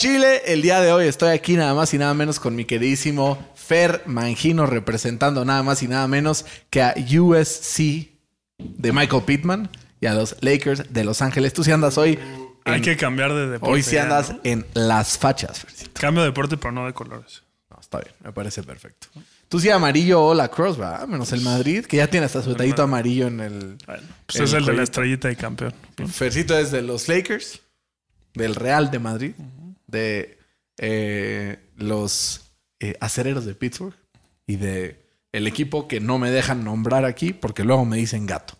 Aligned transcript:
Chile. 0.00 0.40
El 0.46 0.62
día 0.62 0.80
de 0.80 0.92
hoy 0.92 1.06
estoy 1.06 1.28
aquí 1.28 1.58
nada 1.58 1.74
más 1.74 1.92
y 1.92 1.98
nada 1.98 2.14
menos 2.14 2.40
con 2.40 2.56
mi 2.56 2.64
queridísimo 2.64 3.36
Fer 3.54 4.02
Mangino 4.06 4.64
representando 4.64 5.44
nada 5.44 5.62
más 5.62 5.82
y 5.82 5.88
nada 5.88 6.08
menos 6.08 6.46
que 6.70 6.80
a 6.80 6.94
USC 6.96 8.08
de 8.56 8.92
Michael 8.94 9.24
Pittman 9.24 9.68
y 10.00 10.06
a 10.06 10.14
los 10.14 10.36
Lakers 10.40 10.90
de 10.90 11.04
Los 11.04 11.20
Ángeles. 11.20 11.52
Tú 11.52 11.64
sí 11.64 11.70
andas 11.70 11.98
hoy. 11.98 12.18
Hay 12.64 12.80
que 12.80 12.96
cambiar 12.96 13.34
de 13.34 13.46
deporte. 13.46 13.74
Hoy 13.74 13.82
sí 13.82 13.98
andas 13.98 14.30
¿no? 14.30 14.40
en 14.42 14.64
las 14.72 15.18
fachas, 15.18 15.60
Fercito. 15.60 15.90
Cambio 16.00 16.22
de 16.22 16.30
deporte, 16.30 16.56
pero 16.56 16.72
no 16.72 16.86
de 16.86 16.94
colores. 16.94 17.42
No, 17.68 17.76
está 17.78 17.98
bien, 17.98 18.14
me 18.24 18.32
parece 18.32 18.62
perfecto. 18.62 19.08
Tú 19.50 19.60
sí 19.60 19.68
amarillo 19.68 20.22
o 20.22 20.32
la 20.32 20.48
cross, 20.48 20.78
¿verdad? 20.78 21.06
Menos 21.08 21.30
el 21.34 21.42
Madrid, 21.42 21.84
que 21.84 21.98
ya 21.98 22.06
tiene 22.06 22.24
hasta 22.24 22.40
su 22.42 22.52
detallito 22.52 22.82
amarillo 22.82 23.26
en 23.26 23.40
el. 23.40 23.76
Bueno, 23.84 24.02
pues 24.24 24.40
es 24.40 24.54
el 24.54 24.64
de 24.64 24.72
la 24.72 24.82
estrellita 24.82 25.30
y 25.30 25.36
campeón. 25.36 25.74
Fercito 26.10 26.56
es 26.56 26.70
de 26.70 26.80
los 26.80 27.06
Lakers, 27.06 27.60
del 28.32 28.54
Real 28.54 28.90
de 28.90 28.98
Madrid, 28.98 29.34
de 29.90 30.38
eh, 30.78 31.58
los 31.76 32.52
eh, 32.80 32.96
acereros 33.00 33.44
de 33.44 33.54
Pittsburgh 33.54 33.94
y 34.46 34.56
de 34.56 35.06
el 35.32 35.46
equipo 35.46 35.86
que 35.88 36.00
no 36.00 36.18
me 36.18 36.30
dejan 36.30 36.64
nombrar 36.64 37.04
aquí 37.04 37.32
porque 37.32 37.64
luego 37.64 37.84
me 37.84 37.96
dicen 37.96 38.26
gato. 38.26 38.54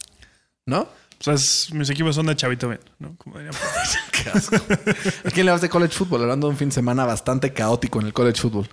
¿No? 0.66 0.80
O 0.82 1.22
sea, 1.24 1.34
es- 1.34 1.70
mis 1.72 1.90
equipos 1.90 2.14
son 2.14 2.26
de 2.26 2.36
chavito 2.36 2.68
bien, 2.68 2.80
¿no? 2.98 3.16
Como. 3.16 3.36
Qué 4.12 4.30
asco. 4.30 4.56
¿A 4.56 5.30
quién 5.30 5.46
le 5.46 5.52
vas 5.52 5.60
de 5.60 5.68
college 5.68 5.94
football? 5.94 6.22
Hablando 6.22 6.46
de 6.46 6.52
un 6.52 6.56
fin 6.58 6.68
de 6.68 6.74
semana 6.74 7.04
bastante 7.04 7.52
caótico 7.52 8.00
en 8.00 8.06
el 8.06 8.12
college 8.12 8.40
football. 8.40 8.68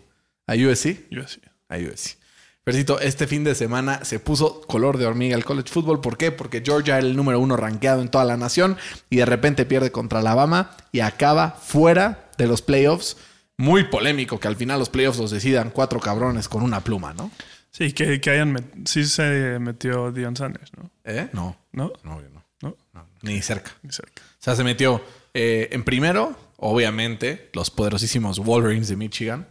¿A 0.45 0.54
USC? 0.54 1.08
Así. 1.23 1.42
A 1.70 1.78
USC. 1.78 2.17
Fercito, 2.64 3.00
este 3.00 3.28
fin 3.28 3.45
de 3.45 3.56
semana 3.56 4.04
se 4.04 4.20
puso 4.20 4.60
color 4.62 4.98
de 4.98 5.06
hormiga 5.06 5.36
el 5.38 5.45
college 5.45 5.70
football. 5.72 6.02
¿Por 6.02 6.17
qué? 6.17 6.32
Porque 6.34 6.62
Georgia 6.66 6.98
era 6.98 7.08
el 7.08 7.16
número 7.16 7.39
uno 7.39 7.56
rankeado 7.56 8.02
en 8.02 8.10
toda 8.10 8.26
la 8.26 8.36
nación 8.36 8.78
y 9.10 9.17
de 9.17 9.26
repente 9.26 9.66
pierde 9.66 9.92
contra 9.92 10.20
Alabama 10.20 10.76
y 10.92 11.00
acaba 11.00 11.52
fuera 11.52 12.27
de 12.38 12.48
los 12.48 12.62
playoffs. 12.62 13.18
Muy 13.58 13.86
polémico 13.86 14.40
que 14.40 14.48
al 14.48 14.56
final 14.56 14.78
los 14.80 14.90
playoffs 14.90 15.18
los 15.18 15.32
decidan 15.32 15.72
cuatro 15.72 16.00
cabrones 16.00 16.48
con 16.48 16.62
una 16.62 16.82
pluma, 16.82 17.14
¿no? 17.14 17.32
Sí, 17.72 17.92
que, 17.92 18.22
que 18.22 18.30
hayan... 18.30 18.72
Sí 18.86 19.06
se 19.06 19.58
metió 19.60 20.12
Dion 20.12 20.36
Sanders, 20.36 20.72
¿no? 20.78 20.90
¿Eh? 21.04 21.30
No, 21.34 21.58
¿No? 21.72 21.92
no, 22.04 22.22
yo 22.22 22.30
no. 22.30 22.44
¿No? 22.62 22.76
No, 22.94 23.08
Ni 23.22 23.42
cerca. 23.42 23.72
Ni 23.84 23.92
cerca. 23.92 24.22
O 24.24 24.44
sea, 24.44 24.56
se 24.56 24.64
metió 24.64 25.02
eh, 25.34 25.70
en 25.72 25.84
primero, 25.84 26.36
obviamente, 26.58 27.50
los 27.54 27.70
poderosísimos 27.70 28.40
Wolverines 28.40 28.88
de 28.88 28.96
Michigan. 28.96 29.48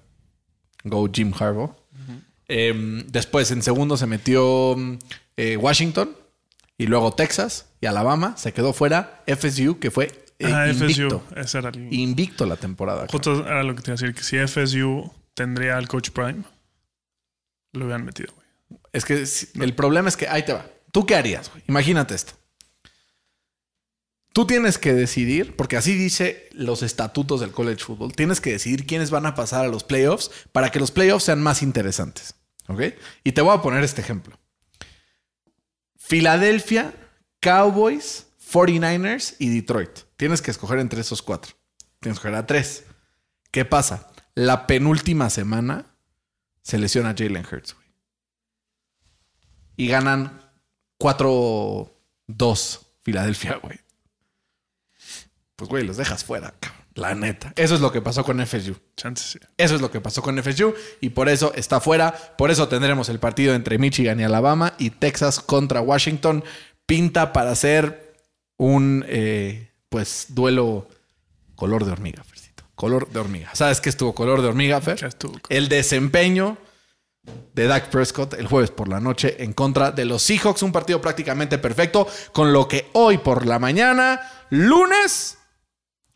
Go 0.84 1.08
Jim 1.12 1.32
Harbaugh. 1.38 1.74
Eh, 2.48 3.04
después, 3.08 3.50
en 3.50 3.62
segundo, 3.62 3.96
se 3.96 4.06
metió 4.06 4.76
eh, 5.36 5.56
Washington. 5.56 6.16
Y 6.78 6.86
luego 6.86 7.12
Texas 7.12 7.66
y 7.80 7.86
Alabama. 7.86 8.36
Se 8.36 8.52
quedó 8.52 8.72
fuera 8.72 9.22
FSU, 9.26 9.78
que 9.78 9.90
fue 9.90 10.25
eh, 10.38 10.52
ah, 10.52 10.68
invicto. 10.68 11.20
FSU. 11.28 11.40
Ese 11.40 11.58
era 11.58 11.68
el... 11.70 11.92
Invicto 11.92 12.46
la 12.46 12.56
temporada. 12.56 13.06
Justo 13.10 13.46
era 13.46 13.62
lo 13.62 13.74
que 13.74 13.82
te 13.82 13.90
iba 13.90 13.94
a 13.94 14.00
decir, 14.00 14.14
que 14.14 14.22
si 14.22 14.36
FSU 14.38 15.10
tendría 15.34 15.76
al 15.76 15.88
coach 15.88 16.10
Prime, 16.10 16.42
lo 17.72 17.84
hubieran 17.84 18.04
metido, 18.04 18.32
güey. 18.34 18.46
Es 18.92 19.04
que 19.04 19.26
si- 19.26 19.48
el 19.60 19.74
problema 19.74 20.08
es 20.08 20.16
que 20.16 20.28
ahí 20.28 20.44
te 20.44 20.52
va. 20.52 20.66
¿Tú 20.92 21.04
qué 21.06 21.14
harías? 21.14 21.50
güey? 21.50 21.62
Imagínate 21.68 22.14
esto. 22.14 22.32
Tú 24.32 24.46
tienes 24.46 24.76
que 24.76 24.92
decidir, 24.92 25.56
porque 25.56 25.76
así 25.78 25.94
dice 25.94 26.48
los 26.52 26.82
estatutos 26.82 27.40
del 27.40 27.52
college 27.52 27.82
football, 27.84 28.12
tienes 28.12 28.40
que 28.42 28.52
decidir 28.52 28.86
quiénes 28.86 29.10
van 29.10 29.24
a 29.24 29.34
pasar 29.34 29.64
a 29.64 29.68
los 29.68 29.82
playoffs 29.84 30.30
para 30.52 30.70
que 30.70 30.78
los 30.78 30.90
playoffs 30.90 31.24
sean 31.24 31.42
más 31.42 31.62
interesantes. 31.62 32.34
¿Ok? 32.68 32.82
Y 33.24 33.32
te 33.32 33.40
voy 33.40 33.56
a 33.56 33.62
poner 33.62 33.82
este 33.84 34.00
ejemplo. 34.02 34.38
Filadelfia, 35.98 36.92
Cowboys, 37.40 38.25
49ers 38.52 39.36
y 39.38 39.48
Detroit. 39.54 40.00
Tienes 40.16 40.42
que 40.42 40.50
escoger 40.50 40.78
entre 40.78 41.00
esos 41.00 41.22
cuatro. 41.22 41.52
Tienes 42.00 42.18
que 42.18 42.28
escoger 42.28 42.34
a 42.34 42.46
tres. 42.46 42.84
¿Qué 43.50 43.64
pasa? 43.64 44.08
La 44.34 44.66
penúltima 44.66 45.30
semana 45.30 45.86
se 46.62 46.78
lesiona 46.78 47.14
Jalen 47.16 47.46
Hurts, 47.50 47.74
güey. 47.74 47.86
Y 49.76 49.88
ganan 49.88 50.40
4-2 50.98 52.80
Filadelfia, 53.02 53.56
güey. 53.62 53.78
Pues, 55.54 55.70
güey, 55.70 55.84
los 55.84 55.96
dejas 55.96 56.24
fuera, 56.24 56.52
cabrón. 56.58 56.84
La 56.94 57.14
neta. 57.14 57.52
Eso 57.56 57.74
es 57.74 57.80
lo 57.80 57.92
que 57.92 58.00
pasó 58.00 58.24
con 58.24 58.44
FSU. 58.44 58.74
Chances. 58.96 59.38
Eso 59.58 59.74
es 59.74 59.80
lo 59.82 59.90
que 59.90 60.00
pasó 60.00 60.22
con 60.22 60.42
FSU 60.42 60.74
y 61.00 61.10
por 61.10 61.28
eso 61.28 61.52
está 61.54 61.78
fuera. 61.78 62.12
Por 62.36 62.50
eso 62.50 62.68
tendremos 62.68 63.10
el 63.10 63.18
partido 63.18 63.54
entre 63.54 63.78
Michigan 63.78 64.18
y 64.18 64.24
Alabama 64.24 64.72
y 64.78 64.90
Texas 64.90 65.40
contra 65.40 65.82
Washington. 65.82 66.42
Pinta 66.86 67.34
para 67.34 67.54
ser 67.54 68.05
un, 68.56 69.04
eh, 69.08 69.70
pues, 69.88 70.26
duelo 70.30 70.88
color 71.54 71.84
de 71.84 71.92
hormiga, 71.92 72.22
Fercito. 72.24 72.64
Color 72.74 73.08
de 73.10 73.20
hormiga. 73.20 73.50
¿Sabes 73.54 73.80
qué 73.80 73.88
estuvo 73.88 74.14
color 74.14 74.42
de 74.42 74.48
hormiga, 74.48 74.80
Fer? 74.80 74.98
Ya 74.98 75.08
estuvo. 75.08 75.34
El 75.48 75.68
desempeño 75.68 76.58
de 77.54 77.66
Dak 77.66 77.88
Prescott 77.88 78.34
el 78.34 78.46
jueves 78.46 78.70
por 78.70 78.88
la 78.88 79.00
noche 79.00 79.42
en 79.42 79.52
contra 79.52 79.90
de 79.90 80.04
los 80.04 80.22
Seahawks. 80.22 80.62
Un 80.62 80.72
partido 80.72 81.00
prácticamente 81.00 81.58
perfecto, 81.58 82.06
con 82.32 82.52
lo 82.52 82.68
que 82.68 82.88
hoy 82.92 83.18
por 83.18 83.46
la 83.46 83.58
mañana, 83.58 84.20
lunes, 84.50 85.38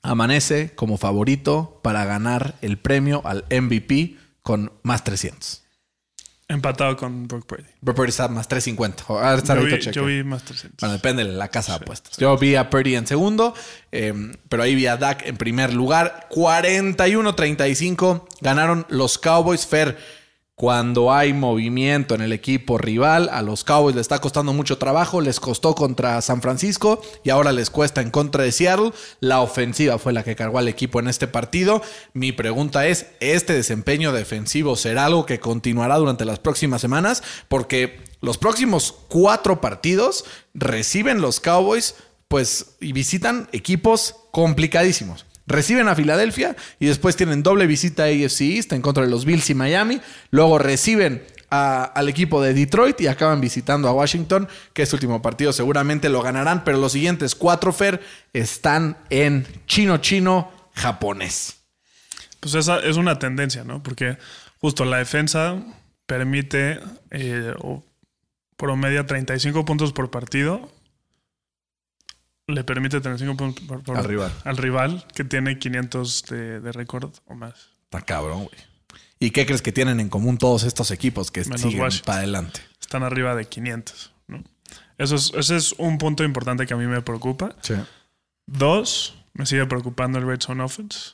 amanece 0.03 0.75
como 0.75 0.99
favorito 0.99 1.81
para 1.83 2.05
ganar 2.05 2.57
el 2.63 2.79
premio 2.79 3.23
al 3.25 3.45
MVP 3.51 4.17
con 4.43 4.73
más 4.83 5.05
300. 5.05 5.63
Empatado 6.51 6.97
con 6.97 7.29
Brock 7.29 7.47
Purdy. 7.47 7.63
Brock 7.81 7.97
Purdy 7.97 8.11
está 8.11 8.27
más 8.27 8.49
350. 8.49 9.05
Ahora 9.07 9.37
está 9.37 9.55
Yo 9.55 9.63
vi, 9.63 9.71
cheque. 9.79 9.93
yo 9.93 10.05
vi 10.05 10.25
más 10.25 10.43
300. 10.43 10.81
Bueno, 10.81 10.95
depende 10.95 11.25
de 11.25 11.33
la 11.33 11.47
casa 11.47 11.73
de 11.79 11.85
apuestas. 11.85 12.17
Yo 12.17 12.37
vi 12.37 12.57
a 12.57 12.69
Purdy 12.69 12.97
en 12.97 13.07
segundo, 13.07 13.55
eh, 13.93 14.13
pero 14.49 14.65
ahí 14.65 14.75
vi 14.75 14.87
a 14.89 14.97
Dak 14.97 15.25
en 15.27 15.37
primer 15.37 15.73
lugar. 15.73 16.27
41-35 16.31 18.27
ganaron 18.41 18.85
los 18.89 19.17
Cowboys. 19.19 19.65
Fer, 19.65 19.97
cuando 20.61 21.11
hay 21.11 21.33
movimiento 21.33 22.15
en 22.15 22.21
el 22.21 22.35
equipo 22.35 22.77
rival, 22.77 23.31
a 23.33 23.41
los 23.41 23.65
Cowboys 23.65 23.97
les 23.97 24.03
está 24.03 24.19
costando 24.19 24.53
mucho 24.53 24.77
trabajo. 24.77 25.23
Les 25.23 25.41
costó 25.41 25.75
contra 25.75 26.21
San 26.21 26.43
Francisco 26.43 27.01
y 27.25 27.31
ahora 27.31 27.51
les 27.51 27.71
cuesta 27.71 28.03
en 28.03 28.11
contra 28.11 28.45
de 28.45 28.53
Seattle. 28.53 28.93
La 29.21 29.41
ofensiva 29.41 29.99
fue 29.99 30.13
la 30.13 30.23
que 30.23 30.37
cargó 30.37 30.59
al 30.59 30.69
equipo 30.69 31.01
en 31.01 31.09
este 31.09 31.27
partido. 31.27 31.81
Mi 32.13 32.33
pregunta 32.33 32.87
es, 32.87 33.07
¿este 33.21 33.55
desempeño 33.55 34.13
defensivo 34.13 34.77
será 34.77 35.07
algo 35.07 35.25
que 35.25 35.41
continuará 35.41 35.97
durante 35.97 36.27
las 36.27 36.41
próximas 36.41 36.83
semanas? 36.83 37.23
Porque 37.49 37.99
los 38.21 38.37
próximos 38.37 38.95
cuatro 39.09 39.63
partidos 39.63 40.27
reciben 40.53 41.23
los 41.23 41.41
Cowboys, 41.41 41.95
pues, 42.29 42.77
y 42.81 42.93
visitan 42.93 43.49
equipos 43.53 44.15
complicadísimos. 44.31 45.25
Reciben 45.51 45.89
a 45.89 45.97
Filadelfia 45.97 46.55
y 46.79 46.87
después 46.87 47.17
tienen 47.17 47.43
doble 47.43 47.67
visita 47.67 48.05
a 48.05 48.07
AFC 48.07 48.43
East 48.43 48.73
en 48.73 48.83
contra 48.83 49.03
de 49.03 49.11
los 49.11 49.25
Bills 49.25 49.51
y 49.51 49.55
Miami. 49.55 50.01
Luego 50.31 50.59
reciben 50.59 51.25
al 51.51 52.09
equipo 52.09 52.41
de 52.41 52.55
Detroit 52.55 53.01
y 53.01 53.09
acaban 53.09 53.41
visitando 53.41 53.89
a 53.89 53.93
Washington, 53.93 54.49
que 54.73 54.83
este 54.83 54.95
último 54.95 55.21
partido 55.21 55.53
seguramente 55.53 56.09
lo 56.09 56.23
ganarán, 56.23 56.63
pero 56.63 56.79
los 56.79 56.93
siguientes 56.93 57.35
cuatro, 57.35 57.73
Fer, 57.73 58.01
están 58.33 58.97
en 59.11 59.45
chino-chino 59.67 60.53
japonés. 60.75 61.57
Pues 62.39 62.55
esa 62.55 62.79
es 62.79 62.97
una 62.97 63.19
tendencia, 63.19 63.65
¿no? 63.65 63.83
Porque 63.83 64.19
justo 64.61 64.85
la 64.85 64.99
defensa 64.99 65.61
permite 66.07 66.79
eh, 67.11 67.53
o 67.59 67.83
promedia 68.57 69.05
35 69.05 69.65
puntos 69.65 69.93
por 69.93 70.11
partido. 70.11 70.71
Le 72.51 72.65
permite 72.65 73.01
35 73.01 73.37
puntos 73.37 73.65
por, 73.67 73.83
por- 73.83 73.97
Al 73.97 74.05
rival. 74.05 74.33
al 74.45 74.57
rival 74.57 75.07
que 75.15 75.25
tiene 75.25 75.59
500 75.59 76.25
de, 76.29 76.61
de 76.61 76.73
récord 76.73 77.11
o 77.27 77.35
más. 77.35 77.55
Está 77.85 78.03
cabrón, 78.03 78.45
güey. 78.45 78.57
¿Y 79.19 79.31
qué 79.33 79.45
crees 79.47 79.63
que 79.63 79.73
tienen 79.73 80.01
en 80.01 80.09
común 80.09 80.39
todos 80.39 80.63
estos 80.65 80.91
equipos 80.91 81.31
que 81.31 81.43
Menos 81.45 81.61
siguen 81.61 81.81
Washington. 81.81 82.07
para 82.07 82.19
adelante? 82.19 82.61
Están 82.81 83.03
arriba 83.03 83.35
de 83.35 83.45
500, 83.47 84.13
¿no? 84.29 84.43
Eso 84.99 85.15
es, 85.17 85.33
ese 85.37 85.57
es 85.57 85.73
un 85.79 85.99
punto 85.99 86.25
importante 86.25 86.67
que 86.67 86.75
a 86.75 86.77
mí 86.77 86.87
me 86.87 87.03
preocupa. 87.03 87.55
Sí. 87.63 87.75
Dos, 88.47 89.15
me 89.35 89.47
sigue 89.47 89.67
preocupando 89.67 90.19
el 90.19 90.27
red 90.27 90.41
zone 90.41 90.63
offense. 90.63 91.13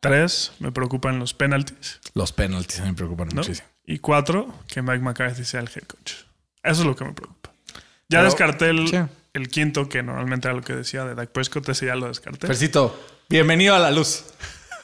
Tres, 0.00 0.52
me 0.60 0.72
preocupan 0.72 1.18
los 1.18 1.34
penalties. 1.34 2.00
Los 2.14 2.32
penalties 2.32 2.80
me 2.80 2.94
preocupan 2.94 3.28
¿no? 3.28 3.42
muchísimo. 3.42 3.68
Y 3.84 3.98
cuatro, 3.98 4.54
que 4.66 4.80
Mike 4.82 5.00
McCarthy 5.00 5.44
sea 5.44 5.60
el 5.60 5.68
head 5.68 5.82
coach. 5.86 6.12
Eso 6.62 6.80
es 6.82 6.86
lo 6.86 6.96
que 6.96 7.04
me 7.04 7.12
preocupa. 7.12 7.50
Ya 8.08 8.18
Pero- 8.18 8.24
descarté 8.24 8.70
el, 8.70 8.88
Sí. 8.88 8.96
El 9.34 9.48
quinto, 9.48 9.88
que 9.88 10.02
normalmente 10.02 10.48
era 10.48 10.56
lo 10.56 10.62
que 10.62 10.74
decía 10.74 11.04
de 11.04 11.14
Dak 11.14 11.30
Prescott, 11.30 11.68
ese 11.68 11.86
ya 11.86 11.94
lo 11.96 12.08
descarté. 12.08 12.46
Fercito, 12.46 12.98
bienvenido 13.28 13.74
a 13.74 13.78
la 13.78 13.90
luz. 13.90 14.24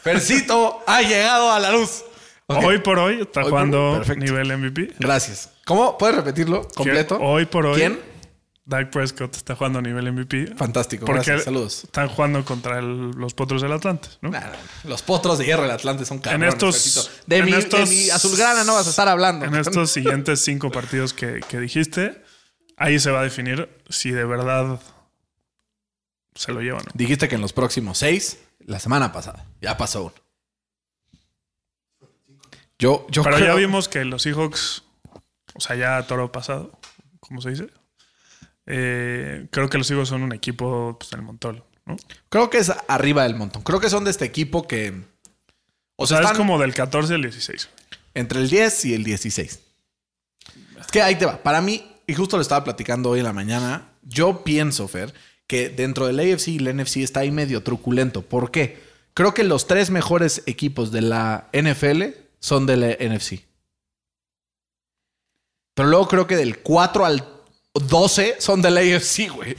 Fercito 0.02 0.82
ha 0.86 1.02
llegado 1.02 1.50
a 1.52 1.58
la 1.58 1.72
luz. 1.72 2.04
Hoy 2.48 2.78
por 2.78 2.98
hoy 3.00 3.22
está 3.22 3.42
Hoy 3.42 3.50
jugando 3.50 4.00
nivel 4.16 4.56
MVP. 4.56 4.94
Gracias. 5.00 5.50
¿Cómo? 5.64 5.98
¿Puedes 5.98 6.14
repetirlo 6.16 6.68
completo? 6.76 7.18
Hoy 7.20 7.44
por 7.46 7.66
hoy, 7.66 7.76
¿Quién? 7.80 7.98
Dak 8.64 8.90
Prescott 8.90 9.34
está 9.34 9.56
jugando 9.56 9.80
nivel 9.82 10.12
MVP. 10.12 10.54
Fantástico. 10.56 11.06
Porque 11.06 11.22
Gracias. 11.24 11.44
Saludos. 11.44 11.84
están 11.84 12.08
jugando 12.08 12.44
contra 12.44 12.78
el- 12.78 13.10
los 13.12 13.34
potros 13.34 13.62
del 13.62 13.72
Atlante, 13.72 14.08
¿no? 14.22 14.30
Nah, 14.30 14.42
los 14.84 15.02
potros 15.02 15.38
de 15.38 15.46
hierro 15.46 15.62
del 15.62 15.72
Atlante 15.72 16.04
son 16.04 16.18
cabrones. 16.20 16.54
estos- 16.54 16.74
Fercito. 16.76 17.22
de, 17.26 17.36
en 17.38 17.44
mi, 17.46 17.50
de 17.52 17.58
estos- 17.58 17.88
mi 17.88 18.10
azulgrana 18.10 18.62
no 18.62 18.74
vas 18.74 18.86
a 18.86 18.90
estar 18.90 19.08
hablando. 19.08 19.44
En 19.44 19.54
estos 19.56 19.90
siguientes 19.92 20.40
cinco 20.40 20.70
partidos 20.70 21.12
que, 21.12 21.40
que 21.48 21.58
dijiste, 21.58 22.22
ahí 22.76 22.98
se 22.98 23.10
va 23.10 23.20
a 23.20 23.24
definir 23.24 23.68
si 23.88 24.10
de 24.10 24.24
verdad 24.24 24.80
se 26.34 26.52
lo 26.52 26.60
llevan. 26.60 26.84
¿no? 26.84 26.92
Dijiste 26.94 27.28
que 27.28 27.34
en 27.34 27.40
los 27.40 27.52
próximos 27.52 27.98
seis 27.98 28.38
la 28.60 28.78
semana 28.78 29.12
pasada. 29.12 29.46
Ya 29.60 29.76
pasó 29.76 30.04
uno. 30.04 30.14
Yo, 32.78 33.06
yo 33.10 33.22
Pero 33.22 33.36
creo, 33.36 33.48
ya 33.48 33.54
vimos 33.54 33.88
que 33.88 34.04
los 34.04 34.22
Seahawks, 34.22 34.82
o 35.54 35.60
sea, 35.60 35.76
ya 35.76 36.06
toro 36.06 36.30
pasado, 36.30 36.78
¿cómo 37.20 37.40
se 37.40 37.50
dice? 37.50 37.68
Eh, 38.66 39.46
creo 39.50 39.70
que 39.70 39.78
los 39.78 39.86
Seahawks 39.86 40.10
son 40.10 40.22
un 40.22 40.32
equipo 40.32 40.96
pues, 40.98 41.10
del 41.10 41.22
montón, 41.22 41.64
¿no? 41.86 41.96
creo 42.28 42.50
que 42.50 42.58
es 42.58 42.70
arriba 42.88 43.22
del 43.22 43.34
montón. 43.34 43.62
Creo 43.62 43.80
que 43.80 43.88
son 43.88 44.04
de 44.04 44.10
este 44.10 44.26
equipo 44.26 44.66
que. 44.66 44.90
O, 45.96 46.04
O 46.04 46.06
sea, 46.06 46.20
es 46.20 46.32
como 46.32 46.58
del 46.58 46.74
14 46.74 47.14
al 47.14 47.22
16. 47.22 47.70
entre 48.12 48.40
el 48.40 48.50
10 48.50 48.84
y 48.84 48.94
el 48.94 49.04
16. 49.04 49.60
Es 50.80 50.86
que 50.88 51.00
ahí 51.00 51.14
te 51.16 51.24
va. 51.24 51.42
Para 51.42 51.62
mí, 51.62 51.95
y 52.06 52.14
justo 52.14 52.36
lo 52.36 52.42
estaba 52.42 52.64
platicando 52.64 53.10
hoy 53.10 53.20
en 53.20 53.24
la 53.24 53.32
mañana, 53.32 53.90
yo 54.02 54.44
pienso, 54.44 54.86
Fer, 54.88 55.12
que 55.46 55.68
dentro 55.68 56.06
del 56.06 56.20
AFC 56.20 56.48
y 56.48 56.56
el 56.58 56.76
NFC 56.76 56.98
está 56.98 57.20
ahí 57.20 57.30
medio 57.30 57.62
truculento. 57.62 58.22
¿Por 58.22 58.50
qué? 58.50 58.80
Creo 59.14 59.34
que 59.34 59.44
los 59.44 59.66
tres 59.66 59.90
mejores 59.90 60.42
equipos 60.46 60.92
de 60.92 61.00
la 61.02 61.48
NFL 61.52 62.02
son 62.38 62.66
de 62.66 62.76
la 62.76 62.88
NFC. 62.88 63.44
Pero 65.74 65.88
luego 65.88 66.08
creo 66.08 66.26
que 66.26 66.36
del 66.36 66.58
4 66.60 67.04
al 67.04 67.28
12 67.74 68.36
son 68.38 68.62
del 68.62 68.78
AFC, 68.78 69.30
güey. 69.30 69.56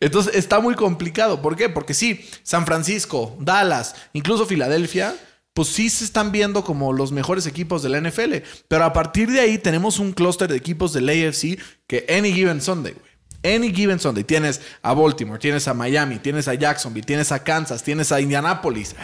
Entonces 0.00 0.34
está 0.34 0.60
muy 0.60 0.74
complicado. 0.74 1.42
¿Por 1.42 1.56
qué? 1.56 1.68
Porque 1.68 1.94
sí, 1.94 2.26
San 2.42 2.66
Francisco, 2.66 3.36
Dallas, 3.40 3.94
incluso 4.12 4.46
Filadelfia, 4.46 5.14
pues 5.60 5.74
sí 5.74 5.90
se 5.90 6.06
están 6.06 6.32
viendo 6.32 6.64
como 6.64 6.90
los 6.94 7.12
mejores 7.12 7.46
equipos 7.46 7.82
de 7.82 7.90
la 7.90 8.00
NFL. 8.00 8.36
Pero 8.66 8.82
a 8.82 8.94
partir 8.94 9.30
de 9.30 9.40
ahí 9.40 9.58
tenemos 9.58 9.98
un 9.98 10.12
clúster 10.12 10.48
de 10.48 10.56
equipos 10.56 10.94
del 10.94 11.06
AFC 11.06 11.60
que 11.86 12.06
any 12.08 12.32
given 12.32 12.62
Sunday, 12.62 12.94
güey. 12.94 13.54
Any 13.56 13.70
given 13.70 14.00
Sunday. 14.00 14.24
Tienes 14.24 14.62
a 14.80 14.94
Baltimore, 14.94 15.38
tienes 15.38 15.68
a 15.68 15.74
Miami, 15.74 16.18
tienes 16.18 16.48
a 16.48 16.54
Jacksonville, 16.54 17.04
tienes 17.04 17.30
a 17.30 17.44
Kansas, 17.44 17.82
tienes 17.82 18.10
a 18.10 18.22
Indianapolis. 18.22 18.96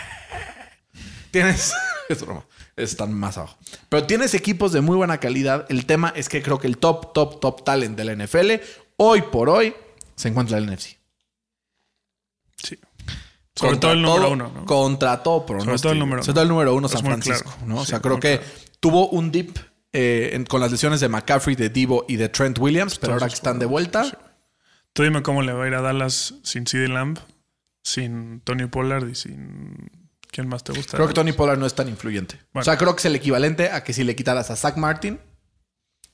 Tienes. 1.31 1.75
Es 2.09 2.23
broma. 2.23 2.47
Están 2.75 3.13
más 3.13 3.37
abajo. 3.37 3.59
Pero 3.91 4.07
tienes 4.07 4.33
equipos 4.33 4.73
de 4.73 4.81
muy 4.81 4.97
buena 4.97 5.21
calidad. 5.21 5.67
El 5.69 5.85
tema 5.85 6.11
es 6.17 6.31
que 6.31 6.41
creo 6.43 6.59
que 6.59 6.69
el 6.69 6.79
top, 6.79 7.13
top, 7.13 7.39
top 7.39 7.65
talent 7.65 7.99
de 7.99 8.05
la 8.07 8.25
NFL, 8.25 8.65
hoy 8.97 9.21
por 9.31 9.51
hoy, 9.51 9.75
se 10.15 10.29
encuentra 10.29 10.57
en 10.57 10.65
el 10.65 10.75
NFC. 10.75 10.97
Sí. 12.57 12.79
Sobre 13.57 13.71
Contra 13.73 13.81
todo 13.81 13.93
el 13.93 14.03
número 14.03 14.31
uno, 14.31 14.53
¿no? 14.55 14.65
Contra 14.67 15.23
todo 15.23 15.47
pronóstico. 15.47 15.79
todo 15.81 15.93
el 15.93 15.99
número 15.99 16.23
Sobre 16.23 16.31
uno. 16.31 16.35
todo 16.35 16.43
el 16.43 16.49
número 16.51 16.75
uno, 16.75 16.89
San 16.89 17.03
Francisco. 17.05 17.51
claro. 17.51 17.67
¿no? 17.67 17.77
O 17.81 17.87
sea, 17.87 18.01
creo 18.01 18.21
que 18.21 18.39
claro. 18.39 18.53
tuvo 18.81 19.09
un 19.09 19.31
dip 19.33 19.57
eh, 19.93 20.31
en- 20.35 20.45
con 20.45 20.61
las 20.61 20.71
lesiones 20.71 21.01
de 21.01 21.09
McCaffrey, 21.09 21.57
de 21.57 21.71
Divo 21.71 22.05
y 22.07 22.17
de 22.17 22.29
Trent 22.29 22.59
Williams, 22.59 22.99
pero 22.99 23.13
Todos 23.13 23.23
ahora 23.23 23.29
que 23.31 23.35
están 23.35 23.59
de 23.59 23.65
vuelta, 23.67 24.05
Sí. 24.05 24.13
Tú 24.93 25.03
dime 25.03 25.23
cómo 25.23 25.43
le 25.43 25.53
va 25.53 25.65
a 25.65 25.67
ir 25.69 25.75
a 25.75 25.81
Dallas 25.83 26.35
sin 26.43 26.67
CD 26.67 26.89
Lamb, 26.89 27.19
sin 27.83 28.41
Tony 28.41 28.67
Pollard 28.67 29.09
y 29.09 29.15
sin. 29.15 29.91
¿Quién 30.31 30.49
más 30.49 30.65
te 30.65 30.73
gusta? 30.73 30.97
creo 30.97 31.07
que 31.09 31.15
Tony 31.15 31.33
Pollard 31.33 31.59
no 31.59 31.65
es 31.67 31.75
tan 31.75 31.89
influyente. 31.89 32.37
Bueno. 32.53 32.63
O 32.63 32.65
sea, 32.65 32.77
creo 32.77 32.95
que 32.95 33.01
es 33.01 33.05
el 33.07 33.15
equivalente 33.15 33.71
a 33.71 33.85
que 33.85 33.93
si 33.95 34.05
le 34.05 34.15
quitaras 34.17 34.51
a 34.51 34.57
Zach 34.57 34.77
Martin, 34.77 35.19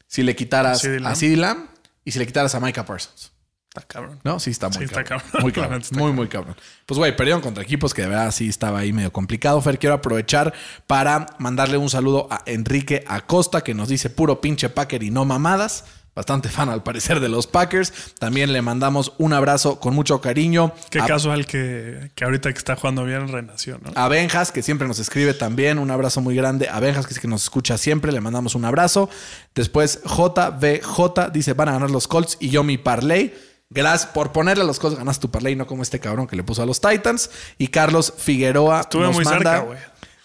si 0.06 0.22
le 0.22 0.36
quitaras 0.36 0.84
a 0.84 1.14
CeeDee 1.16 1.36
Lamb 1.36 1.66
y 2.04 2.10
si 2.12 2.18
le 2.18 2.26
quitaras 2.26 2.54
a 2.54 2.60
Micah 2.60 2.84
Parsons. 2.84 3.31
Está 3.74 3.88
cabrón. 3.88 4.20
No, 4.22 4.38
sí 4.38 4.50
está 4.50 4.68
muy 4.68 4.78
Sí, 4.78 4.84
está 4.84 5.02
cabrón. 5.02 5.26
cabrón. 5.30 5.42
Muy 5.42 5.52
cabrón. 5.62 5.80
está 5.80 5.98
muy, 5.98 6.12
muy 6.12 6.28
cabrón. 6.28 6.56
Pues, 6.84 6.98
güey, 6.98 7.16
perdieron 7.16 7.40
contra 7.40 7.62
equipos 7.62 7.94
que 7.94 8.02
de 8.02 8.08
verdad 8.08 8.30
sí 8.30 8.46
estaba 8.46 8.80
ahí 8.80 8.92
medio 8.92 9.10
complicado. 9.14 9.62
Fer, 9.62 9.78
quiero 9.78 9.94
aprovechar 9.94 10.52
para 10.86 11.24
mandarle 11.38 11.78
un 11.78 11.88
saludo 11.88 12.28
a 12.30 12.42
Enrique 12.44 13.02
Acosta, 13.08 13.62
que 13.62 13.72
nos 13.72 13.88
dice 13.88 14.10
puro 14.10 14.42
pinche 14.42 14.68
Packer 14.68 15.02
y 15.02 15.10
no 15.10 15.24
mamadas. 15.24 15.84
Bastante 16.14 16.50
fan 16.50 16.68
al 16.68 16.82
parecer 16.82 17.20
de 17.20 17.30
los 17.30 17.46
Packers. 17.46 17.94
También 18.18 18.52
le 18.52 18.60
mandamos 18.60 19.14
un 19.16 19.32
abrazo 19.32 19.80
con 19.80 19.94
mucho 19.94 20.20
cariño. 20.20 20.74
Qué 20.90 21.00
a, 21.00 21.06
casual 21.06 21.46
que, 21.46 22.10
que 22.14 22.24
ahorita 22.26 22.52
que 22.52 22.58
está 22.58 22.76
jugando 22.76 23.06
bien 23.06 23.28
renació, 23.28 23.80
¿no? 23.82 23.92
a 23.94 24.08
Benjas, 24.08 24.52
que 24.52 24.62
siempre 24.62 24.86
nos 24.86 24.98
escribe 24.98 25.32
también. 25.32 25.78
Un 25.78 25.90
abrazo 25.90 26.20
muy 26.20 26.36
grande. 26.36 26.68
A 26.68 26.78
Benjas, 26.80 27.06
que 27.06 27.14
es 27.14 27.18
que 27.20 27.28
nos 27.28 27.44
escucha 27.44 27.78
siempre. 27.78 28.12
Le 28.12 28.20
mandamos 28.20 28.54
un 28.54 28.66
abrazo. 28.66 29.08
Después 29.54 30.02
JBJ 30.04 31.30
dice, 31.32 31.54
van 31.54 31.70
a 31.70 31.72
ganar 31.72 31.90
los 31.90 32.06
Colts 32.06 32.36
y 32.38 32.50
yo 32.50 32.62
mi 32.62 32.76
parlay. 32.76 33.32
Gracias 33.74 34.10
por 34.12 34.32
ponerle 34.32 34.64
a 34.64 34.66
los 34.66 34.78
Colts. 34.78 34.98
Ganas 34.98 35.18
tu 35.20 35.30
parlay, 35.30 35.56
no 35.56 35.66
como 35.66 35.82
este 35.82 35.98
cabrón 36.00 36.26
que 36.26 36.36
le 36.36 36.42
puso 36.44 36.62
a 36.62 36.66
los 36.66 36.80
Titans. 36.80 37.30
Y 37.58 37.68
Carlos 37.68 38.12
Figueroa 38.16 38.80
Estuve 38.82 39.04
nos 39.04 39.14
muy 39.16 39.24
manda... 39.24 39.38
cerca, 39.52 39.60
güey. 39.66 39.78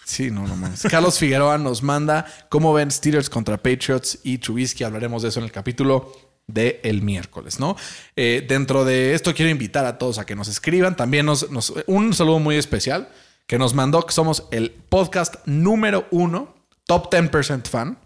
Sí, 0.06 0.32
no, 0.32 0.48
no 0.48 0.56
mames. 0.56 0.84
Carlos 0.90 1.18
Figueroa 1.20 1.58
nos 1.58 1.84
manda 1.84 2.26
cómo 2.50 2.74
ven 2.74 2.92
Steelers 2.92 3.30
contra 3.30 3.58
Patriots 3.58 4.20
y 4.24 4.38
Trubisky. 4.38 4.84
Hablaremos 4.84 5.22
de 5.24 5.30
eso 5.30 5.40
en 5.40 5.46
el 5.46 5.52
capítulo 5.52 6.12
de 6.48 6.80
el 6.84 7.02
miércoles, 7.02 7.60
¿no? 7.60 7.76
Eh, 8.16 8.46
dentro 8.48 8.86
de 8.86 9.14
esto 9.14 9.34
quiero 9.36 9.52
invitar 9.52 9.86
a 9.86 9.98
todos 9.98 10.18
a 10.18 10.26
que 10.26 10.36
nos 10.36 10.48
escriban. 10.48 10.96
También 10.96 11.26
nos, 11.26 11.52
nos- 11.52 11.74
un 11.88 12.14
saludo 12.14 12.40
muy 12.40 12.56
especial 12.56 13.10
que 13.48 13.58
nos 13.58 13.74
mandó 13.74 14.06
que 14.06 14.14
somos 14.14 14.44
el 14.52 14.72
podcast 14.72 15.36
número 15.46 16.08
uno, 16.12 16.56
top 16.86 17.10
10% 17.14 17.68
fan. 17.68 17.98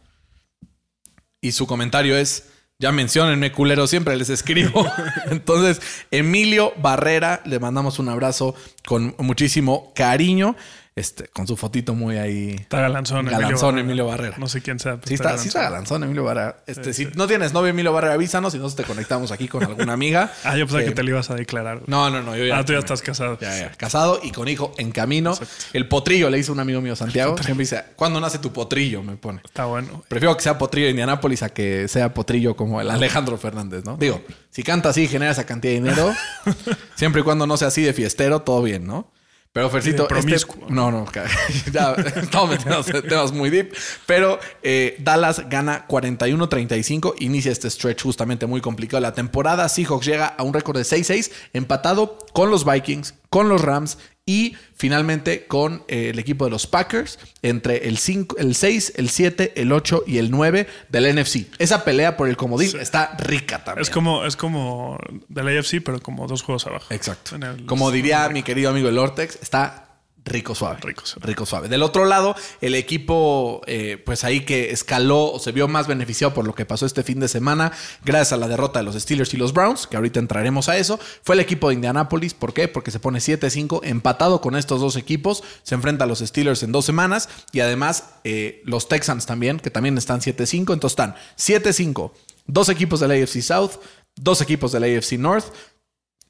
Y 1.39 1.51
su 1.53 1.65
comentario 1.67 2.15
es, 2.17 2.45
ya 2.81 2.91
menciónenme, 2.91 3.51
culero, 3.51 3.85
siempre 3.85 4.17
les 4.17 4.29
escribo. 4.29 4.85
Entonces, 5.29 5.81
Emilio 6.09 6.73
Barrera, 6.81 7.41
le 7.45 7.59
mandamos 7.59 7.99
un 7.99 8.09
abrazo 8.09 8.55
con 8.85 9.13
muchísimo 9.19 9.93
cariño, 9.95 10.55
este, 10.95 11.27
con 11.29 11.47
su 11.47 11.55
fotito 11.55 11.95
muy 11.95 12.17
ahí. 12.17 12.55
Está 12.59 12.81
galanzón, 12.81 13.25
Galanzón 13.25 13.79
Emilio 13.79 14.07
Barrera. 14.07 14.35
No 14.37 14.49
sé 14.49 14.61
quién 14.61 14.77
sea. 14.79 14.95
pero 14.97 15.07
Sí 15.07 15.13
está, 15.13 15.37
sí 15.37 15.47
está 15.47 15.61
galanzón, 15.63 16.03
Emilio 16.03 16.23
Barrera. 16.25 16.57
Este, 16.67 16.93
si 16.93 17.05
no 17.15 17.27
tienes 17.27 17.53
novio, 17.53 17.69
Emilio 17.69 17.93
Barrera, 17.93 18.13
avísanos 18.15 18.53
y 18.55 18.57
nosotros 18.57 18.75
te 18.85 18.91
conectamos 18.93 19.31
aquí 19.31 19.47
con 19.47 19.63
alguna 19.63 19.93
amiga. 19.93 20.31
Ah, 20.43 20.57
yo 20.57 20.65
pensaba 20.65 20.81
Eh, 20.83 20.85
que 20.87 20.91
te 20.91 21.03
lo 21.03 21.11
ibas 21.11 21.29
a 21.29 21.35
declarar. 21.35 21.77
güey. 21.77 21.85
No, 21.87 22.09
no, 22.09 22.21
no. 22.21 22.35
Yo 22.35 22.45
ya, 22.45 22.57
ah, 22.57 22.65
tú 22.65 22.73
ya 22.73 22.79
estás 22.79 23.01
casado. 23.01 23.37
ya, 23.39 23.57
ya. 23.57 23.71
Casado 23.71 24.19
y 24.21 24.31
con 24.31 24.47
hijo 24.47 24.73
en 24.77 24.91
camino. 24.91 25.37
El 25.71 25.87
potrillo, 25.87 26.29
le 26.29 26.39
hizo 26.39 26.51
un 26.51 26.59
amigo 26.59 26.81
mío, 26.81 26.95
Santiago. 26.95 27.35
Siempre 27.37 27.63
dice, 27.63 27.83
¿cuándo 27.95 28.19
nace 28.19 28.39
tu 28.39 28.51
potrillo? 28.51 29.01
Me 29.03 29.15
pone. 29.15 29.39
Está 29.45 29.65
bueno. 29.65 30.03
Prefiero 30.09 30.35
que 30.35 30.43
sea 30.43 30.57
potrillo 30.57 30.87
de 30.87 30.91
Indianápolis 30.91 31.43
a 31.43 31.49
que 31.49 31.87
sea 31.87 32.13
potrillo 32.13 32.55
como 32.57 32.81
el 32.81 32.89
Alejandro 32.91 33.37
Fernández, 33.37 33.85
¿no? 33.85 33.95
Digo, 33.97 34.21
si 34.49 34.63
canta 34.63 34.89
así 34.89 35.03
y 35.03 35.07
genera 35.07 35.31
esa 35.31 35.45
cantidad 35.45 35.73
de 35.73 35.79
dinero, 35.79 36.13
siempre 36.95 37.21
y 37.21 37.23
cuando 37.23 37.47
no 37.47 37.55
sea 37.57 37.69
así 37.69 37.81
de 37.81 37.93
fiestero, 37.93 38.41
todo 38.41 38.61
bien, 38.61 38.85
¿no? 38.85 39.09
Pero 39.53 39.69
Fercito, 39.69 40.03
este, 40.03 40.15
promiscuo. 40.15 40.65
no, 40.69 40.91
no, 40.91 41.05
ya 41.73 41.93
estamos 41.93 42.51
metiendo 42.51 42.85
en 42.87 43.01
temas 43.09 43.33
muy 43.33 43.49
deep. 43.49 43.73
Pero 44.05 44.39
eh, 44.63 44.95
Dallas 44.99 45.49
gana 45.49 45.85
41-35, 45.89 47.15
inicia 47.19 47.51
este 47.51 47.69
stretch 47.69 48.03
justamente 48.03 48.45
muy 48.45 48.61
complicado. 48.61 49.01
La 49.01 49.13
temporada 49.13 49.67
Seahawks 49.67 50.05
llega 50.05 50.27
a 50.27 50.43
un 50.43 50.53
récord 50.53 50.77
de 50.77 50.83
6-6, 50.83 51.31
empatado 51.51 52.17
con 52.31 52.49
los 52.49 52.63
Vikings, 52.63 53.13
con 53.31 53.49
los 53.49 53.61
Rams 53.61 53.97
y 54.25 54.55
finalmente 54.75 55.47
con 55.47 55.83
eh, 55.87 56.09
el 56.09 56.19
equipo 56.19 56.45
de 56.45 56.51
los 56.51 56.67
Packers 56.67 57.17
entre 57.41 57.87
el, 57.87 57.97
5, 57.97 58.35
el 58.37 58.53
6, 58.55 58.93
el 58.97 59.09
7, 59.09 59.53
el 59.55 59.71
8 59.71 60.03
y 60.05 60.17
el 60.19 60.29
9 60.29 60.67
del 60.89 61.15
NFC. 61.19 61.47
Esa 61.57 61.83
pelea 61.83 62.17
por 62.17 62.27
el 62.29 62.37
comodín 62.37 62.79
está 62.79 63.15
rica 63.17 63.63
también. 63.63 63.81
Es 63.81 63.89
como, 63.89 64.25
es 64.25 64.35
como 64.35 64.99
del 65.27 65.57
AFC, 65.57 65.81
pero 65.83 65.99
como 66.01 66.27
dos 66.27 66.43
juegos 66.43 66.67
abajo. 66.67 66.85
Exacto. 66.93 67.35
El- 67.37 67.65
Como 67.65 67.89
diría 67.89 68.29
mi 68.29 68.43
querido 68.43 68.69
amigo 68.69 68.89
el 68.89 68.97
Ortex, 68.99 69.39
está 69.41 69.87
rico 70.23 70.55
suave. 70.55 70.79
Rico 70.81 71.05
suave. 71.05 71.27
Rico 71.27 71.45
suave. 71.45 71.67
Del 71.69 71.83
otro 71.83 72.05
lado, 72.05 72.35
el 72.61 72.75
equipo, 72.75 73.61
eh, 73.65 74.01
pues 74.05 74.23
ahí 74.23 74.41
que 74.41 74.71
escaló 74.71 75.31
o 75.31 75.39
se 75.39 75.51
vio 75.51 75.67
más 75.67 75.87
beneficiado 75.87 76.33
por 76.33 76.45
lo 76.45 76.53
que 76.53 76.65
pasó 76.65 76.85
este 76.85 77.03
fin 77.03 77.19
de 77.19 77.27
semana, 77.27 77.71
gracias 78.03 78.33
a 78.33 78.37
la 78.37 78.47
derrota 78.47 78.79
de 78.79 78.85
los 78.85 78.95
Steelers 78.95 79.33
y 79.33 79.37
los 79.37 79.53
Browns, 79.53 79.87
que 79.87 79.97
ahorita 79.97 80.19
entraremos 80.19 80.69
a 80.69 80.77
eso, 80.77 80.99
fue 81.23 81.35
el 81.35 81.41
equipo 81.41 81.69
de 81.69 81.75
Indianapolis. 81.75 82.33
¿Por 82.33 82.53
qué? 82.53 82.67
Porque 82.67 82.91
se 82.91 82.99
pone 82.99 83.19
7-5, 83.19 83.81
empatado 83.83 84.41
con 84.41 84.55
estos 84.55 84.81
dos 84.81 84.95
equipos, 84.95 85.43
se 85.63 85.75
enfrenta 85.75 86.03
a 86.03 86.07
los 86.07 86.19
Steelers 86.19 86.63
en 86.63 86.71
dos 86.71 86.85
semanas 86.85 87.29
y 87.51 87.61
además 87.61 88.11
eh, 88.23 88.61
los 88.65 88.87
Texans 88.87 89.25
también, 89.25 89.59
que 89.59 89.71
también 89.71 89.97
están 89.97 90.21
7-5, 90.21 90.73
entonces 90.73 90.91
están 90.91 91.15
7-5, 91.37 92.11
dos 92.45 92.69
equipos 92.69 92.99
del 92.99 93.11
AFC 93.11 93.41
South, 93.41 93.71
dos 94.15 94.41
equipos 94.41 94.71
del 94.71 94.83
AFC 94.83 95.13
North. 95.13 95.45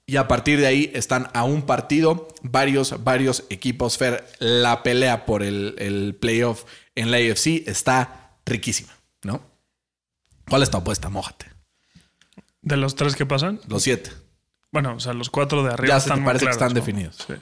Y 0.05 0.17
a 0.17 0.27
partir 0.27 0.59
de 0.59 0.67
ahí 0.67 0.91
están 0.93 1.29
a 1.33 1.43
un 1.43 1.61
partido 1.61 2.27
varios, 2.41 3.03
varios 3.03 3.45
equipos. 3.49 3.97
Fer, 3.97 4.25
la 4.39 4.83
pelea 4.83 5.25
por 5.25 5.41
el, 5.43 5.75
el 5.77 6.15
playoff 6.19 6.65
en 6.95 7.11
la 7.11 7.17
AFC 7.17 7.67
está 7.67 8.31
riquísima, 8.45 8.91
¿no? 9.23 9.41
¿Cuál 10.49 10.63
es 10.63 10.69
tu 10.69 10.77
apuesta? 10.77 11.09
Mójate. 11.09 11.45
De 12.61 12.77
los 12.77 12.95
tres 12.95 13.15
que 13.15 13.25
pasan, 13.25 13.61
Los 13.67 13.83
siete. 13.83 14.11
bueno, 14.71 14.95
o 14.95 14.99
sea, 14.99 15.13
los 15.13 15.29
cuatro 15.29 15.63
de 15.63 15.71
arriba 15.73 15.95
Ya 15.95 15.99
se 15.99 16.07
están 16.09 16.19
te 16.19 16.25
parece 16.25 16.45
que 16.45 16.51
están 16.51 16.69
¿no? 16.69 16.73
definidos. 16.75 17.17
Sí. 17.25 17.33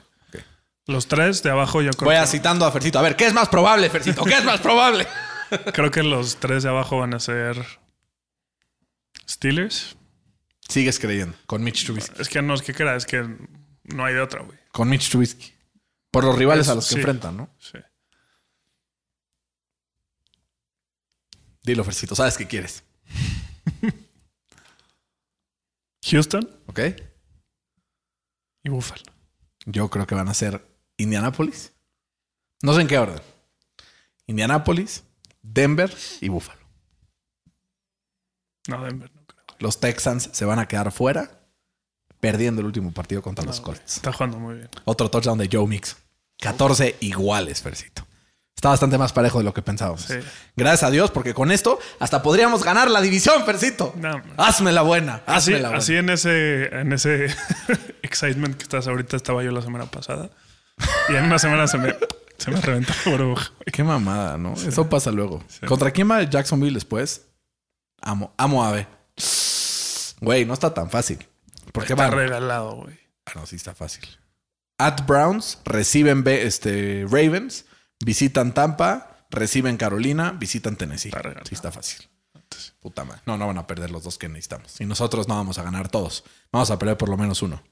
Los 0.86 1.06
tres 1.08 1.42
de 1.42 1.50
abajo 1.50 1.82
yo 1.82 1.90
creo 1.92 2.06
Voy 2.06 2.16
a 2.16 2.22
que, 2.22 2.26
citando 2.28 2.64
a 2.66 2.72
Fercito. 2.72 2.98
A 2.98 3.02
ver, 3.02 3.16
¿qué 3.16 3.26
es 3.26 3.32
más 3.34 3.48
probable, 3.48 3.88
Fercito? 3.90 4.24
¿Qué 4.24 4.34
es 4.34 4.44
más 4.44 4.60
probable? 4.60 5.06
creo 5.72 5.90
que 5.90 6.02
los 6.02 6.36
tres 6.36 6.62
de 6.62 6.68
abajo 6.68 6.98
van 6.98 7.14
a 7.14 7.20
ser 7.20 7.64
Steelers. 9.28 9.96
Sigues 10.70 10.98
creyendo. 10.98 11.36
Con 11.46 11.62
Mitch 11.62 11.84
Trubisky. 11.84 12.20
Es 12.22 12.28
que 12.28 12.40
no 12.40 12.54
es 12.54 12.62
que 12.62 12.72
crea, 12.72 12.96
es 12.96 13.04
que 13.04 13.22
no 13.84 14.04
hay 14.04 14.14
de 14.14 14.20
otra, 14.20 14.42
güey. 14.42 14.58
Con 14.72 14.88
Mitch 14.88 15.10
Trubisky. 15.10 15.52
Por 16.10 16.24
los 16.24 16.36
rivales 16.38 16.66
Es- 16.66 16.70
a 16.72 16.74
los 16.76 16.86
que 16.88 16.94
sí. 16.94 17.00
enfrentan, 17.00 17.36
¿no? 17.36 17.54
Sí. 17.58 17.78
Dilo, 21.62 21.84
Fercito. 21.84 22.14
Sabes 22.14 22.36
qué 22.36 22.46
quieres. 22.46 22.82
Houston 26.06 26.48
¿Ok? 26.66 26.80
y 28.64 28.68
Buffalo. 28.70 29.02
Yo 29.66 29.88
creo 29.90 30.06
que 30.06 30.14
van 30.14 30.28
a 30.28 30.34
ser 30.34 30.66
Indianapolis. 30.96 31.72
No 32.62 32.74
sé 32.74 32.80
en 32.80 32.88
qué 32.88 32.98
orden. 32.98 33.20
Indianapolis, 34.26 35.04
Denver 35.42 35.94
y 36.20 36.28
Buffalo. 36.28 36.60
No, 38.68 38.82
Denver 38.84 39.12
no. 39.14 39.19
Los 39.60 39.78
Texans 39.80 40.28
se 40.32 40.44
van 40.44 40.58
a 40.58 40.66
quedar 40.66 40.90
fuera 40.90 41.30
perdiendo 42.18 42.60
el 42.60 42.66
último 42.66 42.92
partido 42.92 43.22
contra 43.22 43.44
los 43.44 43.58
No. 43.58 43.62
Colts. 43.64 43.96
Está 43.96 44.12
jugando 44.12 44.38
muy 44.38 44.56
bien. 44.56 44.68
Otro 44.84 45.08
touchdown 45.10 45.38
de 45.38 45.48
Joe 45.50 45.66
Mix. 45.66 45.96
14 46.40 46.96
iguales, 47.00 47.62
Fercito. 47.62 48.06
Está 48.56 48.68
bastante 48.70 48.98
más 48.98 49.12
parejo 49.14 49.38
de 49.38 49.44
lo 49.44 49.54
que 49.54 49.62
pensábamos. 49.62 50.02
Sí. 50.02 50.16
Gracias 50.54 50.82
a 50.82 50.90
Dios, 50.90 51.10
porque 51.10 51.32
con 51.32 51.50
esto 51.50 51.78
hasta 51.98 52.22
podríamos 52.22 52.62
ganar 52.62 52.90
la 52.90 53.00
división, 53.00 53.44
Fercito. 53.46 53.94
No. 53.96 54.20
Hazme 54.36 54.72
la 54.72 54.82
buena. 54.82 55.22
Así, 55.26 55.52
Hazme 55.54 55.60
la 55.62 55.68
buena. 55.68 55.78
así 55.78 55.96
en 55.96 56.10
ese, 56.10 56.64
en 56.78 56.92
ese 56.92 57.26
excitement 58.02 58.56
que 58.56 58.62
estás 58.64 58.86
ahorita 58.86 59.16
estaba 59.16 59.42
yo 59.42 59.50
la 59.50 59.62
semana 59.62 59.86
pasada. 59.86 60.30
Y 61.08 61.14
en 61.14 61.24
una 61.24 61.38
semana 61.38 61.66
se 61.68 61.78
me, 61.78 61.94
se 62.36 62.50
me 62.50 62.60
reventó 62.60 62.92
la 63.06 63.10
burbuja. 63.12 63.52
Qué 63.72 63.82
mamada, 63.82 64.36
¿no? 64.36 64.52
Eso 64.54 64.88
pasa 64.90 65.10
luego. 65.10 65.42
¿Contra 65.66 65.90
quién 65.90 66.10
va 66.10 66.22
Jacksonville 66.22 66.74
después? 66.74 67.26
Amo, 68.02 68.34
amo 68.36 68.64
a 68.64 68.72
ver. 68.72 68.99
Güey, 70.20 70.44
no 70.44 70.54
está 70.54 70.72
tan 70.74 70.90
fácil. 70.90 71.26
Porque 71.72 71.92
Está 71.92 72.08
van. 72.08 72.12
regalado, 72.12 72.76
güey. 72.76 72.98
Ah, 73.26 73.32
no, 73.36 73.46
sí 73.46 73.56
está 73.56 73.74
fácil. 73.74 74.04
At 74.78 75.06
Browns, 75.06 75.58
reciben 75.64 76.24
Be- 76.24 76.46
este, 76.46 77.04
Ravens, 77.08 77.66
visitan 78.04 78.52
Tampa, 78.54 79.24
reciben 79.30 79.76
Carolina, 79.76 80.32
visitan 80.32 80.76
Tennessee. 80.76 81.08
Está 81.08 81.22
regalado. 81.22 81.46
Sí 81.46 81.54
está 81.54 81.70
fácil. 81.70 82.08
Puta 82.80 83.04
madre. 83.04 83.20
No, 83.26 83.36
no 83.38 83.46
van 83.46 83.58
a 83.58 83.66
perder 83.66 83.90
los 83.90 84.02
dos 84.02 84.18
que 84.18 84.28
necesitamos. 84.28 84.80
Y 84.80 84.84
nosotros 84.86 85.28
no 85.28 85.36
vamos 85.36 85.58
a 85.58 85.62
ganar 85.62 85.88
todos. 85.88 86.24
Vamos 86.50 86.70
a 86.70 86.78
perder 86.78 86.96
por 86.96 87.08
lo 87.08 87.16
menos 87.16 87.42
uno. 87.42 87.62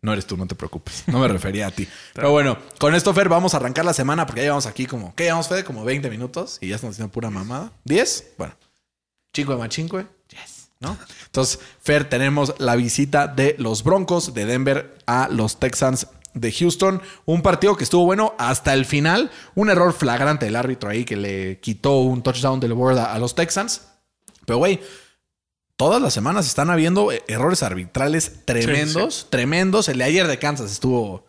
No 0.00 0.12
eres 0.12 0.26
tú, 0.26 0.36
no 0.36 0.46
te 0.46 0.54
preocupes. 0.54 1.02
No 1.08 1.18
me 1.18 1.26
refería 1.26 1.66
a 1.66 1.70
ti. 1.72 1.88
Pero 2.14 2.30
bueno, 2.30 2.56
con 2.78 2.94
esto, 2.94 3.12
Fer, 3.12 3.28
vamos 3.28 3.54
a 3.54 3.56
arrancar 3.56 3.84
la 3.84 3.92
semana 3.92 4.26
porque 4.26 4.40
ya 4.40 4.44
llevamos 4.44 4.66
aquí 4.66 4.86
como, 4.86 5.12
¿qué 5.16 5.24
llevamos, 5.24 5.48
Fede? 5.48 5.64
Como 5.64 5.84
20 5.84 6.08
minutos 6.08 6.58
y 6.60 6.68
ya 6.68 6.76
estamos 6.76 6.94
haciendo 6.94 7.10
pura 7.12 7.30
mamada. 7.30 7.72
¿10? 7.84 8.24
Bueno. 8.38 8.54
Cinque 9.32 9.54
más 9.54 9.74
cinque. 9.74 10.06
Yes. 10.30 10.70
¿No? 10.80 10.96
Entonces, 11.26 11.58
Fer, 11.80 12.08
tenemos 12.08 12.54
la 12.58 12.76
visita 12.76 13.26
de 13.26 13.56
los 13.58 13.82
Broncos 13.82 14.34
de 14.34 14.46
Denver 14.46 14.98
a 15.06 15.28
los 15.28 15.58
Texans 15.58 16.06
de 16.34 16.52
Houston. 16.52 17.02
Un 17.24 17.42
partido 17.42 17.76
que 17.76 17.84
estuvo 17.84 18.04
bueno 18.04 18.34
hasta 18.38 18.74
el 18.74 18.84
final. 18.84 19.30
Un 19.54 19.70
error 19.70 19.92
flagrante 19.92 20.46
del 20.46 20.56
árbitro 20.56 20.90
ahí 20.90 21.04
que 21.04 21.16
le 21.16 21.60
quitó 21.60 21.98
un 22.00 22.22
touchdown 22.22 22.60
del 22.60 22.74
board 22.74 22.98
a, 22.98 23.12
a 23.12 23.18
los 23.18 23.34
Texans. 23.34 23.82
Pero, 24.46 24.58
güey, 24.58 24.80
todas 25.76 26.00
las 26.00 26.14
semanas 26.14 26.46
están 26.46 26.70
habiendo 26.70 27.12
eh, 27.12 27.22
errores 27.28 27.62
arbitrales 27.62 28.44
tremendos, 28.44 29.28
tremendos. 29.30 29.88
El 29.88 29.98
de 29.98 30.04
ayer 30.04 30.26
de 30.26 30.38
Kansas 30.38 30.72
estuvo. 30.72 31.27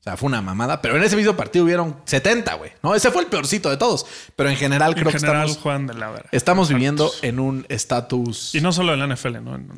O 0.00 0.02
sea, 0.02 0.16
fue 0.16 0.28
una 0.28 0.40
mamada. 0.40 0.80
Pero 0.80 0.96
en 0.96 1.02
ese 1.02 1.16
mismo 1.16 1.34
partido 1.36 1.64
hubieron 1.64 1.96
70, 2.04 2.54
güey. 2.54 2.72
¿no? 2.82 2.94
Ese 2.94 3.10
fue 3.10 3.22
el 3.22 3.28
peorcito 3.28 3.68
de 3.68 3.76
todos. 3.76 4.06
Pero 4.36 4.48
en 4.48 4.56
general 4.56 4.94
creo 4.94 5.08
En 5.08 5.12
general 5.12 5.44
que 5.44 5.50
estamos, 5.50 5.62
juegan 5.62 5.86
de 5.86 5.94
la 5.94 6.10
verga. 6.10 6.28
estamos 6.32 6.68
viviendo 6.68 7.10
en 7.22 7.40
un 7.40 7.66
estatus. 7.68 8.54
Y 8.54 8.60
no 8.60 8.72
solo 8.72 8.94
en 8.94 9.00
la 9.00 9.14
NFL, 9.14 9.42
¿no? 9.42 9.56
En 9.56 9.68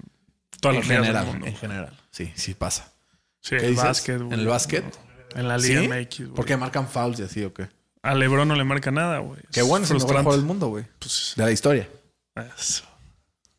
todas 0.60 0.74
en 0.76 0.80
las 0.80 0.86
general, 0.88 1.24
del 1.24 1.32
mundo. 1.32 1.46
en 1.46 1.56
general. 1.56 1.98
Sí, 2.10 2.32
sí 2.36 2.54
pasa. 2.54 2.92
Sí, 3.40 3.56
¿Qué 3.56 3.66
el 3.66 3.74
básquet. 3.74 4.20
¿En 4.20 4.32
el 4.34 4.46
básquet? 4.46 4.84
En 5.34 5.48
la 5.48 5.56
Liga 5.56 5.80
¿Sí? 5.80 5.88
MX, 5.88 6.18
güey. 6.18 6.34
¿Por 6.34 6.44
qué 6.44 6.56
marcan 6.56 6.88
fouls 6.88 7.18
y 7.20 7.22
así 7.22 7.42
o 7.44 7.54
qué? 7.54 7.68
A 8.02 8.14
LeBron 8.14 8.46
no 8.48 8.54
le 8.56 8.64
marca 8.64 8.90
nada, 8.90 9.18
güey. 9.18 9.40
Qué 9.52 9.62
bueno, 9.62 9.84
es 9.84 9.90
el 9.90 9.96
mejor 9.98 10.10
jugador 10.16 10.32
del 10.36 10.44
mundo, 10.44 10.68
güey. 10.68 10.84
Pues, 10.98 11.32
De 11.36 11.44
la 11.44 11.50
historia. 11.50 11.88
eso. 12.58 12.84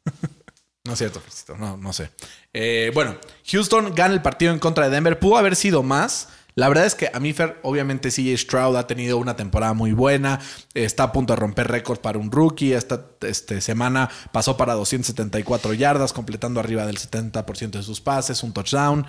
No 0.83 0.93
es 0.93 0.97
cierto. 0.97 1.21
No, 1.59 1.77
no 1.77 1.93
sé. 1.93 2.09
Eh, 2.53 2.89
bueno, 2.95 3.15
Houston 3.51 3.93
gana 3.93 4.15
el 4.15 4.21
partido 4.23 4.51
en 4.51 4.57
contra 4.57 4.85
de 4.85 4.89
Denver. 4.89 5.19
Pudo 5.19 5.37
haber 5.37 5.55
sido 5.55 5.83
más. 5.83 6.29
La 6.55 6.67
verdad 6.67 6.85
es 6.85 6.95
que 6.95 7.09
a 7.13 7.19
mí, 7.19 7.33
Fer, 7.33 7.59
obviamente 7.63 8.09
CJ 8.09 8.37
Stroud 8.37 8.75
ha 8.75 8.87
tenido 8.87 9.17
una 9.17 9.35
temporada 9.35 9.73
muy 9.73 9.93
buena. 9.93 10.39
Está 10.73 11.03
a 11.03 11.11
punto 11.11 11.33
de 11.33 11.39
romper 11.39 11.67
récord 11.67 11.99
para 11.99 12.19
un 12.19 12.31
rookie. 12.31 12.73
Esta 12.73 13.05
este, 13.21 13.61
semana 13.61 14.09
pasó 14.31 14.57
para 14.57 14.73
274 14.73 15.73
yardas, 15.73 16.13
completando 16.13 16.59
arriba 16.59 16.85
del 16.85 16.97
70% 16.97 17.71
de 17.71 17.83
sus 17.83 18.01
pases, 18.01 18.43
un 18.43 18.53
touchdown. 18.53 19.05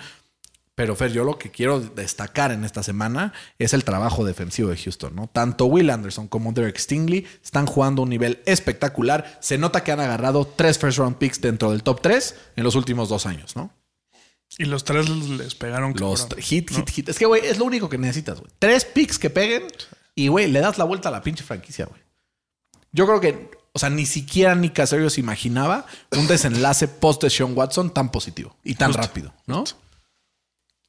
Pero 0.75 0.95
Fer, 0.95 1.11
yo 1.11 1.23
lo 1.23 1.37
que 1.37 1.51
quiero 1.51 1.79
destacar 1.79 2.51
en 2.51 2.63
esta 2.63 2.81
semana 2.81 3.33
es 3.59 3.73
el 3.73 3.83
trabajo 3.83 4.25
defensivo 4.25 4.69
de 4.69 4.77
Houston, 4.77 5.15
¿no? 5.15 5.27
Tanto 5.27 5.65
Will 5.65 5.91
Anderson 5.91 6.27
como 6.27 6.51
Derek 6.51 6.79
Stingley 6.79 7.27
están 7.43 7.67
jugando 7.67 8.01
a 8.01 8.03
un 8.03 8.09
nivel 8.09 8.41
espectacular. 8.47 9.37
Se 9.39 9.59
nota 9.59 9.83
que 9.83 9.91
han 9.91 9.99
agarrado 9.99 10.45
tres 10.45 10.79
first 10.79 10.97
round 10.97 11.17
picks 11.17 11.41
dentro 11.41 11.69
del 11.71 11.83
top 11.83 12.01
3 12.01 12.35
en 12.55 12.63
los 12.63 12.75
últimos 12.75 13.07
dos 13.07 13.27
años, 13.27 13.55
¿no? 13.55 13.71
Y 14.57 14.65
los 14.65 14.83
tres 14.83 15.09
les 15.09 15.55
pegaron. 15.55 15.93
Los 15.97 16.21
cabrón, 16.25 16.41
hit, 16.41 16.71
¿no? 16.71 16.77
hit, 16.77 16.89
hit. 16.89 17.09
Es 17.09 17.17
que, 17.17 17.25
güey, 17.25 17.45
es 17.45 17.57
lo 17.57 17.65
único 17.65 17.89
que 17.89 17.97
necesitas, 17.97 18.39
güey. 18.39 18.51
Tres 18.59 18.85
picks 18.85 19.17
que 19.17 19.29
peguen 19.29 19.63
y, 20.15 20.27
güey, 20.27 20.49
le 20.51 20.59
das 20.59 20.77
la 20.77 20.83
vuelta 20.83 21.09
a 21.09 21.11
la 21.11 21.21
pinche 21.21 21.43
franquicia, 21.43 21.85
güey. 21.85 22.01
Yo 22.91 23.07
creo 23.07 23.19
que, 23.19 23.49
o 23.71 23.79
sea, 23.79 23.89
ni 23.89 24.05
siquiera 24.05 24.53
Nick 24.53 24.73
Casario 24.73 25.09
se 25.09 25.19
imaginaba 25.19 25.87
un 26.11 26.27
desenlace 26.27 26.87
post 26.87 27.23
de 27.23 27.31
Sean 27.31 27.57
Watson 27.57 27.91
tan 27.91 28.11
positivo 28.11 28.55
y 28.63 28.75
tan 28.75 28.89
Justo, 28.89 29.01
rápido, 29.01 29.33
¿no? 29.47 29.63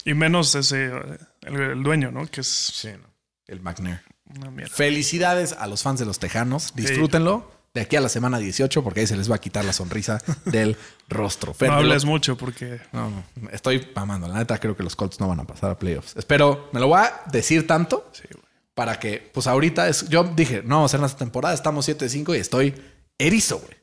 Y 0.04 0.12
menos 0.12 0.54
ese, 0.54 0.88
eh, 0.88 1.18
el, 1.42 1.60
el 1.60 1.82
dueño, 1.82 2.10
¿no? 2.10 2.26
Que 2.26 2.42
es 2.42 2.46
Sí, 2.48 2.88
no. 2.88 3.08
El 3.46 3.62
McNair. 3.62 4.02
una 4.36 4.50
mierda. 4.50 4.74
Felicidades 4.74 5.52
a 5.52 5.66
los 5.66 5.82
fans 5.82 5.98
de 6.00 6.04
los 6.04 6.18
Tejanos. 6.18 6.74
Disfrútenlo 6.74 7.50
de 7.74 7.80
aquí 7.80 7.96
a 7.96 8.00
la 8.00 8.08
semana 8.08 8.38
18 8.38 8.84
porque 8.84 9.00
ahí 9.00 9.06
se 9.06 9.16
les 9.16 9.30
va 9.30 9.34
a 9.34 9.40
quitar 9.40 9.64
la 9.64 9.72
sonrisa 9.72 10.22
del 10.44 10.76
rostro. 11.08 11.54
No 11.60 11.72
hables 11.72 12.04
mucho 12.04 12.36
porque 12.36 12.80
No, 12.92 13.10
no, 13.10 13.50
estoy 13.50 13.86
mamando. 13.94 14.28
La 14.28 14.36
neta 14.36 14.58
creo 14.58 14.76
que 14.76 14.84
los 14.84 14.94
Colts 14.96 15.20
no 15.20 15.28
van 15.28 15.40
a 15.40 15.44
pasar 15.44 15.72
a 15.72 15.78
playoffs. 15.78 16.16
Espero, 16.16 16.68
me 16.72 16.80
lo 16.80 16.86
voy 16.88 17.00
a 17.00 17.22
decir 17.30 17.66
tanto 17.66 18.08
sí, 18.12 18.24
para 18.74 18.98
que, 18.98 19.30
pues 19.32 19.46
ahorita, 19.46 19.88
es, 19.88 20.08
yo 20.08 20.24
dije, 20.24 20.62
no 20.62 20.76
vamos 20.76 20.94
a 20.94 20.96
hacer 20.96 21.06
esta 21.06 21.18
temporada, 21.18 21.54
estamos 21.54 21.88
7-5 21.88 22.36
y 22.36 22.40
estoy 22.40 22.74
erizo, 23.18 23.58
güey. 23.58 23.74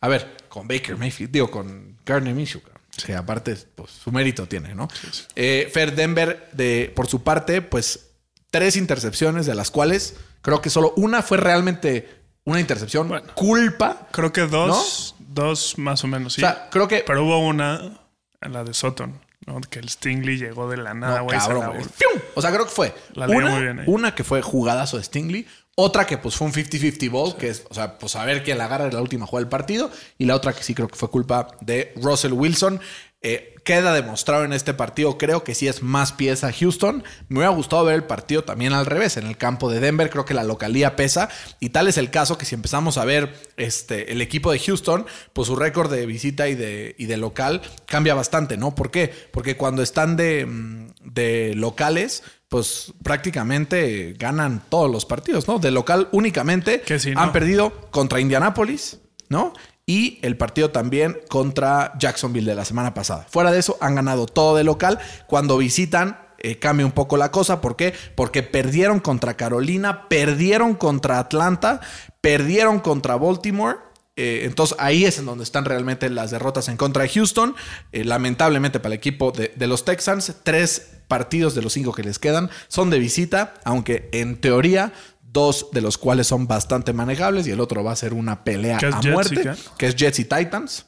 A 0.00 0.08
ver, 0.08 0.36
con 0.48 0.68
Baker 0.68 0.96
Mayfield, 0.96 1.32
digo, 1.32 1.50
con 1.50 1.96
Gardner 2.04 2.34
Minshew, 2.34 2.62
que 3.04 3.14
aparte, 3.14 3.56
pues 3.74 3.90
su 3.90 4.10
mérito 4.10 4.46
tiene, 4.46 4.74
¿no? 4.74 4.88
Eh, 5.34 5.70
Fer 5.72 5.94
Denver, 5.94 6.48
de, 6.52 6.92
por 6.94 7.06
su 7.06 7.22
parte, 7.22 7.62
pues 7.62 8.10
tres 8.50 8.76
intercepciones, 8.76 9.46
de 9.46 9.54
las 9.54 9.70
cuales 9.70 10.16
creo 10.40 10.62
que 10.62 10.70
solo 10.70 10.94
una 10.96 11.22
fue 11.22 11.38
realmente 11.38 12.17
una 12.48 12.60
intercepción. 12.60 13.08
Bueno. 13.08 13.26
Culpa. 13.34 14.08
Creo 14.10 14.32
que 14.32 14.42
dos, 14.42 15.14
dos 15.18 15.76
más 15.78 16.02
o 16.04 16.06
menos, 16.06 16.32
sí. 16.32 16.42
O 16.42 16.46
sea, 16.46 16.68
creo 16.70 16.88
que... 16.88 17.04
Pero 17.06 17.24
hubo 17.24 17.38
una, 17.38 18.00
la 18.40 18.64
de 18.64 18.72
Sutton, 18.72 19.20
¿no? 19.46 19.60
Que 19.60 19.78
el 19.78 19.88
Stingley 19.88 20.38
llegó 20.38 20.68
de 20.70 20.78
la 20.78 20.94
nada, 20.94 21.18
No, 21.18 21.24
güey. 21.24 21.38
¡Fium! 21.38 22.22
O 22.34 22.42
sea, 22.42 22.50
creo 22.50 22.64
que 22.64 22.70
fue 22.70 22.94
La 23.14 23.26
una, 23.26 23.50
muy 23.50 23.62
bien 23.62 23.82
una 23.86 24.14
que 24.14 24.24
fue 24.24 24.40
jugadazo 24.40 24.96
de 24.96 25.04
Stingley, 25.04 25.46
otra 25.74 26.06
que 26.06 26.18
pues 26.18 26.34
fue 26.34 26.46
un 26.46 26.52
50-50 26.52 27.10
ball, 27.10 27.36
que 27.36 27.50
es, 27.50 27.64
o 27.68 27.74
sea, 27.74 27.98
pues 27.98 28.16
a 28.16 28.24
ver 28.24 28.42
quién 28.42 28.58
la 28.58 28.64
agarra 28.64 28.86
en 28.86 28.94
la 28.94 29.02
última 29.02 29.26
jugada 29.26 29.44
del 29.44 29.50
partido, 29.50 29.90
y 30.16 30.24
la 30.24 30.34
otra 30.34 30.52
que 30.52 30.62
sí 30.62 30.74
creo 30.74 30.88
que 30.88 30.96
fue 30.96 31.10
culpa 31.10 31.48
de 31.60 31.92
Russell 31.96 32.32
Wilson. 32.32 32.80
Eh, 33.20 33.54
queda 33.68 33.92
demostrado 33.92 34.44
en 34.44 34.54
este 34.54 34.72
partido, 34.72 35.18
creo 35.18 35.44
que 35.44 35.54
sí 35.54 35.68
es 35.68 35.82
más 35.82 36.12
pieza 36.12 36.50
Houston. 36.50 37.04
Me 37.28 37.40
hubiera 37.40 37.54
gustado 37.54 37.84
ver 37.84 37.96
el 37.96 38.04
partido 38.04 38.42
también 38.42 38.72
al 38.72 38.86
revés, 38.86 39.18
en 39.18 39.26
el 39.26 39.36
campo 39.36 39.70
de 39.70 39.78
Denver, 39.78 40.08
creo 40.08 40.24
que 40.24 40.32
la 40.32 40.42
localía 40.42 40.96
pesa, 40.96 41.28
y 41.60 41.68
tal 41.68 41.86
es 41.86 41.98
el 41.98 42.10
caso 42.10 42.38
que 42.38 42.46
si 42.46 42.54
empezamos 42.54 42.96
a 42.96 43.04
ver 43.04 43.30
este, 43.58 44.10
el 44.10 44.22
equipo 44.22 44.50
de 44.52 44.58
Houston, 44.58 45.04
pues 45.34 45.48
su 45.48 45.54
récord 45.54 45.92
de 45.92 46.06
visita 46.06 46.48
y 46.48 46.54
de, 46.54 46.94
y 46.96 47.04
de 47.04 47.18
local 47.18 47.60
cambia 47.84 48.14
bastante, 48.14 48.56
¿no? 48.56 48.74
¿Por 48.74 48.90
qué? 48.90 49.12
Porque 49.32 49.58
cuando 49.58 49.82
están 49.82 50.16
de, 50.16 50.46
mm, 50.46 50.86
de 51.04 51.52
locales, 51.54 52.22
pues 52.48 52.94
prácticamente 53.02 54.14
ganan 54.18 54.62
todos 54.70 54.90
los 54.90 55.04
partidos, 55.04 55.46
¿no? 55.46 55.58
De 55.58 55.70
local 55.72 56.08
únicamente 56.12 56.80
Que 56.80 56.98
sí, 56.98 57.12
han 57.14 57.32
perdido 57.32 57.90
contra 57.90 58.18
Indianapolis, 58.18 58.98
¿no? 59.28 59.52
Y 59.88 60.18
el 60.20 60.36
partido 60.36 60.70
también 60.70 61.18
contra 61.30 61.94
Jacksonville 61.98 62.50
de 62.50 62.54
la 62.54 62.66
semana 62.66 62.92
pasada. 62.92 63.26
Fuera 63.30 63.50
de 63.50 63.58
eso, 63.58 63.78
han 63.80 63.94
ganado 63.94 64.26
todo 64.26 64.54
de 64.54 64.62
local. 64.62 64.98
Cuando 65.26 65.56
visitan, 65.56 66.18
eh, 66.36 66.58
cambia 66.58 66.84
un 66.84 66.92
poco 66.92 67.16
la 67.16 67.30
cosa. 67.30 67.62
¿Por 67.62 67.74
qué? 67.74 67.94
Porque 68.14 68.42
perdieron 68.42 69.00
contra 69.00 69.38
Carolina, 69.38 70.06
perdieron 70.10 70.74
contra 70.74 71.18
Atlanta, 71.18 71.80
perdieron 72.20 72.80
contra 72.80 73.16
Baltimore. 73.16 73.78
Eh, 74.16 74.42
entonces 74.44 74.76
ahí 74.78 75.06
es 75.06 75.18
en 75.20 75.24
donde 75.24 75.44
están 75.44 75.64
realmente 75.64 76.10
las 76.10 76.32
derrotas 76.32 76.68
en 76.68 76.76
contra 76.76 77.04
de 77.04 77.08
Houston. 77.08 77.56
Eh, 77.92 78.04
lamentablemente 78.04 78.80
para 78.80 78.92
el 78.92 78.98
equipo 78.98 79.32
de, 79.32 79.54
de 79.56 79.66
los 79.68 79.86
Texans, 79.86 80.34
tres 80.42 80.98
partidos 81.08 81.54
de 81.54 81.62
los 81.62 81.72
cinco 81.72 81.94
que 81.94 82.02
les 82.02 82.18
quedan 82.18 82.50
son 82.68 82.90
de 82.90 82.98
visita, 82.98 83.54
aunque 83.64 84.10
en 84.12 84.38
teoría 84.38 84.92
dos 85.38 85.68
de 85.72 85.80
los 85.80 85.98
cuales 85.98 86.26
son 86.26 86.48
bastante 86.48 86.92
manejables 86.92 87.46
y 87.46 87.52
el 87.52 87.60
otro 87.60 87.84
va 87.84 87.92
a 87.92 87.96
ser 87.96 88.12
una 88.12 88.42
pelea 88.42 88.78
¿Qué 88.78 88.88
es 88.88 88.94
a 88.94 89.00
Jets 89.00 89.14
muerte, 89.14 89.50
que 89.78 89.86
es 89.86 89.94
Jets 89.94 90.18
y 90.18 90.24
Titans. 90.24 90.86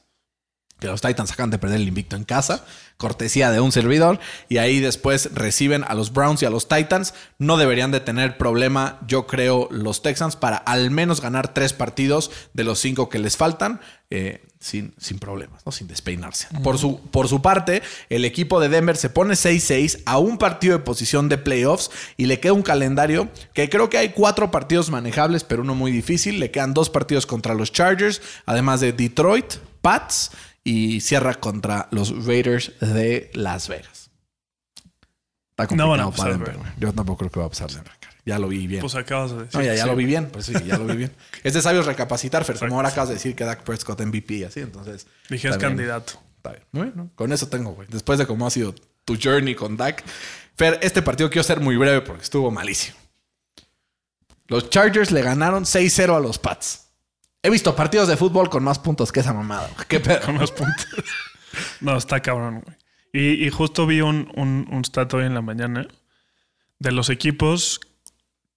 Que 0.81 0.89
los 0.89 1.03
Titans 1.03 1.31
acaban 1.31 1.51
de 1.51 1.59
perder 1.59 1.79
el 1.79 1.89
invicto 1.89 2.17
en 2.17 2.25
casa, 2.25 2.65
cortesía 2.97 3.51
de 3.51 3.61
un 3.61 3.71
servidor, 3.71 4.19
y 4.49 4.57
ahí 4.57 4.81
después 4.81 5.31
reciben 5.35 5.85
a 5.87 5.93
los 5.93 6.13
Browns 6.13 6.43
y 6.43 6.47
a 6.47 6.51
los 6.51 6.69
Titans. 6.69 7.13
No 7.39 7.59
deberían 7.59 7.91
de 7.91 8.01
tener 8.01 8.39
problema, 8.39 8.99
yo 9.07 9.27
creo, 9.27 9.69
los 9.71 10.03
Texans 10.03 10.37
para 10.37 10.57
al 10.57 10.91
menos 10.91 11.21
ganar 11.21 11.53
tres 11.53 11.75
partidos 11.75 12.31
de 12.55 12.65
los 12.65 12.79
cinco 12.79 13.11
que 13.11 13.19
les 13.19 13.37
faltan. 13.37 13.81
Eh, 14.09 14.49
sin, 14.61 14.95
sin 14.99 15.19
problemas, 15.19 15.65
¿no? 15.65 15.73
sin 15.73 15.89
despeinarse. 15.89 16.47
por, 16.63 16.79
su, 16.79 17.01
por 17.01 17.29
su 17.29 17.41
parte, 17.41 17.83
el 18.11 18.27
equipo 18.27 18.61
de 18.61 18.69
Denver 18.69 18.97
se 18.97 19.09
pone 19.09 19.35
6-6 19.35 20.03
a 20.05 20.19
un 20.19 20.37
partido 20.37 20.77
de 20.77 20.85
posición 20.85 21.31
de 21.31 21.39
playoffs 21.39 21.91
y 22.19 22.27
le 22.27 22.41
queda 22.41 22.53
un 22.53 22.63
calendario 22.63 23.29
que 23.55 23.71
creo 23.71 23.89
que 23.89 23.97
hay 23.97 24.11
cuatro 24.11 24.51
partidos 24.51 24.91
manejables, 24.91 25.45
pero 25.45 25.63
uno 25.63 25.75
muy 25.75 25.91
difícil. 25.91 26.39
Le 26.39 26.51
quedan 26.51 26.75
dos 26.75 26.91
partidos 26.91 27.27
contra 27.27 27.55
los 27.55 27.73
Chargers, 27.73 28.21
además 28.45 28.81
de 28.81 28.93
Detroit, 28.93 29.55
Pats 29.81 30.33
y 30.63 31.01
cierra 31.01 31.35
contra 31.35 31.89
los 31.91 32.27
Raiders 32.27 32.73
de 32.81 33.31
Las 33.33 33.67
Vegas. 33.67 34.11
Está 35.51 35.67
complicado 35.67 36.13
para 36.13 36.31
Denver, 36.33 36.55
güey. 36.55 36.59
güey. 36.59 36.73
Yo 36.79 36.93
tampoco 36.93 37.19
creo 37.19 37.31
que 37.31 37.41
va 37.41 37.47
a 37.47 37.49
pasar 37.49 37.71
Denver. 37.71 38.00
Ya 38.25 38.39
lo 38.39 38.49
vi 38.49 38.67
bien. 38.67 38.81
Pues 38.81 38.95
acabas 38.95 39.31
de 39.33 39.37
decir. 39.45 39.55
No, 39.55 39.63
ya, 39.63 39.75
ya 39.75 39.83
sí, 39.85 39.89
lo 39.89 39.97
vi 39.97 40.05
bien. 40.05 40.29
Pues 40.31 40.47
sí, 40.47 40.53
ya 40.67 40.77
lo 40.79 40.85
vi 40.87 40.97
bien. 40.97 41.13
Es 41.43 41.55
de 41.55 41.63
sabios 41.63 41.87
recapacitar, 41.87 42.45
Fer. 42.45 42.59
Como 42.59 42.77
ahora 42.77 42.89
acabas 42.91 43.09
de 43.09 43.15
decir 43.15 43.35
que 43.35 43.45
Dak 43.45 43.63
Prescott 43.63 44.01
MVP 44.01 44.35
y 44.35 44.45
así, 44.45 44.61
entonces. 44.61 45.07
Dije 45.29 45.49
es 45.49 45.57
candidato. 45.57 46.15
Está 46.37 46.51
bien. 46.53 46.65
Bueno, 46.73 47.11
con 47.15 47.33
eso 47.33 47.49
tengo, 47.49 47.73
güey. 47.73 47.89
Después 47.91 48.19
de 48.19 48.27
cómo 48.27 48.47
ha 48.47 48.51
sido 48.51 48.75
tu 49.05 49.17
journey 49.23 49.55
con 49.55 49.77
Dak. 49.77 50.05
Fer, 50.57 50.79
este 50.83 51.03
partido 51.03 51.31
quiero 51.31 51.45
ser 51.45 51.61
muy 51.61 51.77
breve 51.77 52.03
porque 52.03 52.23
estuvo 52.23 52.51
malísimo. 52.51 52.97
Los 54.47 54.69
Chargers 54.69 55.11
le 55.13 55.23
ganaron 55.23 55.65
6-0 55.65 56.17
a 56.17 56.21
los 56.21 56.39
Pats. 56.39 56.89
He 57.43 57.49
visto 57.51 57.75
partidos 57.75 58.09
de 58.09 58.17
fútbol 58.17 58.51
con 58.51 58.63
más 58.63 58.79
puntos 58.79 59.13
que 59.13 59.21
esa 59.21 59.33
mamada. 59.33 59.69
güey. 59.75 59.87
¿Qué 59.89 60.01
pedo? 60.01 60.21
Con 60.23 60.39
los 60.39 60.53
puntos. 60.53 60.87
no, 61.81 61.97
está 61.97 62.21
cabrón, 62.21 62.61
güey. 62.61 62.77
Y, 63.13 63.47
y 63.47 63.51
justo 63.51 63.87
vi 63.87 64.03
un, 64.03 64.31
un, 64.37 64.69
un 64.71 64.85
stat 64.85 65.13
hoy 65.15 65.25
en 65.25 65.35
la 65.35 65.41
mañana 65.43 65.89
de 66.79 66.93
los 66.93 67.11
equipos 67.11 67.81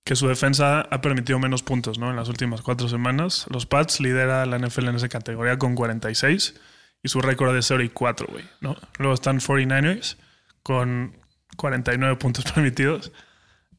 que 0.04 0.16
su 0.16 0.28
defensa 0.28 0.82
ha 0.82 1.02
permitido 1.02 1.40
menos 1.40 1.64
puntos, 1.64 1.98
¿no? 1.98 2.10
En 2.10 2.16
las 2.16 2.28
últimas 2.30 2.62
cuatro 2.62 2.90
semanas. 2.90 3.46
Los 3.50 3.66
Pats 3.66 4.00
lidera 4.00 4.46
la 4.46 4.60
NFL 4.60 4.90
en 4.90 4.96
esa 4.96 5.10
categoría 5.10 5.58
con 5.58 5.76
46 5.76 6.60
y 7.02 7.10
su 7.10 7.22
récord 7.22 7.56
es 7.56 7.66
0 7.68 7.84
y 7.84 7.90
4, 7.90 8.28
güey, 8.30 8.46
¿no? 8.62 8.76
Luego 8.98 9.14
están 9.14 9.40
49ers 9.40 10.18
con 10.62 11.18
49 11.58 12.18
puntos 12.18 12.46
permitidos 12.54 13.12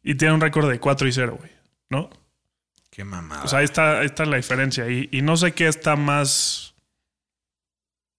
y 0.02 0.14
tienen 0.14 0.36
un 0.36 0.40
récord 0.40 0.70
de 0.70 0.80
4 0.80 1.08
y 1.08 1.12
0, 1.12 1.36
güey, 1.38 1.50
¿no? 1.90 2.10
Qué 2.90 3.04
mamada. 3.04 3.42
O 3.42 3.48
sea, 3.48 3.58
ahí 3.58 3.64
está, 3.64 4.00
ahí 4.00 4.06
está 4.06 4.24
la 4.24 4.36
diferencia. 4.36 4.88
Y, 4.88 5.08
y 5.10 5.22
no 5.22 5.36
sé 5.36 5.52
qué 5.52 5.66
está 5.66 5.96
más. 5.96 6.74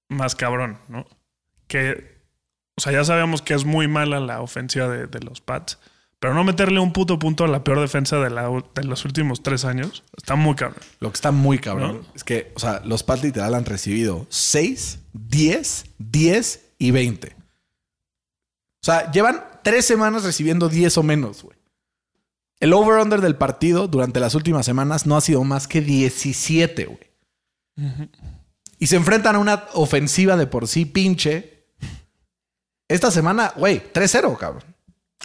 Más 0.09 0.35
cabrón, 0.35 0.79
¿no? 0.89 1.07
Que. 1.67 2.21
O 2.75 2.81
sea, 2.81 2.91
ya 2.91 3.05
sabemos 3.05 3.41
que 3.41 3.53
es 3.53 3.63
muy 3.63 3.87
mala 3.87 4.19
la 4.19 4.41
ofensiva 4.41 4.89
de, 4.89 5.07
de 5.07 5.19
los 5.21 5.39
Pats. 5.39 5.79
Pero 6.25 6.33
no 6.33 6.43
meterle 6.43 6.79
un 6.79 6.91
puto 6.91 7.19
punto 7.19 7.43
a 7.43 7.47
la 7.47 7.63
peor 7.63 7.79
defensa 7.79 8.17
de, 8.17 8.31
la, 8.31 8.49
de 8.73 8.83
los 8.83 9.05
últimos 9.05 9.43
tres 9.43 9.63
años 9.63 10.03
está 10.17 10.33
muy 10.33 10.55
cabrón. 10.55 10.79
Lo 10.99 11.11
que 11.11 11.13
está 11.13 11.29
muy 11.29 11.59
cabrón 11.59 12.01
¿No? 12.01 12.11
es 12.15 12.23
que, 12.23 12.51
o 12.55 12.59
sea, 12.59 12.81
los 12.83 13.03
Pats 13.03 13.21
literal 13.21 13.53
han 13.53 13.63
recibido 13.63 14.25
6, 14.29 15.01
10, 15.13 15.85
10 15.99 16.65
y 16.79 16.89
20. 16.89 17.27
O 17.27 17.35
sea, 18.81 19.11
llevan 19.11 19.45
tres 19.61 19.85
semanas 19.85 20.23
recibiendo 20.23 20.67
10 20.67 20.97
o 20.97 21.03
menos, 21.03 21.43
güey. 21.43 21.55
El 22.59 22.73
over-under 22.73 23.21
del 23.21 23.35
partido 23.35 23.87
durante 23.87 24.19
las 24.19 24.33
últimas 24.33 24.65
semanas 24.65 25.05
no 25.05 25.17
ha 25.17 25.21
sido 25.21 25.43
más 25.43 25.67
que 25.67 25.81
17, 25.81 26.85
güey. 26.85 27.95
Y 28.79 28.87
se 28.87 28.95
enfrentan 28.95 29.35
a 29.35 29.39
una 29.39 29.65
ofensiva 29.73 30.37
de 30.37 30.47
por 30.47 30.67
sí 30.67 30.85
pinche. 30.85 31.67
Esta 32.87 33.11
semana, 33.11 33.53
güey, 33.55 33.79
3-0, 33.93 34.35
cabrón. 34.39 34.74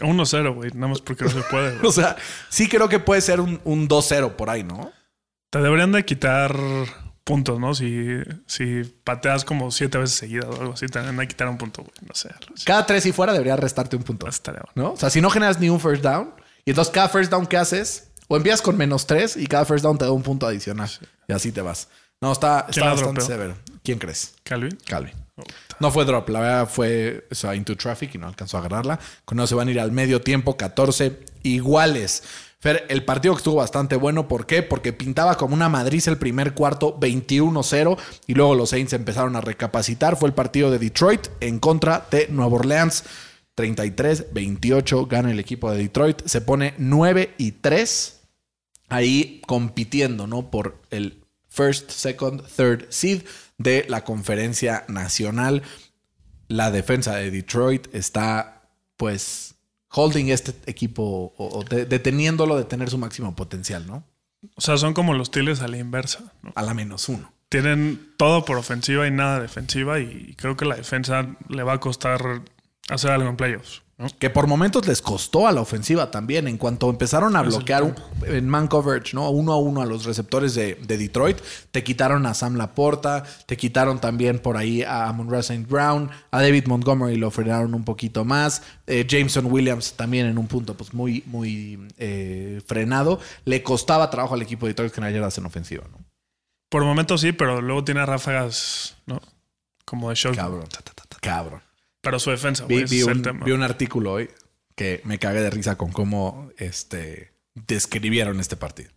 1-0, 0.01 0.55
güey. 0.55 0.71
Nada 0.75 0.89
más 0.89 1.01
porque 1.01 1.25
no 1.25 1.31
se 1.31 1.43
puede, 1.43 1.71
güey. 1.77 1.87
O 1.87 1.93
sea, 1.93 2.17
sí 2.49 2.69
creo 2.69 2.89
que 2.89 2.99
puede 2.99 3.21
ser 3.21 3.41
un, 3.41 3.61
un 3.65 3.89
2-0 3.89 4.37
por 4.37 4.51
ahí, 4.51 4.65
¿no? 4.65 4.93
Te 5.51 5.61
deberían 5.61 5.93
de 5.93 6.05
quitar 6.05 6.57
puntos, 7.25 7.61
¿no? 7.61 7.75
Si, 7.75 8.19
si 8.47 8.85
pateas 9.05 9.45
como 9.45 9.71
siete 9.71 9.99
veces 9.99 10.17
seguidas 10.17 10.47
o 10.47 10.61
algo 10.61 10.73
así, 10.75 10.87
te 10.87 10.99
deberían 10.99 11.19
de 11.19 11.29
quitar 11.29 11.49
un 11.49 11.59
punto, 11.59 11.83
güey. 11.83 11.95
No 12.07 12.15
sé. 12.15 12.31
Cada 12.65 12.87
tres 12.87 13.07
y 13.07 13.13
fuera 13.13 13.33
debería 13.33 13.57
restarte 13.57 13.97
un 13.97 14.03
punto. 14.03 14.29
Estaría 14.29 14.63
bueno. 14.75 14.89
¿no? 14.89 14.95
O 14.95 14.97
sea, 14.97 15.11
si 15.11 15.21
no 15.21 15.31
generas 15.31 15.59
ni 15.61 15.69
un 15.69 15.81
first 15.81 16.03
down, 16.03 16.35
y 16.65 16.71
entonces 16.71 16.93
cada 16.93 17.09
first 17.09 17.31
down 17.31 17.47
que 17.47 17.57
haces, 17.57 18.11
o 18.29 18.37
empiezas 18.37 18.63
con 18.63 18.77
menos 18.77 19.07
tres 19.07 19.37
y 19.37 19.47
cada 19.47 19.65
first 19.65 19.83
down 19.83 19.99
te 19.99 20.05
da 20.05 20.13
un 20.13 20.23
punto 20.23 20.47
adicional. 20.47 20.89
Y 21.27 21.33
así 21.33 21.53
te 21.53 21.63
vas. 21.63 21.89
No, 22.21 22.33
está, 22.33 22.67
¿Quién 22.71 22.85
está 22.87 22.95
bastante 22.95 23.21
severo. 23.23 23.57
¿Quién 23.83 23.99
crees? 23.99 24.35
Calvin. 24.43 24.77
Calvin. 24.87 25.15
Oh, 25.37 25.43
No 25.81 25.91
fue 25.91 26.05
drop, 26.05 26.29
la 26.29 26.41
verdad 26.41 26.69
fue 26.69 27.27
into 27.55 27.75
traffic 27.77 28.15
y 28.15 28.19
no 28.19 28.29
alcanzó 28.29 28.59
a 28.59 28.61
agarrarla. 28.61 29.01
Con 29.25 29.39
eso 29.39 29.49
se 29.49 29.55
van 29.55 29.69
a 29.69 29.71
ir 29.71 29.81
al 29.81 29.93
medio 29.93 30.21
tiempo, 30.21 30.57
14 30.57 31.19
iguales. 31.43 32.23
Fer, 32.61 32.85
el 32.91 33.07
partido 33.07 33.35
estuvo 33.35 33.57
bastante 33.57 33.97
bueno, 33.97 34.29
¿por 34.29 34.45
qué? 34.45 34.63
Porque 34.63 34.93
pintaba 34.93 35.39
como 35.39 35.55
una 35.55 35.71
Madrid 35.71 36.03
el 36.07 36.19
primer 36.19 36.53
cuarto 36.53 37.01
21-0 37.01 37.99
y 38.27 38.35
luego 38.35 38.55
los 38.55 38.69
Saints 38.69 38.93
empezaron 38.93 39.35
a 39.37 39.41
recapacitar. 39.41 40.17
Fue 40.19 40.29
el 40.29 40.35
partido 40.35 40.71
de 40.71 40.79
Detroit 40.79 41.29
en 41.41 41.59
contra 41.59 42.07
de 42.11 42.29
Nueva 42.29 42.57
Orleans. 42.57 43.05
33-28 43.57 45.09
gana 45.09 45.31
el 45.31 45.41
equipo 45.41 45.71
de 45.71 45.79
Detroit. 45.79 46.21
Se 46.27 46.43
pone 46.43 46.75
9 46.77 47.35
y 47.39 47.53
3 47.53 48.21
ahí 48.91 49.41
compitiendo, 49.47 50.27
¿no? 50.27 50.51
Por 50.51 50.83
el 50.91 51.25
first, 51.49 51.91
second, 51.91 52.43
third 52.55 52.87
seed 52.91 53.23
de 53.61 53.85
la 53.89 54.05
conferencia 54.05 54.85
nacional. 54.89 55.63
La 56.49 56.71
defensa 56.71 57.15
de 57.17 57.31
Detroit 57.31 57.95
está, 57.95 58.63
pues, 58.97 59.55
holding 59.91 60.27
este 60.31 60.53
equipo 60.67 61.33
o, 61.37 61.59
o 61.59 61.63
de- 61.65 61.85
deteniéndolo 61.85 62.57
de 62.57 62.65
tener 62.65 62.91
su 62.91 62.99
máximo 62.99 63.37
potencial, 63.37 63.87
¿no? 63.87 64.05
O 64.57 64.61
sea, 64.61 64.79
son 64.79 64.95
como 64.95 65.13
los 65.15 65.31
Tiles 65.31 65.61
a 65.61 65.69
la 65.69 65.77
inversa. 65.77 66.33
¿no? 66.43 66.53
A 66.55 66.63
la 66.63 66.73
menos 66.75 67.09
uno. 67.09 67.33
Tienen 67.51 68.15
todo 68.17 68.45
por 68.45 68.57
ofensiva 68.57 69.07
y 69.07 69.11
nada 69.11 69.41
defensiva 69.41 69.99
y 70.01 70.35
creo 70.39 70.57
que 70.57 70.65
la 70.65 70.77
defensa 70.77 71.37
le 71.49 71.63
va 71.63 71.75
a 71.75 71.81
costar 71.81 72.43
hacer 72.89 73.11
algo 73.11 73.29
en 73.29 73.37
playoffs. 73.37 73.83
¿No? 74.01 74.09
Que 74.19 74.31
por 74.31 74.47
momentos 74.47 74.87
les 74.89 75.03
costó 75.03 75.47
a 75.47 75.53
la 75.53 75.61
ofensiva 75.61 76.11
también. 76.11 76.49
En 76.49 76.57
cuanto 76.57 76.89
empezaron 76.91 77.37
a 77.37 77.43
bloquear 77.43 77.83
un- 77.85 77.95
en 78.27 78.49
man 78.49 78.67
coverage, 78.67 79.15
¿no? 79.15 79.29
Uno 79.31 79.53
a 79.53 79.59
uno 79.59 79.83
a 79.83 79.87
los 79.87 80.05
receptores 80.05 80.55
de, 80.55 80.75
de 80.75 80.97
Detroit, 80.99 81.39
te 81.71 81.85
quitaron 81.85 82.25
a 82.27 82.35
Sam 82.35 82.57
Laporta, 82.57 83.23
te 83.47 83.57
quitaron 83.57 84.01
también 84.01 84.39
por 84.39 84.57
ahí 84.57 84.83
a 84.83 85.07
Amon 85.09 85.33
St. 85.35 85.67
Brown, 85.69 86.11
a 86.31 86.41
David 86.43 86.67
Montgomery 86.67 87.17
lo 87.17 87.31
frenaron 87.31 87.75
un 87.75 87.85
poquito 87.85 88.25
más. 88.25 88.63
eh, 88.87 89.07
Jameson 89.07 89.47
Williams 89.47 89.93
también 89.93 90.27
en 90.27 90.39
un 90.39 90.47
punto, 90.49 90.75
pues 90.77 90.93
muy, 90.95 91.23
muy 91.27 91.79
eh, 91.99 92.61
frenado. 92.67 93.21
Le 93.45 93.63
costaba 93.63 94.11
trabajo 94.11 94.35
al 94.35 94.43
equipo 94.43 94.67
de 94.67 94.71
Detroit 94.73 94.93
generar 94.95 95.31
en 95.37 95.45
ofensiva, 95.47 95.85
¿no? 95.91 95.99
Por 96.71 96.85
momentos 96.85 97.21
sí, 97.21 97.33
pero 97.33 97.61
luego 97.61 97.85
tiene 97.85 98.07
ráfagas, 98.07 98.97
¿no? 99.07 99.21
Como 99.85 100.09
de 100.09 100.15
show. 100.17 100.33
Cabrón. 100.35 100.65
Cabrón. 101.21 101.63
Pero 102.01 102.19
su 102.19 102.31
defensa, 102.31 102.65
güey, 102.65 102.85
vi 102.85 103.03
vi 103.45 103.53
un 103.53 103.63
artículo 103.63 104.13
hoy 104.13 104.31
que 104.75 105.03
me 105.05 105.19
cagué 105.19 105.43
de 105.43 105.51
risa 105.51 105.77
con 105.77 105.93
cómo 105.93 106.51
este, 106.57 107.35
describieron 107.55 108.41
este 108.41 108.57
partido. 108.57 108.91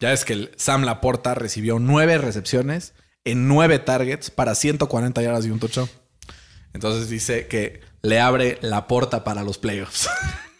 Ya 0.00 0.12
es 0.12 0.24
que 0.24 0.32
el 0.32 0.50
Sam 0.56 0.84
Laporta 0.84 1.34
recibió 1.34 1.78
nueve 1.78 2.18
recepciones 2.18 2.94
en 3.24 3.46
nueve 3.46 3.78
targets 3.78 4.30
para 4.30 4.54
140 4.54 5.22
yardas 5.22 5.46
y 5.46 5.50
un 5.50 5.60
touchdown. 5.60 5.88
Entonces 6.72 7.08
dice 7.08 7.46
que 7.46 7.80
le 8.02 8.18
abre 8.18 8.58
la 8.62 8.88
puerta 8.88 9.24
para 9.24 9.44
los 9.44 9.58
playoffs. 9.58 10.08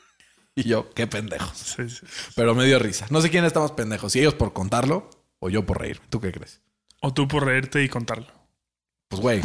y 0.54 0.64
yo, 0.64 0.90
qué 0.90 1.06
pendejos. 1.06 1.56
Sí, 1.56 1.88
sí. 1.88 2.06
Pero 2.36 2.54
me 2.54 2.66
dio 2.66 2.78
risa. 2.78 3.06
No 3.10 3.20
sé 3.22 3.30
quién 3.30 3.44
está 3.44 3.60
más 3.60 3.72
pendejos, 3.72 4.12
si 4.12 4.20
ellos 4.20 4.34
por 4.34 4.52
contarlo 4.52 5.08
o 5.38 5.48
yo 5.48 5.64
por 5.64 5.80
reír. 5.80 6.00
¿Tú 6.10 6.20
qué 6.20 6.32
crees? 6.32 6.60
O 7.00 7.14
tú 7.14 7.26
por 7.26 7.46
reírte 7.46 7.82
y 7.82 7.88
contarlo. 7.88 8.39
Pues 9.10 9.20
güey, 9.20 9.40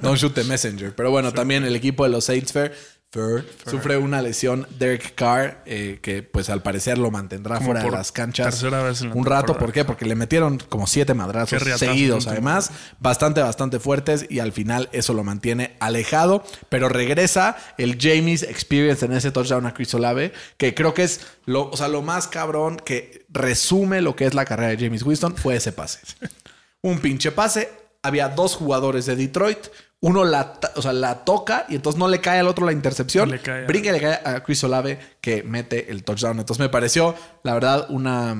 don't 0.00 0.16
shoot 0.16 0.32
the 0.32 0.44
messenger. 0.44 0.94
Pero 0.94 1.10
bueno, 1.10 1.30
también 1.34 1.62
el 1.62 1.76
equipo 1.76 2.04
de 2.04 2.10
los 2.10 2.24
Saints 2.24 2.52
Fair, 2.52 2.74
Fair, 3.10 3.44
sufre 3.70 3.98
una 3.98 4.22
lesión 4.22 4.66
Derek 4.78 5.14
Carr, 5.14 5.62
eh, 5.66 5.98
que 6.00 6.22
pues 6.22 6.48
al 6.48 6.62
parecer 6.62 6.96
lo 6.96 7.10
mantendrá 7.10 7.56
Como 7.56 7.66
fuera 7.66 7.82
de 7.82 7.90
las 7.90 8.12
canchas 8.12 8.62
vez 8.62 9.02
la 9.02 9.12
un 9.12 9.26
rato. 9.26 9.58
¿Por 9.58 9.72
qué? 9.72 9.84
Porque 9.84 10.06
le 10.06 10.14
metieron 10.14 10.56
como 10.70 10.86
siete 10.86 11.12
madrazos 11.12 11.62
seguidos, 11.76 12.26
además, 12.26 12.70
bastante, 12.98 13.42
bastante 13.42 13.78
fuertes 13.78 14.24
y 14.30 14.38
al 14.38 14.52
final 14.52 14.88
eso 14.92 15.12
lo 15.12 15.22
mantiene 15.22 15.76
alejado, 15.80 16.42
pero 16.70 16.88
regresa 16.88 17.58
el 17.76 17.98
Jamies 18.00 18.42
Experience 18.42 19.04
en 19.04 19.12
ese 19.12 19.30
touchdown 19.32 19.66
a 19.66 19.74
Chris 19.74 19.92
Olave, 19.92 20.32
que 20.56 20.74
creo 20.74 20.94
que 20.94 21.02
es 21.02 21.20
lo, 21.44 21.68
o 21.68 21.76
sea, 21.76 21.88
lo 21.88 22.00
más 22.00 22.26
cabrón 22.26 22.78
que 22.78 23.26
resume 23.28 24.00
lo 24.00 24.16
que 24.16 24.24
es 24.24 24.32
la 24.32 24.46
carrera 24.46 24.70
de 24.70 24.82
James 24.82 25.02
Winston 25.02 25.36
fue 25.36 25.56
ese 25.56 25.72
pase. 25.72 26.00
un 26.80 27.00
pinche 27.00 27.32
pase. 27.32 27.83
Había 28.04 28.28
dos 28.28 28.54
jugadores 28.54 29.06
de 29.06 29.16
Detroit. 29.16 29.58
Uno 30.00 30.24
la, 30.24 30.60
o 30.76 30.82
sea, 30.82 30.92
la 30.92 31.24
toca 31.24 31.64
y 31.68 31.74
entonces 31.76 31.98
no 31.98 32.08
le 32.08 32.20
cae 32.20 32.38
al 32.38 32.46
otro 32.46 32.66
la 32.66 32.72
intercepción. 32.72 33.30
Le 33.30 33.40
cae 33.40 33.64
Brinca 33.66 33.90
le 33.90 34.00
cae 34.00 34.20
a 34.24 34.42
Chris 34.44 34.62
Olave 34.62 34.98
que 35.20 35.42
mete 35.42 35.90
el 35.90 36.04
touchdown. 36.04 36.38
Entonces 36.38 36.60
me 36.60 36.68
pareció, 36.68 37.14
la 37.42 37.54
verdad, 37.54 37.86
una, 37.88 38.36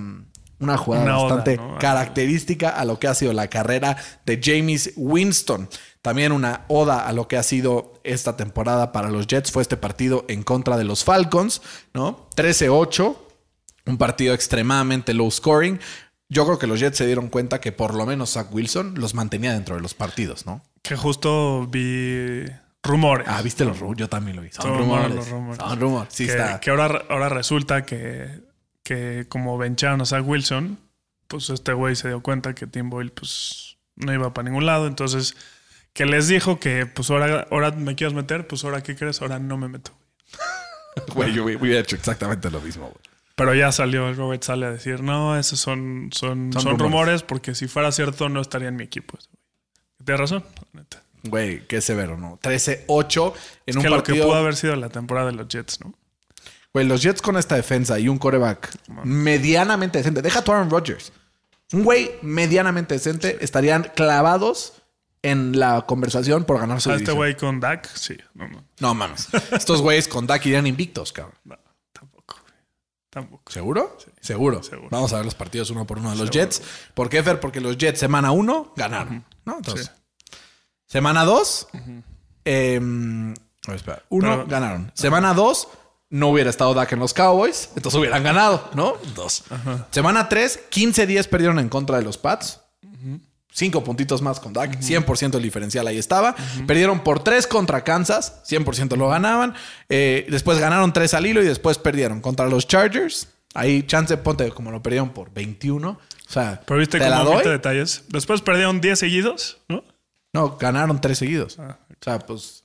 una 0.60 0.76
jugada 0.76 1.04
Una 1.04 1.18
oda, 1.18 1.36
bastante 1.36 1.56
¿no? 1.56 1.78
característica 1.78 2.68
a 2.68 2.84
lo 2.84 2.98
que 2.98 3.08
ha 3.08 3.14
sido 3.14 3.32
la 3.32 3.48
carrera 3.48 3.96
de 4.26 4.40
James 4.42 4.92
Winston. 4.96 5.68
También 6.02 6.32
una 6.32 6.66
oda 6.68 7.06
a 7.06 7.12
lo 7.14 7.28
que 7.28 7.38
ha 7.38 7.42
sido 7.42 7.94
esta 8.04 8.36
temporada 8.36 8.92
para 8.92 9.10
los 9.10 9.26
Jets 9.26 9.50
fue 9.50 9.62
este 9.62 9.78
partido 9.78 10.26
en 10.28 10.42
contra 10.42 10.76
de 10.76 10.84
los 10.84 11.02
Falcons, 11.02 11.62
¿no? 11.94 12.28
13-8, 12.36 13.16
un 13.86 13.96
partido 13.96 14.34
extremadamente 14.34 15.14
low 15.14 15.30
scoring. 15.30 15.80
Yo 16.34 16.44
creo 16.44 16.58
que 16.58 16.66
los 16.66 16.80
Jets 16.80 16.98
se 16.98 17.06
dieron 17.06 17.28
cuenta 17.28 17.60
que 17.60 17.70
por 17.70 17.94
lo 17.94 18.04
menos 18.04 18.32
Zach 18.32 18.52
Wilson 18.52 18.94
los 18.96 19.14
mantenía 19.14 19.52
dentro 19.52 19.76
de 19.76 19.80
los 19.80 19.94
partidos, 19.94 20.46
¿no? 20.46 20.62
Que 20.82 20.96
justo 20.96 21.66
vi 21.68 22.44
rumores. 22.82 23.26
Ah, 23.30 23.40
viste 23.40 23.64
los 23.64 23.78
rumores. 23.78 24.00
Yo 24.00 24.08
también 24.08 24.36
lo 24.36 24.42
vi. 24.42 24.50
Son 24.50 24.64
Son 24.64 24.78
rumores. 24.78 25.14
los 25.14 25.28
rumores. 25.28 25.58
Son 25.58 25.80
rumores. 25.80 26.12
Sí, 26.12 26.26
que, 26.26 26.32
está. 26.32 26.58
que 26.60 26.70
ahora, 26.70 27.04
ahora 27.08 27.28
resulta 27.28 27.86
que, 27.86 28.40
que 28.82 29.26
como 29.28 29.56
bencharon 29.56 30.00
a 30.00 30.06
Zach 30.06 30.26
Wilson, 30.26 30.78
pues 31.28 31.50
este 31.50 31.72
güey 31.72 31.94
se 31.94 32.08
dio 32.08 32.20
cuenta 32.20 32.54
que 32.54 32.66
Tim 32.66 32.90
Boyle 32.90 33.12
pues 33.12 33.76
no 33.94 34.12
iba 34.12 34.34
para 34.34 34.48
ningún 34.48 34.66
lado. 34.66 34.88
Entonces, 34.88 35.36
que 35.92 36.04
les 36.04 36.26
dijo 36.26 36.58
que 36.58 36.84
pues 36.84 37.10
ahora, 37.10 37.46
ahora 37.52 37.70
me 37.70 37.94
quieres 37.94 38.14
meter, 38.14 38.48
pues 38.48 38.64
ahora 38.64 38.82
qué 38.82 38.96
crees, 38.96 39.22
ahora 39.22 39.38
no 39.38 39.56
me 39.56 39.68
meto. 39.68 39.92
Güey, 41.14 41.32
yo 41.34 41.44
hubiera 41.44 41.78
hecho 41.78 41.94
exactamente 41.94 42.50
lo 42.50 42.60
mismo, 42.60 42.86
güey. 42.88 43.13
Pero 43.36 43.54
ya 43.54 43.72
salió, 43.72 44.12
Robert 44.14 44.42
sale 44.44 44.66
a 44.66 44.70
decir, 44.70 45.02
no, 45.02 45.36
esos 45.36 45.58
son, 45.58 46.10
son, 46.12 46.52
Son 46.52 46.62
son, 46.62 46.72
rumores. 46.72 46.82
rumores. 46.92 47.22
porque 47.22 47.54
si 47.54 47.66
fuera 47.66 47.90
cierto 47.90 48.28
no 48.28 48.40
estaría 48.40 48.68
en 48.68 48.76
mi 48.76 48.84
equipo. 48.84 49.18
Tienes 50.04 50.20
razón, 50.20 50.44
neta. 50.72 51.02
Güey, 51.24 51.66
qué 51.66 51.80
severo, 51.80 52.16
¿no? 52.18 52.38
13-8 52.42 53.32
en 53.32 53.38
Es 53.66 53.76
un 53.76 53.82
que 53.82 53.88
lo 53.88 54.02
que 54.02 54.14
pudo 54.14 54.34
haber 54.34 54.54
sido 54.56 54.76
la 54.76 54.88
temporada 54.90 55.28
de 55.28 55.32
los 55.32 55.48
Jets, 55.48 55.80
¿no? 55.80 55.94
Güey, 56.72 56.86
los 56.86 57.02
Jets 57.02 57.22
con 57.22 57.36
esta 57.36 57.56
defensa 57.56 57.98
y 57.98 58.08
un 58.08 58.18
coreback 58.18 58.70
medianamente 59.04 59.98
decente. 59.98 60.22
Deja 60.22 60.42
tu 60.42 60.52
Aaron 60.52 60.70
Rodgers. 60.70 61.12
Un 61.72 61.82
güey 61.82 62.10
medianamente 62.22 62.94
decente 62.94 63.38
estarían 63.40 63.90
clavados 63.96 64.74
en 65.22 65.58
la 65.58 65.86
conversación 65.86 66.44
por 66.44 66.58
ganar 66.60 66.80
su 66.82 66.90
A 66.90 66.96
este 66.96 67.12
güey 67.12 67.36
con 67.36 67.58
Dak, 67.58 67.88
sí. 67.96 68.16
No, 68.34 68.46
no, 68.48 68.62
No 68.78 68.94
mames. 68.94 69.28
Estos 69.52 69.80
güeyes 69.80 70.06
con 70.06 70.26
Dak 70.26 70.44
irían 70.46 70.66
invictos, 70.66 71.12
cabrón. 71.12 71.34
no. 71.44 71.56
Tampoco. 73.14 73.50
¿Seguro? 73.50 73.96
Seguro. 74.20 74.62
Seguro. 74.62 74.88
Vamos 74.90 75.12
a 75.12 75.16
ver 75.16 75.24
los 75.24 75.34
partidos 75.36 75.70
uno 75.70 75.86
por 75.86 75.98
uno 75.98 76.10
de 76.10 76.16
los 76.16 76.30
Jets. 76.30 76.60
¿Por 76.94 77.08
qué, 77.08 77.22
Fer? 77.22 77.40
Porque 77.40 77.60
los 77.60 77.78
Jets 77.78 77.98
semana 78.00 78.32
uno 78.32 78.72
ganaron. 78.76 79.24
¿no? 79.46 79.56
Entonces, 79.56 79.86
Sí. 79.86 80.36
semana 80.86 81.24
dos, 81.24 81.68
em, 82.44 83.30
a 83.32 83.68
ver, 83.68 83.76
espera. 83.76 84.02
uno 84.08 84.28
Pero- 84.30 84.46
ganaron. 84.46 84.90
Semana 84.94 85.32
dos, 85.34 85.68
no 86.10 86.28
hubiera 86.28 86.50
estado 86.50 86.74
Dak 86.74 86.92
en 86.92 86.98
los 86.98 87.14
Cowboys, 87.14 87.70
entonces 87.76 87.98
hubieran 87.98 88.22
ganado, 88.22 88.68
¿no? 88.74 88.94
Dos. 89.14 89.44
Semana 89.90 90.28
tres, 90.28 90.60
15-10 90.70 91.28
perdieron 91.28 91.58
en 91.58 91.68
contra 91.68 91.96
de 91.98 92.02
los 92.04 92.18
Pats. 92.18 92.60
Cinco 93.56 93.84
puntitos 93.84 94.20
más 94.20 94.40
con 94.40 94.52
Dak, 94.52 94.80
100% 94.80 95.36
el 95.36 95.42
diferencial 95.42 95.86
ahí 95.86 95.96
estaba. 95.96 96.34
Perdieron 96.66 97.04
por 97.04 97.22
tres 97.22 97.46
contra 97.46 97.84
Kansas, 97.84 98.42
100% 98.48 98.96
lo 98.96 99.06
ganaban. 99.06 99.54
Eh, 99.88 100.26
después 100.28 100.58
ganaron 100.58 100.92
tres 100.92 101.14
al 101.14 101.24
hilo 101.24 101.40
y 101.40 101.46
después 101.46 101.78
perdieron 101.78 102.20
contra 102.20 102.48
los 102.48 102.66
Chargers. 102.66 103.28
Ahí, 103.54 103.84
chance, 103.84 104.16
ponte 104.16 104.50
como 104.50 104.72
lo 104.72 104.82
perdieron 104.82 105.10
por 105.10 105.32
21. 105.32 105.88
O 105.88 105.98
sea, 106.28 106.62
Pero 106.66 106.80
viste 106.80 106.98
¿te 106.98 107.08
omite 107.08 107.48
detalles. 107.48 108.02
Después 108.08 108.42
perdieron 108.42 108.80
10 108.80 108.98
seguidos, 108.98 109.58
¿no? 109.68 109.84
No, 110.32 110.56
ganaron 110.56 111.00
tres 111.00 111.18
seguidos. 111.18 111.56
Ah, 111.60 111.78
O 111.92 112.04
sea, 112.04 112.18
pues 112.18 112.64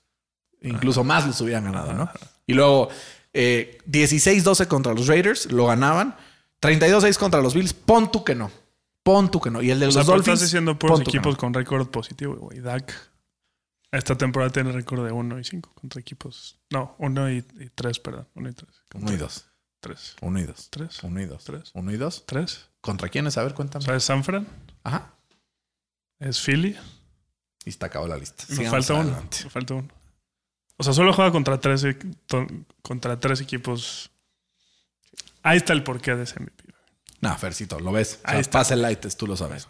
incluso 0.63 1.04
más 1.04 1.28
les 1.28 1.39
hubieran 1.39 1.65
ganado, 1.65 1.93
¿no? 1.93 2.10
Y 2.47 2.54
luego 2.54 2.89
eh, 3.34 3.78
16-12 3.88 4.65
contra 4.65 4.95
los 4.95 5.06
Raiders, 5.06 5.52
lo 5.52 5.67
ganaban. 5.67 6.15
32-6 6.63 7.15
contra 7.19 7.41
los 7.41 7.54
Bills, 7.54 7.73
pon 7.73 8.12
tú 8.12 8.23
que 8.23 8.34
no. 8.34 8.49
Pon 9.10 9.32
tú 9.32 9.41
que 9.41 9.50
no. 9.50 9.60
Y 9.62 9.72
el 9.72 9.80
de 9.80 9.86
O 9.86 9.88
los 9.88 9.95
sea, 9.95 10.04
Dolphins. 10.04 10.28
estás 10.28 10.41
diciendo 10.41 10.78
puros 10.78 11.02
equipos 11.02 11.34
no. 11.34 11.38
con 11.39 11.54
récord 11.54 11.88
positivo, 11.89 12.36
güey. 12.36 12.60
Dak 12.60 12.93
esta 13.91 14.15
temporada 14.15 14.52
tiene 14.52 14.72
récord 14.72 15.04
de 15.04 15.12
1 15.12 15.39
y 15.39 15.43
5 15.43 15.74
contra 15.74 16.00
equipos. 16.00 16.60
No, 16.69 16.95
1 17.00 17.32
y 17.32 17.41
3, 17.74 18.00
perdón. 18.00 18.28
1 18.36 18.50
y 18.50 18.54
3. 18.54 18.69
Uno 18.93 19.12
y 19.13 19.17
dos. 19.17 19.45
3. 19.80 20.15
Uno 20.22 20.39
y 20.39 20.43
dos. 20.43 20.69
Tres. 20.69 21.04
Uno 21.04 21.22
y 21.22 21.26
dos. 21.26 21.43
Tres. 21.43 21.72
Uno 21.74 21.91
y 21.91 21.98
dos. 21.98 22.24
3. 22.28 22.69
¿Contra 22.82 23.10
quiénes? 23.10 23.38
A 23.39 23.43
ver, 23.43 23.56
cuéntame. 23.56 23.82
O 23.82 23.86
sea, 23.88 23.95
es 23.95 24.04
San 24.04 24.24
Fran, 24.24 24.48
Ajá. 24.84 25.15
es 26.19 26.39
Philly. 26.39 26.78
Y 27.65 27.69
está 27.69 27.88
acabó 27.88 28.08
la 28.08 28.17
lista. 28.17 28.43
Me 28.50 28.58
Sigamos 28.58 28.86
falta 28.88 29.02
uno. 29.02 29.24
Me 29.43 29.50
falta 29.50 29.74
uno. 29.74 29.88
O 30.78 30.84
sea, 30.84 30.93
solo 30.93 31.12
juega 31.13 31.32
contra 31.32 31.60
tres, 31.60 31.84
e- 31.84 31.98
contra 32.84 33.19
tres 33.19 33.41
equipos. 33.41 34.12
Ahí 35.41 35.58
está 35.58 35.74
el 35.74 35.84
porqué 35.84 36.15
de 36.15 36.24
ese 36.24 36.39
MVP. 36.39 36.59
No, 37.21 37.38
Fercito, 37.38 37.79
lo 37.79 37.91
ves. 37.91 38.19
O 38.19 38.27
sea, 38.27 38.36
Ahí 38.36 38.41
está. 38.41 38.60
pasa 38.60 38.73
el 38.73 38.82
light, 38.82 39.05
tú 39.15 39.27
lo 39.27 39.36
sabes. 39.36 39.67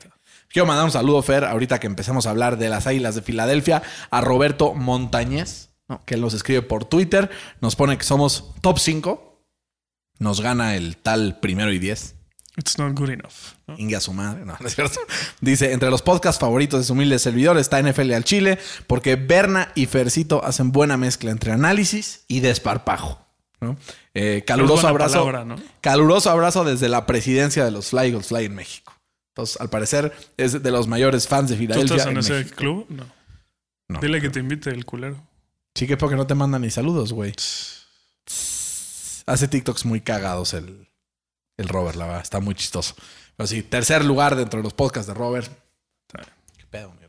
Quiero 0.49 0.65
mandar 0.65 0.85
un 0.85 0.91
saludo, 0.91 1.21
Fer, 1.21 1.45
ahorita 1.45 1.79
que 1.79 1.87
empecemos 1.87 2.25
a 2.25 2.31
hablar 2.31 2.57
de 2.57 2.69
las 2.69 2.87
Águilas 2.87 3.15
de 3.15 3.21
Filadelfia, 3.21 3.83
a 4.09 4.21
Roberto 4.21 4.73
Montañez, 4.73 5.69
¿no? 5.87 6.03
que 6.05 6.17
nos 6.17 6.33
escribe 6.33 6.61
por 6.63 6.85
Twitter, 6.85 7.29
nos 7.61 7.75
pone 7.75 7.97
que 7.97 8.03
somos 8.03 8.53
top 8.61 8.79
5, 8.79 9.43
nos 10.19 10.41
gana 10.41 10.75
el 10.75 10.97
tal 10.97 11.39
primero 11.39 11.71
y 11.71 11.79
10. 11.79 12.15
It's 12.57 12.77
not 12.77 12.97
good 12.97 13.11
enough. 13.11 13.53
¿no? 13.67 13.75
Ingue 13.77 13.95
a 13.95 14.01
su 14.01 14.11
madre, 14.11 14.43
no, 14.43 14.57
no 14.59 14.67
es 14.67 14.75
cierto. 14.75 14.99
Dice, 15.39 15.71
entre 15.71 15.89
los 15.91 16.01
podcasts 16.01 16.41
favoritos 16.41 16.79
de 16.79 16.85
su 16.85 16.93
humilde 16.93 17.19
servidor 17.19 17.57
está 17.57 17.81
NFL 17.81 18.11
al 18.13 18.23
Chile, 18.23 18.59
porque 18.87 19.15
Berna 19.15 19.71
y 19.75 19.85
Fercito 19.85 20.43
hacen 20.43 20.71
buena 20.71 20.97
mezcla 20.97 21.31
entre 21.31 21.51
análisis 21.51 22.25
y 22.27 22.39
desparpajo. 22.39 23.28
¿No? 23.61 23.77
Eh, 24.13 24.43
caluroso 24.45 24.87
abrazo. 24.87 25.25
palabra, 25.25 25.45
¿no? 25.45 25.55
Caluroso 25.81 26.29
abrazo 26.29 26.63
desde 26.63 26.89
la 26.89 27.05
presidencia 27.05 27.65
de 27.65 27.71
los 27.71 27.89
Fly 27.89 28.13
Fly 28.21 28.45
en 28.45 28.55
México. 28.55 28.93
Entonces, 29.35 29.59
al 29.61 29.69
parecer, 29.69 30.13
es 30.37 30.61
de 30.63 30.71
los 30.71 30.87
mayores 30.87 31.27
fans 31.27 31.49
de 31.49 31.55
¿Tú 31.55 31.59
Filadelfia. 31.61 31.95
estás 31.95 32.07
en, 32.07 32.13
en 32.13 32.19
ese 32.19 32.33
México. 32.33 32.55
club? 32.55 32.85
No. 32.89 33.05
No. 33.87 33.99
Dile 33.99 34.21
que 34.21 34.29
te 34.29 34.39
invite 34.39 34.69
el 34.69 34.85
culero. 34.85 35.21
Sí, 35.75 35.87
que 35.87 35.97
porque 35.97 36.15
no 36.15 36.27
te 36.27 36.35
mandan 36.35 36.61
ni 36.61 36.69
saludos, 36.69 37.13
güey. 37.13 37.33
Hace 39.25 39.47
TikToks 39.47 39.85
muy 39.85 40.01
cagados 40.01 40.53
el, 40.53 40.87
el 41.57 41.67
Robert, 41.67 41.95
la 41.97 42.05
verdad. 42.05 42.21
Está 42.21 42.39
muy 42.39 42.55
chistoso. 42.55 42.95
Pero 43.35 43.47
sí, 43.47 43.63
tercer 43.63 44.03
lugar 44.03 44.35
dentro 44.35 44.59
de 44.59 44.63
los 44.63 44.73
podcasts 44.73 45.07
de 45.07 45.13
Robert. 45.13 45.49
¿Qué 46.57 46.65
pedo, 46.69 46.91
mi 46.99 47.05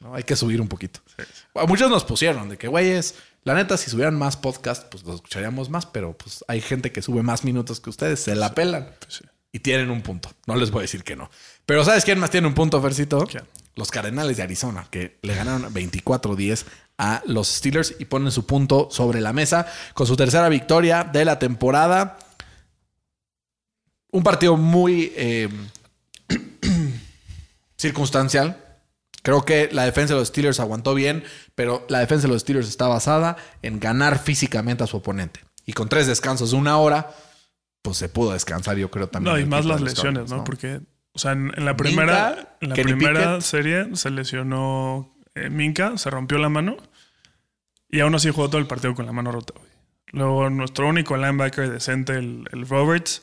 No, 0.00 0.14
hay 0.14 0.22
que 0.22 0.36
subir 0.36 0.60
un 0.60 0.68
poquito. 0.68 1.00
Sí. 1.16 1.24
Muchos 1.66 1.90
nos 1.90 2.04
pusieron 2.04 2.48
de 2.48 2.58
que, 2.58 2.68
güeyes, 2.68 3.14
la 3.46 3.54
neta, 3.54 3.76
si 3.76 3.90
subieran 3.90 4.18
más 4.18 4.36
podcasts, 4.36 4.86
pues 4.90 5.04
los 5.04 5.16
escucharíamos 5.16 5.70
más, 5.70 5.86
pero 5.86 6.16
pues 6.16 6.44
hay 6.48 6.60
gente 6.60 6.90
que 6.90 7.00
sube 7.00 7.22
más 7.22 7.44
minutos 7.44 7.78
que 7.78 7.90
ustedes, 7.90 8.18
se 8.18 8.34
la 8.34 8.54
pelan. 8.54 8.90
Pues 8.98 9.14
sí. 9.14 9.24
Y 9.52 9.60
tienen 9.60 9.90
un 9.90 10.02
punto. 10.02 10.30
No 10.46 10.56
les 10.56 10.72
voy 10.72 10.80
a 10.80 10.82
decir 10.82 11.04
que 11.04 11.14
no. 11.14 11.30
Pero 11.64 11.84
¿sabes 11.84 12.04
quién 12.04 12.18
más 12.18 12.30
tiene 12.30 12.48
un 12.48 12.54
punto, 12.54 12.82
Fercito? 12.82 13.24
¿Quién? 13.24 13.44
Los 13.76 13.92
Cardenales 13.92 14.36
de 14.36 14.42
Arizona, 14.42 14.88
que 14.90 15.18
le 15.22 15.36
ganaron 15.36 15.72
24-10 15.72 16.64
a 16.98 17.22
los 17.26 17.46
Steelers 17.46 17.94
y 17.98 18.06
ponen 18.06 18.32
su 18.32 18.46
punto 18.46 18.88
sobre 18.90 19.20
la 19.20 19.32
mesa 19.32 19.66
con 19.94 20.08
su 20.08 20.16
tercera 20.16 20.48
victoria 20.48 21.04
de 21.04 21.24
la 21.24 21.38
temporada. 21.38 22.18
Un 24.10 24.24
partido 24.24 24.56
muy 24.56 25.12
eh, 25.16 25.48
circunstancial. 27.76 28.65
Creo 29.26 29.44
que 29.44 29.68
la 29.72 29.82
defensa 29.82 30.14
de 30.14 30.20
los 30.20 30.28
Steelers 30.28 30.60
aguantó 30.60 30.94
bien, 30.94 31.24
pero 31.56 31.84
la 31.88 31.98
defensa 31.98 32.28
de 32.28 32.32
los 32.32 32.42
Steelers 32.42 32.68
está 32.68 32.86
basada 32.86 33.36
en 33.60 33.80
ganar 33.80 34.20
físicamente 34.20 34.84
a 34.84 34.86
su 34.86 34.98
oponente. 34.98 35.40
Y 35.64 35.72
con 35.72 35.88
tres 35.88 36.06
descansos 36.06 36.52
de 36.52 36.56
una 36.58 36.78
hora, 36.78 37.10
pues 37.82 37.96
se 37.96 38.08
pudo 38.08 38.34
descansar, 38.34 38.76
yo 38.76 38.88
creo 38.88 39.08
también. 39.08 39.34
No, 39.34 39.40
y 39.40 39.44
más 39.44 39.64
las 39.64 39.80
lesiones, 39.80 40.20
Cardinals, 40.20 40.30
¿no? 40.30 40.44
Porque, 40.44 40.80
o 41.10 41.18
sea, 41.18 41.32
en, 41.32 41.52
en 41.56 41.64
la 41.64 41.76
primera, 41.76 42.56
en 42.60 42.68
la 42.68 42.76
primera 42.76 43.20
Pickett. 43.20 43.40
serie 43.40 43.96
se 43.96 44.10
lesionó 44.10 45.12
eh, 45.34 45.50
Minka, 45.50 45.98
se 45.98 46.08
rompió 46.08 46.38
la 46.38 46.48
mano 46.48 46.76
y 47.90 47.98
aún 47.98 48.14
así 48.14 48.30
jugó 48.30 48.48
todo 48.48 48.60
el 48.60 48.68
partido 48.68 48.94
con 48.94 49.06
la 49.06 49.12
mano 49.12 49.32
rota. 49.32 49.54
güey. 49.56 49.72
Luego 50.12 50.50
nuestro 50.50 50.88
único 50.88 51.16
linebacker 51.16 51.68
decente, 51.68 52.12
el, 52.12 52.44
el 52.52 52.68
Roberts, 52.68 53.22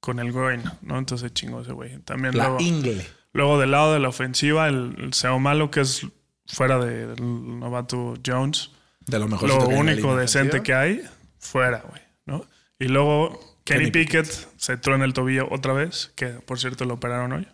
con 0.00 0.18
el 0.18 0.32
groin, 0.32 0.64
¿no? 0.82 0.98
Entonces 0.98 1.32
chingó 1.32 1.60
ese 1.60 1.70
güey. 1.70 2.00
También 2.00 2.36
La 2.36 2.48
luego, 2.48 2.60
ingle. 2.60 3.06
Luego 3.34 3.58
del 3.58 3.72
lado 3.72 3.92
de 3.92 4.00
la 4.00 4.08
ofensiva, 4.08 4.68
el, 4.68 4.96
el 4.98 5.12
Seo 5.12 5.38
Malo, 5.38 5.70
que 5.70 5.80
es 5.80 6.06
fuera 6.46 6.78
del 6.78 7.16
novato 7.60 8.14
Jones. 8.24 8.70
De 9.00 9.18
lo 9.18 9.28
mejor. 9.28 9.48
Lo 9.48 9.68
único 9.68 10.16
decente 10.16 10.62
que 10.62 10.72
hay, 10.72 11.02
fuera, 11.38 11.84
güey, 11.86 12.00
¿no? 12.24 12.46
Y 12.78 12.88
luego 12.88 13.58
Kenny, 13.64 13.90
Kenny 13.90 13.90
Pickett, 13.90 14.48
se 14.56 14.76
trona 14.78 15.04
el 15.04 15.12
tobillo 15.12 15.48
otra 15.50 15.74
vez, 15.74 16.12
que 16.16 16.28
por 16.28 16.58
cierto 16.58 16.86
lo 16.86 16.94
operaron 16.94 17.32
hoy. 17.32 17.46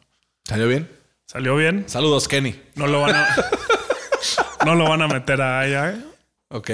¿Salió 0.45 0.69
bien? 0.69 0.89
Salió 1.27 1.57
bien. 1.57 1.85
Saludos, 1.89 2.29
Kenny. 2.29 2.61
No 2.75 2.87
lo 2.87 3.01
van 3.01 3.17
a, 3.17 3.29
no 4.67 4.75
lo 4.75 4.89
van 4.89 5.03
a 5.03 5.09
meter 5.09 5.41
a 5.43 5.67
IR. 5.67 6.05
Ok. 6.49 6.71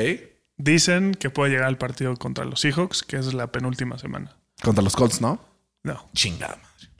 Dicen 0.56 1.12
que 1.14 1.28
puede 1.28 1.52
llegar 1.52 1.68
al 1.68 1.76
partido 1.76 2.16
contra 2.16 2.44
los 2.44 2.60
Seahawks, 2.60 3.02
que 3.02 3.16
es 3.16 3.34
la 3.34 3.52
penúltima 3.52 3.98
semana. 3.98 4.36
Contra 4.62 4.82
los 4.82 4.96
Colts, 4.96 5.20
¿no? 5.20 5.38
No, 5.82 6.08
Chingada 6.14 6.56
madre. 6.56 6.95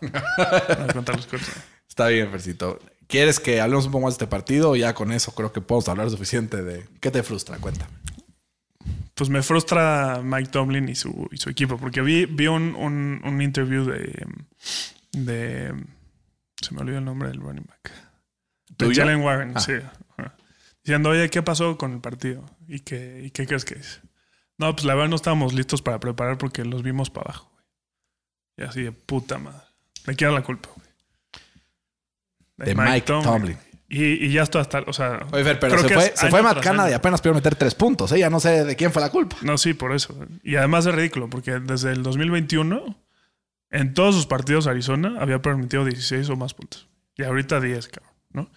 No 0.00 0.92
contra 0.92 1.16
los 1.16 1.26
Colts. 1.26 1.50
Está 1.88 2.08
bien, 2.08 2.30
Fercito. 2.30 2.78
¿Quieres 3.06 3.40
que 3.40 3.60
hablemos 3.60 3.86
un 3.86 3.92
poco 3.92 4.04
más 4.04 4.14
de 4.14 4.24
este 4.24 4.26
partido? 4.28 4.76
Ya 4.76 4.94
con 4.94 5.10
eso 5.12 5.34
creo 5.34 5.52
que 5.52 5.60
podemos 5.60 5.88
hablar 5.88 6.08
suficiente 6.10 6.62
de... 6.62 6.86
¿Qué 7.00 7.10
te 7.10 7.22
frustra? 7.22 7.58
Cuéntame. 7.58 7.90
Pues 9.14 9.28
me 9.28 9.42
frustra 9.42 10.20
Mike 10.22 10.50
Tomlin 10.50 10.88
y 10.88 10.94
su, 10.94 11.28
y 11.32 11.36
su 11.36 11.50
equipo, 11.50 11.76
porque 11.76 12.00
vi, 12.00 12.26
vi 12.26 12.46
un, 12.46 12.74
un, 12.76 13.20
un 13.24 13.42
interview 13.42 13.84
de, 13.84 14.26
de... 15.12 15.74
Se 16.62 16.72
me 16.74 16.80
olvidó 16.82 16.98
el 16.98 17.04
nombre 17.04 17.28
del 17.28 17.40
running 17.40 17.66
back. 17.66 17.92
De. 18.78 18.94
Jalen 18.94 19.20
Warren, 19.22 19.52
Ah. 19.56 19.60
sí. 19.60 19.72
Diciendo, 20.84 21.10
oye, 21.10 21.28
¿qué 21.28 21.42
pasó 21.42 21.76
con 21.76 21.92
el 21.92 22.00
partido? 22.00 22.44
¿Y 22.66 22.80
qué, 22.80 23.22
¿Y 23.26 23.30
qué 23.32 23.46
crees 23.46 23.64
que 23.66 23.74
es? 23.74 24.00
No, 24.56 24.72
pues 24.74 24.84
la 24.86 24.94
verdad 24.94 25.10
no 25.10 25.16
estábamos 25.16 25.52
listos 25.52 25.82
para 25.82 26.00
preparar 26.00 26.38
porque 26.38 26.64
los 26.64 26.82
vimos 26.82 27.10
para 27.10 27.24
abajo. 27.30 27.50
güey. 27.52 27.64
Y 28.56 28.62
así 28.70 28.82
de 28.82 28.92
puta 28.92 29.36
madre. 29.38 29.60
¿De 30.10 30.16
quién 30.16 30.30
era 30.30 30.40
la 30.40 30.44
culpa? 30.44 30.68
güey? 30.74 30.88
De 32.56 32.74
Mike 32.74 33.06
Tomlin. 33.06 33.56
Y, 33.88 34.26
y 34.26 34.32
ya 34.32 34.42
esto 34.42 34.58
hasta, 34.58 34.80
o 34.80 34.92
sea... 34.92 35.24
Oye, 35.30 35.44
Fer, 35.44 35.60
pero 35.60 35.76
creo 35.76 35.82
se 35.82 35.88
que 35.88 35.94
fue, 35.94 36.12
se 36.16 36.30
fue 36.30 36.42
Matt 36.42 36.60
Canada 36.60 36.90
y 36.90 36.94
apenas 36.94 37.20
pudo 37.20 37.34
meter 37.34 37.54
tres 37.54 37.76
puntos. 37.76 38.10
¿eh? 38.10 38.18
Ya 38.18 38.28
no 38.28 38.40
sé 38.40 38.64
de 38.64 38.74
quién 38.74 38.92
fue 38.92 39.02
la 39.02 39.10
culpa. 39.10 39.36
No, 39.42 39.56
sí, 39.56 39.72
por 39.72 39.92
eso. 39.92 40.18
Y 40.42 40.56
además 40.56 40.84
es 40.86 40.96
ridículo, 40.96 41.30
porque 41.30 41.60
desde 41.60 41.92
el 41.92 42.02
2021, 42.02 42.96
en 43.70 43.94
todos 43.94 44.16
sus 44.16 44.26
partidos 44.26 44.66
Arizona 44.66 45.16
había 45.20 45.40
permitido 45.42 45.84
16 45.84 46.28
o 46.30 46.36
más 46.36 46.54
puntos. 46.54 46.88
Y 47.16 47.22
ahorita 47.22 47.60
10, 47.60 47.86
cabrón, 47.86 48.12
¿no? 48.32 48.50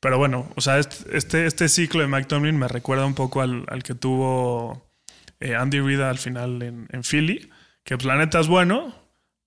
Pero 0.00 0.18
bueno, 0.18 0.50
o 0.56 0.60
sea, 0.60 0.78
este, 0.78 1.16
este, 1.16 1.46
este 1.46 1.70
ciclo 1.70 2.02
de 2.02 2.08
Mike 2.08 2.26
Tomlin 2.28 2.58
me 2.58 2.68
recuerda 2.68 3.06
un 3.06 3.14
poco 3.14 3.40
al, 3.40 3.64
al 3.68 3.82
que 3.82 3.94
tuvo 3.94 4.90
eh, 5.40 5.54
Andy 5.54 5.80
Reid 5.80 6.00
al 6.00 6.18
final 6.18 6.62
en, 6.62 6.86
en 6.92 7.02
Philly, 7.02 7.50
que 7.82 7.96
pues 7.96 8.04
la 8.04 8.16
neta 8.16 8.40
es 8.40 8.46
bueno, 8.46 8.94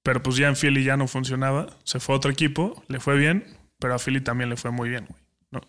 pero 0.04 0.22
pues 0.24 0.36
ya 0.38 0.48
en 0.48 0.56
Philly 0.56 0.84
ya 0.84 0.98
no 0.98 1.08
funcionaba. 1.08 1.68
Se 1.84 2.00
fue 2.00 2.16
a 2.16 2.18
otro 2.18 2.32
equipo, 2.32 2.84
le 2.88 3.00
fue 3.00 3.16
bien, 3.18 3.58
pero 3.80 3.94
a 3.96 4.00
Philly 4.00 4.22
también 4.22 4.50
le 4.50 4.58
fue 4.58 4.72
muy 4.72 4.90
bien, 4.90 5.06
güey, 5.08 5.22
¿no? 5.52 5.62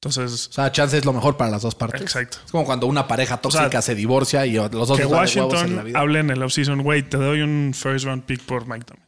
Entonces, 0.00 0.48
O 0.48 0.52
sea, 0.52 0.70
chance 0.72 0.98
es 0.98 1.04
lo 1.04 1.12
mejor 1.12 1.36
para 1.36 1.50
las 1.50 1.62
dos 1.62 1.74
partes. 1.74 2.02
exacto. 2.02 2.38
Es 2.44 2.52
como 2.52 2.64
cuando 2.64 2.86
una 2.86 3.06
pareja 3.08 3.38
tóxica 3.38 3.70
sea, 3.70 3.82
se 3.82 3.94
divorcia 3.94 4.44
y 4.46 4.54
los 4.54 4.70
dos 4.70 4.98
Que 4.98 5.06
huevos 5.06 5.34
en 5.36 5.42
la 5.42 5.46
Washington 5.46 5.84
vida. 5.84 5.98
hable 6.00 6.18
en 6.20 6.30
el 6.30 6.42
offseason, 6.42 6.82
güey, 6.82 7.02
te 7.02 7.16
doy 7.16 7.40
un 7.40 7.72
first 7.74 8.04
round 8.04 8.24
pick 8.24 8.42
por 8.42 8.66
Mike 8.68 8.84
Tomlin. 8.84 9.06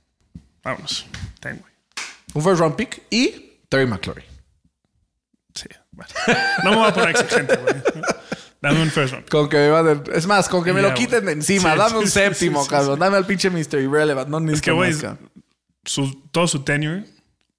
Vámonos. 0.63 1.07
Ten, 1.41 1.59
güey. 1.59 1.73
Un 2.35 2.43
first 2.43 2.61
round 2.61 2.77
pick 2.77 3.03
y 3.11 3.59
Terry 3.69 3.87
McClory. 3.87 4.23
Sí, 5.55 5.69
bueno. 5.93 6.11
No 6.65 6.71
me 6.71 6.77
voy 6.77 6.89
a 6.89 6.95
poner 6.95 7.11
exigente, 7.11 7.57
güey. 7.57 7.75
Dame 8.63 8.83
un 8.83 8.91
first 8.91 9.13
round. 9.13 9.29
Con 9.29 9.49
que 9.49 9.57
me 9.57 9.69
van 9.71 9.89
a- 9.89 10.17
Es 10.17 10.27
más, 10.27 10.49
con 10.49 10.65
que 10.65 10.73
me 10.73 10.83
lo 10.83 10.93
quiten 10.95 11.25
de 11.27 11.33
encima. 11.33 11.73
Sí, 11.73 11.79
Dame 11.79 11.99
un 11.99 12.07
sí, 12.07 12.13
séptimo, 12.13 12.61
sí, 12.61 12.65
sí, 12.65 12.71
cabrón. 12.71 12.95
sí. 12.97 13.01
Dame 13.01 13.17
al 13.17 13.27
pinche 13.27 13.51
Mr. 13.51 13.81
Irrelevant. 13.81 14.29
No 14.29 14.39
Es 14.39 14.61
que, 14.61 14.73
necesito 14.73 14.77
güey, 14.77 14.95
su- 15.85 16.23
todo 16.33 16.49
su 16.49 16.63
tenure 16.65 17.05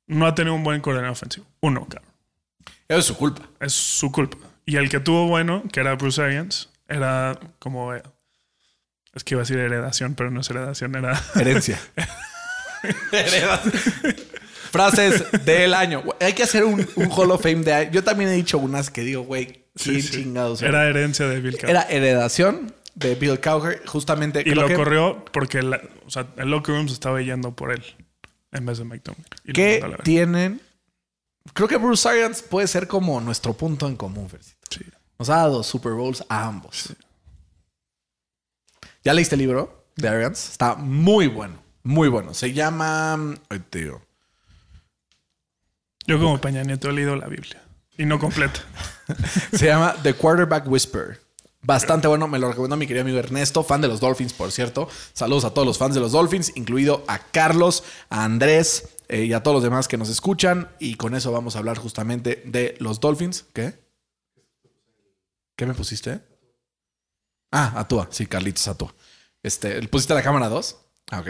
no 0.07 0.25
ha 0.25 0.35
tenido 0.35 0.55
un 0.55 0.63
buen 0.63 0.81
coordinador 0.81 1.11
ofensivo. 1.13 1.45
Uno, 1.61 1.87
cabrón. 1.87 2.09
Eso 2.89 2.99
es 2.99 3.05
su 3.05 3.17
culpa. 3.17 3.41
Es 3.59 3.73
su 3.73 4.11
culpa. 4.11 4.37
Y 4.65 4.77
el 4.77 4.89
que 4.89 4.99
tuvo 4.99 5.27
bueno, 5.27 5.63
que 5.71 5.79
era 5.81 5.95
Bruce 5.95 6.21
Arians, 6.21 6.69
era 6.87 7.37
como. 7.59 7.93
eh, 7.93 8.01
es 9.13 9.23
que 9.23 9.35
iba 9.35 9.41
a 9.41 9.43
decir 9.43 9.57
heredación, 9.57 10.15
pero 10.15 10.31
no 10.31 10.41
es 10.41 10.49
heredación, 10.49 10.95
era. 10.95 11.21
Herencia. 11.35 11.79
Frases 14.71 15.23
del 15.45 15.73
año. 15.73 16.03
Hay 16.19 16.33
que 16.33 16.43
hacer 16.43 16.63
un, 16.65 16.87
un 16.95 17.09
Hall 17.11 17.31
of 17.31 17.41
Fame 17.41 17.63
de. 17.63 17.89
Yo 17.91 18.03
también 18.03 18.29
he 18.29 18.33
dicho 18.33 18.57
unas 18.57 18.89
que 18.89 19.01
digo, 19.01 19.23
güey, 19.23 19.65
¿quién 19.81 20.01
Sí, 20.01 20.01
sí. 20.01 20.11
chingados? 20.23 20.61
Era 20.61 20.87
herencia 20.87 21.27
de 21.27 21.39
Bill 21.39 21.55
Cowher. 21.57 21.69
Era 21.69 21.83
heredación 21.89 22.73
de 22.95 23.15
Bill 23.15 23.39
Cowher. 23.39 23.81
Justamente. 23.85 24.43
Y 24.45 24.51
lo 24.55 24.67
que- 24.67 24.75
corrió 24.75 25.23
porque 25.31 25.61
la- 25.61 25.81
o 26.05 26.09
sea, 26.09 26.27
el 26.37 26.49
locker 26.49 26.75
room 26.75 26.87
se 26.87 26.93
estaba 26.93 27.21
yendo 27.21 27.55
por 27.55 27.71
él 27.71 27.83
en 28.51 28.65
vez 28.65 28.77
de 28.79 28.85
la 28.85 28.89
verga. 29.87 30.03
tienen. 30.03 30.61
Creo 31.53 31.67
que 31.67 31.77
Bruce 31.77 32.07
Arians 32.09 32.41
puede 32.41 32.67
ser 32.67 32.87
como 32.87 33.21
nuestro 33.21 33.53
punto 33.53 33.87
en 33.87 33.95
común, 33.95 34.29
Fercito. 34.29 34.57
Sí. 34.69 34.81
Nos 35.17 35.29
ha 35.29 35.37
dado 35.37 35.63
Super 35.63 35.93
Bowls 35.93 36.23
a 36.29 36.45
ambos. 36.45 36.93
¿Ya 39.03 39.13
leíste 39.13 39.35
el 39.35 39.39
libro 39.39 39.85
de 39.95 40.09
Arians? 40.09 40.49
Está 40.51 40.75
muy 40.75 41.27
bueno. 41.27 41.61
Muy 41.83 42.09
bueno. 42.09 42.33
Se 42.33 42.51
llama. 42.51 43.13
Ay, 43.49 43.63
digo. 43.71 44.01
Yo 46.05 46.19
como 46.19 46.39
Peña 46.41 46.63
Nieto 46.63 46.89
he 46.89 46.93
leído 46.93 47.15
la 47.15 47.27
Biblia. 47.27 47.61
Y 47.97 48.05
no 48.05 48.19
completa. 48.19 48.61
Se 49.53 49.65
llama 49.65 49.95
The 50.03 50.13
Quarterback 50.13 50.67
Whisperer. 50.67 51.19
Bastante 51.61 52.07
bueno, 52.07 52.27
me 52.27 52.39
lo 52.39 52.49
recomendó 52.49 52.77
mi 52.77 52.87
querido 52.87 53.01
amigo 53.01 53.17
Ernesto, 53.19 53.63
fan 53.63 53.81
de 53.81 53.87
los 53.87 53.99
Dolphins, 53.99 54.31
por 54.31 54.51
cierto. 54.51 54.87
Saludos 55.13 55.43
a 55.43 55.53
todos 55.53 55.67
los 55.67 55.77
fans 55.77 55.95
de 55.95 55.99
los 55.99 56.11
Dolphins, 56.11 56.53
incluido 56.55 57.03
a 57.07 57.19
Carlos, 57.19 57.83
a 58.09 58.23
Andrés 58.23 58.89
eh, 59.09 59.23
y 59.25 59.33
a 59.33 59.43
todos 59.43 59.55
los 59.55 59.63
demás 59.63 59.87
que 59.87 59.97
nos 59.97 60.09
escuchan. 60.09 60.69
Y 60.79 60.95
con 60.95 61.15
eso 61.15 61.31
vamos 61.31 61.55
a 61.55 61.59
hablar 61.59 61.77
justamente 61.77 62.41
de 62.45 62.75
los 62.79 62.99
Dolphins. 62.99 63.45
¿Qué? 63.53 63.73
¿Qué 65.57 65.65
me 65.65 65.73
pusiste? 65.73 66.21
Ah, 67.51 67.73
Atúa. 67.75 68.07
Sí, 68.11 68.27
Carlitos 68.27 68.67
Atúa. 68.67 68.93
Este, 69.41 69.85
¿Pusiste 69.87 70.13
la 70.13 70.21
cámara 70.23 70.49
2? 70.49 70.77
Ah, 71.11 71.19
ok. 71.19 71.27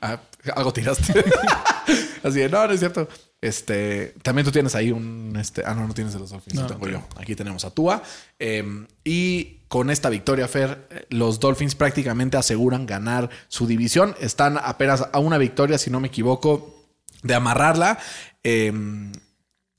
Ah, 0.00 0.20
algo 0.54 0.72
tiraste. 0.72 1.24
Así 2.22 2.38
de, 2.38 2.48
no, 2.48 2.66
no 2.66 2.72
es 2.72 2.80
cierto. 2.80 3.08
Este, 3.44 4.14
también 4.22 4.46
tú 4.46 4.52
tienes 4.52 4.74
ahí 4.74 4.90
un, 4.90 5.36
este, 5.38 5.62
ah, 5.66 5.74
no, 5.74 5.86
no 5.86 5.92
tienes 5.92 6.14
de 6.14 6.18
los 6.18 6.30
Dolphins, 6.30 6.54
No, 6.54 6.66
tengo 6.66 6.88
yo. 6.88 7.06
Aquí 7.16 7.34
tenemos 7.34 7.66
a 7.66 7.70
Tua. 7.70 8.02
Eh, 8.38 8.86
y 9.04 9.58
con 9.68 9.90
esta 9.90 10.08
victoria, 10.08 10.48
Fer, 10.48 11.06
los 11.10 11.40
Dolphins 11.40 11.74
prácticamente 11.74 12.38
aseguran 12.38 12.86
ganar 12.86 13.28
su 13.48 13.66
división. 13.66 14.16
Están 14.18 14.56
apenas 14.56 15.08
a 15.12 15.18
una 15.18 15.36
victoria, 15.36 15.76
si 15.76 15.90
no 15.90 16.00
me 16.00 16.08
equivoco, 16.08 16.74
de 17.22 17.34
amarrarla. 17.34 17.98
Eh, 18.44 18.72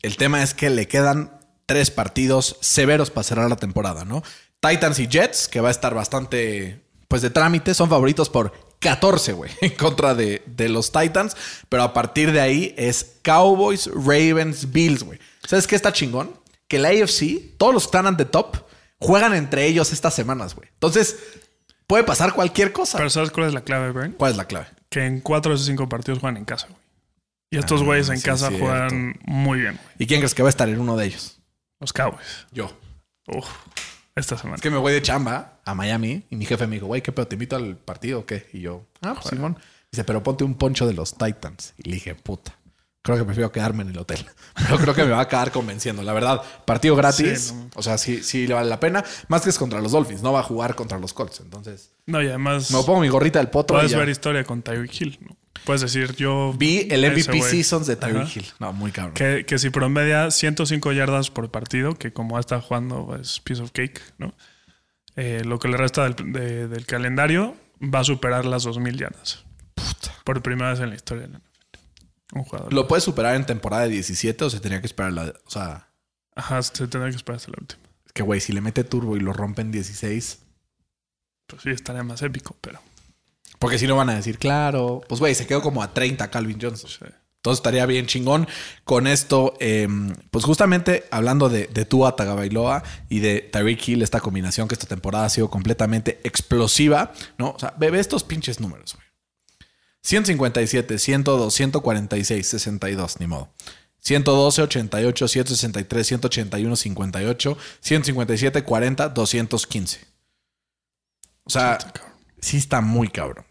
el 0.04 0.18
tema 0.18 0.44
es 0.44 0.54
que 0.54 0.70
le 0.70 0.88
quedan 0.88 1.32
tres 1.66 1.90
partidos 1.90 2.58
severos 2.62 3.10
para 3.10 3.24
cerrar 3.24 3.50
la 3.50 3.56
temporada, 3.56 4.06
¿no? 4.06 4.22
Titans 4.60 5.00
y 5.00 5.08
Jets, 5.08 5.48
que 5.48 5.60
va 5.60 5.70
a 5.70 5.72
estar 5.72 5.96
bastante, 5.96 6.86
pues 7.08 7.24
de 7.24 7.32
trámite, 7.32 7.74
son 7.74 7.90
favoritos 7.90 8.30
por 8.30 8.54
14, 8.86 9.34
güey, 9.34 9.52
en 9.62 9.72
contra 9.72 10.14
de, 10.16 10.42
de 10.46 10.70
los 10.70 10.92
Titans. 10.92 11.36
Pero 11.70 11.84
a 11.84 11.94
partir 11.94 12.32
de 12.32 12.40
ahí 12.40 12.74
es 12.78 13.18
Cowboys, 13.24 13.90
Ravens, 13.94 14.72
Bills, 14.72 15.04
güey. 15.04 15.20
¿Sabes 15.48 15.68
qué 15.68 15.76
está 15.76 15.92
chingón? 15.92 16.32
Que 16.68 16.80
la 16.80 16.90
AFC, 16.90 17.58
todos 17.58 17.74
los 17.74 17.84
que 17.84 17.88
están 17.98 18.08
at 18.08 18.18
the 18.18 18.26
top, 18.26 18.58
juegan 19.00 19.34
entre 19.34 19.66
ellos 19.66 19.92
estas 19.92 20.14
semanas, 20.14 20.56
güey. 20.56 20.70
Entonces, 20.74 21.18
puede 21.88 22.04
pasar 22.04 22.34
cualquier 22.34 22.72
cosa. 22.72 22.98
Pero 22.98 23.10
¿sabes 23.10 23.32
cuál 23.32 23.48
es 23.48 23.54
la 23.54 23.62
clave, 23.62 23.92
Brian? 23.92 24.14
¿Cuál 24.14 24.32
es 24.32 24.38
la 24.38 24.46
clave? 24.46 24.68
Que 24.90 25.06
en 25.06 25.20
cuatro 25.22 25.52
de 25.52 25.56
esos 25.56 25.68
cinco 25.68 25.90
partidos 25.90 26.20
juegan 26.20 26.38
en 26.38 26.46
casa, 26.46 26.68
güey. 26.68 26.80
Y 27.52 27.58
estos 27.58 27.82
Ah, 27.82 27.86
güeyes 27.86 28.10
en 28.10 28.18
sí, 28.18 28.24
casa 28.24 28.50
juegan 28.50 29.20
muy 29.26 29.60
bien, 29.62 29.74
güey. 29.82 29.96
¿Y 30.00 30.08
quién 30.08 30.20
crees 30.20 30.34
que 30.34 30.42
va 30.42 30.50
a 30.50 30.52
estar 30.52 30.68
en 30.68 30.80
uno 30.80 30.98
de 30.98 31.06
ellos? 31.06 31.40
Los 31.80 31.94
Cowboys. 31.94 32.48
Yo. 32.52 32.72
Uf, 33.28 33.46
esta 34.16 34.38
semana. 34.38 34.56
Es 34.56 34.62
que 34.62 34.70
me 34.70 34.78
voy 34.78 34.94
de 34.94 35.02
chamba 35.02 35.60
a 35.66 35.76
Miami 35.76 36.26
y 36.30 36.36
mi 36.36 36.46
jefe 36.46 36.68
me 36.68 36.76
dijo, 36.76 36.88
güey, 36.88 37.02
¿qué 37.02 37.12
pedo? 37.12 37.28
¿Te 37.28 37.36
invito 37.36 37.56
al 37.56 37.78
partido 37.78 38.20
o 38.22 38.26
qué? 38.26 38.48
Y 38.54 38.62
yo, 38.62 38.86
ah, 39.02 39.14
pues 39.14 39.28
Simón. 39.28 39.58
Dice, 39.92 40.04
pero 40.04 40.24
ponte 40.24 40.44
un 40.44 40.56
poncho 40.56 40.88
de 40.88 40.94
los 40.94 41.18
Titans. 41.18 41.74
Y 41.78 41.90
le 41.90 41.96
dije, 41.96 42.16
puta. 42.16 42.58
Creo 43.02 43.18
que 43.18 43.24
prefiero 43.24 43.52
quedarme 43.52 43.84
en 43.84 43.90
el 43.90 44.00
hotel. 44.00 44.26
Pero 44.56 44.80
creo 44.80 44.96
que 44.96 45.04
me 45.04 45.12
va 45.12 45.22
a 45.22 45.28
quedar 45.28 45.52
convenciendo. 45.52 46.02
La 46.02 46.12
verdad, 46.12 46.42
partido 46.66 46.96
gratis. 46.96 47.40
Sí, 47.50 47.54
no. 47.54 47.70
O 47.76 47.84
sea, 47.84 48.00
sí, 48.00 48.24
sí 48.24 48.48
le 48.48 48.56
vale 48.56 48.68
la 48.68 48.80
pena. 48.80 49.06
Más 49.28 49.44
que 49.44 49.52
es 49.52 49.60
contra 49.60 49.80
los 49.80 49.92
Dolphins. 49.92 50.24
No 50.24 50.34
va 50.34 50.40
a 50.40 50.44
jugar 50.44 50.74
contra 50.74 50.98
los 50.98 51.14
Colts. 51.14 51.40
Entonces, 51.42 51.92
No, 52.08 52.20
y 52.24 52.28
además 52.30 52.72
me 52.72 52.82
pongo 52.82 53.02
mi 53.02 53.08
gorrita 53.08 53.38
del 53.38 53.50
potro. 53.50 53.78
puedes 53.78 53.96
ver 53.96 54.10
historia 54.10 54.44
con 54.44 54.64
Tyreek 54.64 55.02
Hill, 55.02 55.20
¿no? 55.22 55.38
Puedes 55.64 55.82
decir, 55.82 56.16
yo... 56.16 56.54
Vi 56.58 56.88
el 56.92 57.02
MVP. 57.10 57.42
Seasons 57.42 57.88
de 57.88 57.96
Tyreek. 57.96 58.36
Hill. 58.36 58.46
No, 58.60 58.72
muy 58.74 58.92
cabrón. 58.92 59.14
Que, 59.16 59.46
que 59.48 59.58
si 59.58 59.70
promedia 59.72 60.30
105 60.30 60.92
yardas 60.92 61.32
por 61.32 61.50
partido, 61.50 61.96
que 61.96 62.14
como 62.14 62.38
está 62.40 62.62
jugando 62.62 63.18
es 63.20 63.40
piece 63.40 63.62
of 63.64 63.72
cake, 63.72 64.02
¿no? 64.20 64.36
Eh, 65.16 65.42
lo 65.46 65.58
que 65.60 65.68
le 65.70 65.78
resta 65.78 66.04
del, 66.04 66.34
de- 66.34 66.68
del 66.68 66.86
calendario 66.86 67.56
va 67.82 68.00
a 68.00 68.04
superar 68.04 68.46
las 68.46 68.66
2.000 68.68 68.98
yardas. 68.98 69.44
Por 70.24 70.42
primera 70.44 70.72
vez 70.72 70.80
en 70.82 70.90
la 70.90 70.96
historia. 70.96 71.30
Un 72.34 72.44
jugador. 72.44 72.74
¿Lo 72.74 72.88
puedes 72.88 73.04
superar 73.04 73.36
en 73.36 73.46
temporada 73.46 73.84
de 73.84 73.90
17 73.90 74.44
o 74.44 74.50
se 74.50 74.60
tenía 74.60 74.82
que 74.82 74.88
esperar 74.88 75.14
la... 75.14 75.34
O 75.46 75.50
sea, 75.50 75.88
Ajá, 76.36 76.62
se 76.62 76.88
tendrá 76.88 77.10
que 77.10 77.16
esperar 77.16 77.38
hasta 77.38 77.52
la 77.52 77.58
última. 77.62 77.82
es 78.06 78.12
que, 78.14 78.22
güey, 78.24 78.40
si 78.42 78.52
le 78.54 78.62
mete 78.62 78.84
turbo 78.84 79.16
y 79.16 79.20
lo 79.20 79.34
rompe 79.34 79.62
en 79.62 79.72
16... 79.72 80.40
Pues 81.48 81.62
sí, 81.62 81.70
estaría 81.70 82.04
más 82.04 82.22
épico, 82.24 82.56
pero... 82.62 82.80
Porque 83.66 83.80
si 83.80 83.88
no 83.88 83.96
van 83.96 84.12
a 84.12 84.16
decir, 84.16 84.38
claro, 84.38 85.02
pues 85.10 85.20
güey, 85.20 85.34
se 85.34 85.48
quedó 85.48 85.60
como 85.64 85.82
a 85.82 85.92
30 85.92 86.30
Calvin 86.30 86.60
Johnson. 86.62 86.88
sí. 86.88 86.98
Entonces 87.38 87.58
estaría 87.58 87.84
bien 87.88 88.06
chingón. 88.06 88.48
Con 88.84 89.08
esto, 89.08 89.56
eh, 89.60 89.88
pues 90.30 90.46
justamente 90.46 91.06
hablando 91.10 91.50
de, 91.50 91.66
de 91.66 91.84
Tua 91.86 92.16
Tagovailoa 92.16 92.84
y 93.10 93.22
de 93.22 93.42
Tyreek 93.42 93.88
Hill, 93.88 94.04
esta 94.04 94.20
combinación 94.20 94.68
que 94.68 94.76
esta 94.76 94.86
temporada 94.86 95.26
ha 95.26 95.30
sido 95.30 95.50
completamente 95.50 96.20
explosiva, 96.24 97.12
¿no? 97.40 97.54
O 97.56 97.60
sea, 97.60 97.74
ve 97.78 98.00
estos 98.00 98.24
pinches 98.24 98.60
números, 98.60 98.94
güey. 98.94 99.06
157, 100.04 101.00
102, 101.00 101.52
146, 101.52 102.48
62, 102.48 103.20
ni 103.20 103.26
modo. 103.26 103.50
112, 103.98 104.62
88, 104.62 105.28
163, 105.28 106.08
181, 106.08 106.76
58, 106.76 107.58
157, 107.80 108.64
40, 108.64 109.10
215. 109.10 110.02
O 111.46 111.50
sea, 111.50 111.80
sí 112.40 112.58
está 112.58 112.82
muy 112.82 113.08
cabrón. 113.08 113.46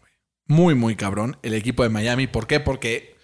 Muy, 0.47 0.75
muy 0.75 0.95
cabrón 0.95 1.37
el 1.41 1.53
equipo 1.53 1.83
de 1.83 1.89
Miami. 1.89 2.27
¿Por 2.27 2.47
qué? 2.47 2.59
Porque 2.59 3.15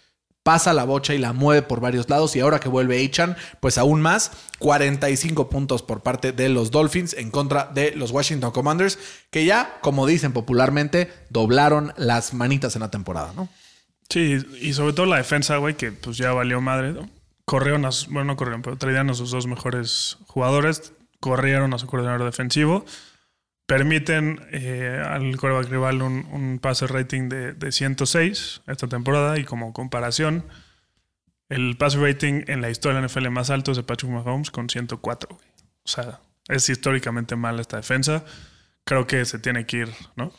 pasa 0.44 0.74
la 0.74 0.86
bocha 0.86 1.14
y 1.14 1.18
la 1.18 1.34
mueve 1.34 1.62
por 1.62 1.80
varios 1.80 2.10
lados. 2.10 2.36
Y 2.36 2.40
ahora 2.40 2.60
que 2.60 2.70
vuelve 2.70 3.04
Achan, 3.06 3.36
pues 3.60 3.78
aún 3.78 4.02
más. 4.02 4.32
45 4.60 5.50
puntos 5.50 5.82
por 5.82 6.02
parte 6.02 6.32
de 6.32 6.50
los 6.50 6.72
Dolphins 6.72 7.14
en 7.14 7.32
contra 7.32 7.66
de 7.74 7.96
los 7.96 8.12
Washington 8.12 8.52
Commanders, 8.52 9.00
que 9.32 9.46
ya, 9.46 9.80
como 9.82 10.06
dicen 10.06 10.34
popularmente, 10.34 11.12
doblaron 11.30 11.94
las 11.98 12.34
manitas 12.34 12.76
en 12.76 12.82
la 12.82 12.92
temporada, 12.92 13.34
¿no? 13.36 13.50
Sí, 14.10 14.38
y 14.60 14.74
sobre 14.74 14.94
todo 14.94 15.06
la 15.06 15.18
defensa, 15.18 15.58
güey, 15.58 15.76
que 15.76 15.92
pues 15.92 16.18
ya 16.18 16.34
valió 16.34 16.60
madre. 16.62 16.92
¿no? 16.92 17.10
Corrieron 17.46 17.86
a 17.86 17.90
bueno, 18.10 18.26
no 18.26 18.36
corrieron, 18.36 18.62
pero 18.62 18.78
traían 18.78 19.10
a 19.10 19.14
sus 19.14 19.32
dos 19.32 19.48
mejores 19.48 20.18
jugadores, 20.28 20.94
corrieron 21.20 21.74
a 21.74 21.80
su 21.80 21.88
coordinador 21.88 22.26
defensivo, 22.26 22.86
permiten 23.72 24.42
eh, 24.52 25.02
al 25.02 25.38
quarterback 25.38 25.72
rival 25.72 26.02
un, 26.02 26.28
un 26.34 26.60
pase 26.60 26.88
rating 26.88 27.30
de, 27.30 27.54
de 27.54 27.72
106 27.72 28.64
esta 28.68 28.88
temporada 28.90 29.40
y 29.40 29.46
como 29.46 29.72
comparación, 29.72 30.44
el 31.48 31.78
pass 31.78 31.96
rating 31.96 32.44
en 32.48 32.60
la 32.60 32.70
historia 32.70 32.98
de 32.98 33.02
la 33.04 33.08
NFL 33.08 33.30
más 33.30 33.50
alto 33.50 33.72
es 33.72 33.78
de 33.78 33.84
Patrick 33.84 34.12
Mahomes 34.12 34.52
con 34.52 34.70
104. 34.70 35.30
güey. 35.34 35.48
O 35.86 35.88
sea, 35.88 36.20
es 36.50 36.68
históricamente 36.68 37.38
mala 37.38 37.62
esta 37.62 37.78
defensa. 37.78 38.26
Creo 38.84 39.08
que 39.08 39.24
se 39.24 39.40
tiene 39.40 39.66
que 39.66 39.78
ir, 39.78 39.90
¿no? 40.18 40.34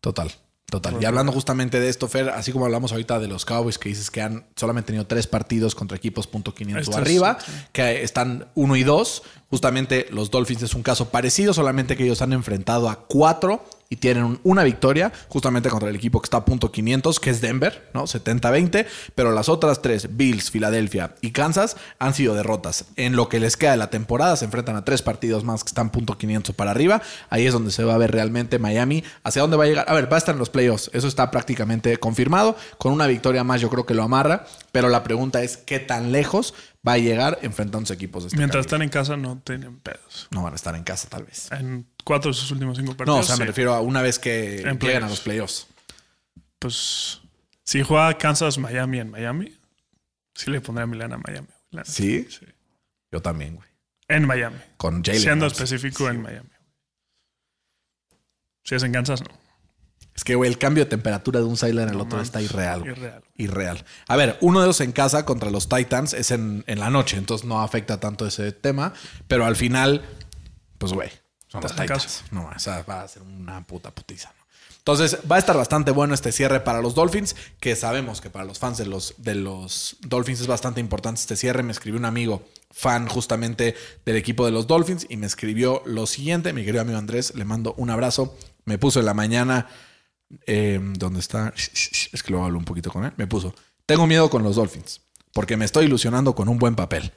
Total. 0.00 0.32
Total. 0.72 0.96
Y 1.02 1.04
hablando 1.04 1.32
justamente 1.32 1.80
de 1.80 1.90
esto, 1.90 2.08
Fer, 2.08 2.30
así 2.30 2.50
como 2.50 2.64
hablamos 2.64 2.92
ahorita 2.92 3.20
de 3.20 3.28
los 3.28 3.44
Cowboys 3.44 3.76
que 3.76 3.90
dices 3.90 4.10
que 4.10 4.22
han 4.22 4.46
solamente 4.56 4.86
tenido 4.86 5.06
tres 5.06 5.26
partidos 5.26 5.74
contra 5.74 5.98
equipos 5.98 6.26
punto 6.26 6.54
.500 6.54 6.78
Esto 6.80 6.90
o 6.92 6.94
es- 6.94 7.00
arriba, 7.02 7.36
que 7.72 8.02
están 8.02 8.46
uno 8.54 8.74
y 8.76 8.82
dos. 8.82 9.22
Justamente 9.50 10.06
los 10.10 10.30
Dolphins 10.30 10.62
es 10.62 10.72
un 10.74 10.82
caso 10.82 11.10
parecido, 11.10 11.52
solamente 11.52 11.94
que 11.94 12.04
ellos 12.04 12.22
han 12.22 12.32
enfrentado 12.32 12.88
a 12.88 13.00
cuatro 13.06 13.66
y 13.92 13.96
tienen 13.96 14.24
un- 14.24 14.40
una 14.42 14.64
victoria 14.64 15.12
justamente 15.28 15.68
contra 15.68 15.90
el 15.90 15.96
equipo 15.96 16.20
que 16.22 16.26
está 16.26 16.38
a 16.38 16.44
punto 16.46 16.72
.500, 16.72 17.20
que 17.20 17.28
es 17.28 17.42
Denver, 17.42 17.90
¿no? 17.92 18.06
70-20, 18.06 18.86
pero 19.14 19.32
las 19.32 19.50
otras 19.50 19.82
tres, 19.82 20.16
Bills, 20.16 20.50
Filadelfia 20.50 21.14
y 21.20 21.32
Kansas, 21.32 21.76
han 21.98 22.14
sido 22.14 22.34
derrotas. 22.34 22.86
En 22.96 23.16
lo 23.16 23.28
que 23.28 23.38
les 23.38 23.58
queda 23.58 23.72
de 23.72 23.76
la 23.76 23.90
temporada 23.90 24.36
se 24.36 24.46
enfrentan 24.46 24.76
a 24.76 24.84
tres 24.84 25.02
partidos 25.02 25.44
más 25.44 25.62
que 25.62 25.68
están 25.68 25.90
punto 25.90 26.16
.500 26.16 26.54
para 26.54 26.70
arriba. 26.70 27.02
Ahí 27.28 27.46
es 27.46 27.52
donde 27.52 27.70
se 27.70 27.84
va 27.84 27.94
a 27.94 27.98
ver 27.98 28.12
realmente 28.12 28.58
Miami 28.58 29.04
hacia 29.24 29.42
dónde 29.42 29.58
va 29.58 29.64
a 29.64 29.66
llegar. 29.66 29.84
A 29.88 29.92
ver, 29.94 30.10
va 30.10 30.16
a 30.16 30.18
estar 30.18 30.34
en 30.34 30.38
los 30.38 30.48
playoffs, 30.48 30.90
eso 30.94 31.06
está 31.06 31.30
prácticamente 31.30 31.96
confirmado. 31.98 32.56
Con 32.78 32.92
una 32.92 33.06
victoria 33.06 33.44
más 33.44 33.60
yo 33.60 33.68
creo 33.68 33.84
que 33.84 33.92
lo 33.94 34.02
amarra, 34.02 34.46
pero 34.72 34.88
la 34.88 35.02
pregunta 35.02 35.42
es 35.42 35.58
qué 35.58 35.78
tan 35.80 36.12
lejos 36.12 36.54
va 36.86 36.94
a 36.94 36.98
llegar 36.98 37.38
enfrentándose 37.42 37.92
a 37.92 37.96
equipos 37.96 38.24
de 38.24 38.28
este 38.28 38.38
Mientras 38.38 38.66
están 38.66 38.82
en 38.82 38.88
casa 38.88 39.16
no 39.16 39.40
tienen 39.44 39.78
pedos. 39.78 40.26
No 40.32 40.42
van 40.42 40.54
a 40.54 40.56
estar 40.56 40.74
en 40.74 40.82
casa 40.82 41.08
tal 41.08 41.22
vez. 41.24 41.48
En 41.52 41.86
cuatro 42.04 42.30
de 42.30 42.36
sus 42.36 42.50
últimos 42.50 42.76
cinco 42.76 42.92
No, 42.92 42.96
partidos. 42.96 43.20
o 43.20 43.22
sea, 43.24 43.36
me 43.36 43.44
refiero 43.46 43.74
a 43.74 43.80
una 43.80 44.02
vez 44.02 44.18
que 44.18 44.60
En 44.62 44.78
llegan 44.78 45.04
a 45.04 45.08
los 45.08 45.20
playoffs. 45.20 45.66
Pues 46.58 47.20
si 47.64 47.82
juega 47.82 48.16
Kansas 48.18 48.58
Miami 48.58 49.00
en 49.00 49.10
Miami, 49.10 49.56
sí 50.34 50.50
le 50.50 50.60
pondría 50.60 50.84
a 50.84 50.86
Milán 50.86 51.12
a 51.12 51.18
Miami. 51.18 51.48
¿Sí? 51.84 52.26
Sí. 52.30 52.46
Yo 53.10 53.20
también, 53.22 53.56
güey. 53.56 53.68
En 54.08 54.26
Miami. 54.26 54.58
Con 54.76 55.02
Jalen. 55.02 55.20
Siendo 55.20 55.46
específico 55.46 56.08
en 56.08 56.22
Miami. 56.22 56.48
Si 58.64 58.74
es 58.74 58.82
en 58.82 58.92
Kansas, 58.92 59.22
no. 59.22 59.28
Es 60.14 60.24
que, 60.24 60.34
güey, 60.34 60.50
el 60.50 60.58
cambio 60.58 60.84
de 60.84 60.90
temperatura 60.90 61.40
de 61.40 61.46
un 61.46 61.56
sideline 61.56 61.88
al 61.88 61.96
No 61.96 62.04
otro 62.04 62.20
está 62.20 62.42
irreal. 62.42 62.80
güey. 62.80 62.92
Irreal. 62.92 63.24
Irreal. 63.36 63.84
A 64.06 64.16
ver, 64.16 64.36
uno 64.42 64.60
de 64.60 64.66
ellos 64.66 64.80
en 64.82 64.92
casa 64.92 65.24
contra 65.24 65.50
los 65.50 65.68
Titans 65.68 66.12
es 66.12 66.30
en, 66.30 66.62
en 66.66 66.78
la 66.80 66.90
noche, 66.90 67.16
entonces 67.16 67.46
no 67.46 67.62
afecta 67.62 67.98
tanto 67.98 68.26
ese 68.26 68.52
tema. 68.52 68.92
Pero 69.26 69.46
al 69.46 69.56
final, 69.56 70.02
pues, 70.76 70.92
güey, 70.92 71.10
son 71.52 71.62
los 71.62 71.76
Titans. 71.76 72.24
No, 72.30 72.50
o 72.54 72.58
sea, 72.58 72.82
va 72.82 73.02
a 73.02 73.08
ser 73.08 73.22
una 73.22 73.64
puta 73.66 73.94
putiza. 73.94 74.32
Entonces, 74.78 75.18
va 75.30 75.36
a 75.36 75.38
estar 75.38 75.56
bastante 75.56 75.92
bueno 75.92 76.12
este 76.12 76.32
cierre 76.32 76.58
para 76.60 76.82
los 76.82 76.96
Dolphins, 76.96 77.36
que 77.60 77.76
sabemos 77.76 78.20
que 78.20 78.30
para 78.30 78.44
los 78.44 78.58
fans 78.58 78.78
de 78.78 78.86
los, 78.86 79.14
de 79.18 79.36
los 79.36 79.96
Dolphins 80.00 80.40
es 80.40 80.48
bastante 80.48 80.80
importante 80.80 81.20
este 81.20 81.36
cierre. 81.36 81.62
Me 81.62 81.70
escribió 81.70 82.00
un 82.00 82.04
amigo 82.04 82.42
fan 82.72 83.06
justamente 83.06 83.76
del 84.04 84.16
equipo 84.16 84.44
de 84.44 84.50
los 84.50 84.66
Dolphins 84.66 85.06
y 85.08 85.16
me 85.18 85.26
escribió 85.26 85.82
lo 85.86 86.06
siguiente. 86.06 86.52
Mi 86.52 86.64
querido 86.64 86.82
amigo 86.82 86.98
Andrés, 86.98 87.34
le 87.36 87.44
mando 87.44 87.74
un 87.76 87.90
abrazo. 87.90 88.36
Me 88.64 88.78
puso 88.78 88.98
en 88.98 89.06
la 89.06 89.14
mañana 89.14 89.68
eh, 90.46 90.80
¿Dónde 90.80 91.20
está? 91.20 91.52
Es 91.56 92.22
que 92.22 92.30
luego 92.30 92.46
hablo 92.46 92.58
un 92.58 92.64
poquito 92.64 92.90
con 92.90 93.04
él. 93.04 93.12
Me 93.16 93.26
puso. 93.26 93.54
Tengo 93.86 94.06
miedo 94.06 94.30
con 94.30 94.42
los 94.42 94.56
Dolphins 94.56 95.00
porque 95.32 95.56
me 95.56 95.64
estoy 95.64 95.86
ilusionando 95.86 96.34
con 96.34 96.48
un 96.48 96.58
buen 96.58 96.74
papel. 96.74 97.12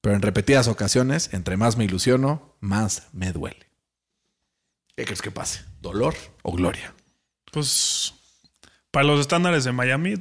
Pero 0.00 0.14
en 0.14 0.22
repetidas 0.22 0.68
ocasiones, 0.68 1.30
entre 1.32 1.56
más 1.56 1.76
me 1.76 1.84
ilusiono, 1.84 2.56
más 2.60 3.08
me 3.12 3.32
duele. 3.32 3.67
¿Qué 4.98 5.04
crees 5.04 5.22
que 5.22 5.30
pase? 5.30 5.64
¿Dolor 5.80 6.12
o 6.42 6.50
gloria? 6.50 6.92
Pues 7.52 8.14
para 8.90 9.06
los 9.06 9.20
estándares 9.20 9.62
de 9.62 9.70
Miami, 9.70 10.14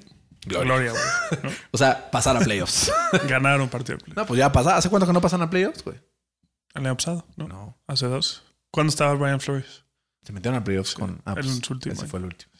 Gloria. 0.45 0.91
güey. 0.91 1.03
¿no? 1.41 1.49
O 1.71 1.79
sea, 1.79 2.11
pasar 2.11 2.37
a 2.37 2.41
playoffs. 2.41 2.91
Ganar 3.27 3.59
un 3.59 3.69
partido 3.69 3.97
de 3.97 4.03
play. 4.03 4.13
no, 4.15 4.27
pues 4.27 4.37
ya 4.37 4.51
pasa. 4.51 4.77
¿Hace 4.77 4.91
cuánto 4.91 5.07
que 5.07 5.13
no 5.13 5.19
pasan 5.19 5.41
a 5.41 5.49
playoffs, 5.49 5.83
güey? 5.83 5.99
El 6.75 6.85
año 6.85 6.95
pasado, 6.95 7.25
¿no? 7.37 7.47
No. 7.47 7.77
Hace 7.87 8.05
dos. 8.05 8.43
¿Cuándo 8.69 8.91
estaba 8.91 9.15
Brian 9.15 9.39
Flores? 9.39 9.83
Se 10.21 10.31
metieron 10.31 10.59
a 10.61 10.63
playoffs 10.63 10.91
Sí, 10.91 10.97
con. 10.97 11.23
ah, 11.25 11.33
el 11.35 11.43
pues, 11.43 11.69
último 11.71 11.93
ese 11.93 12.01
año. 12.03 12.09
fue 12.11 12.19
el 12.19 12.25
último. 12.25 12.51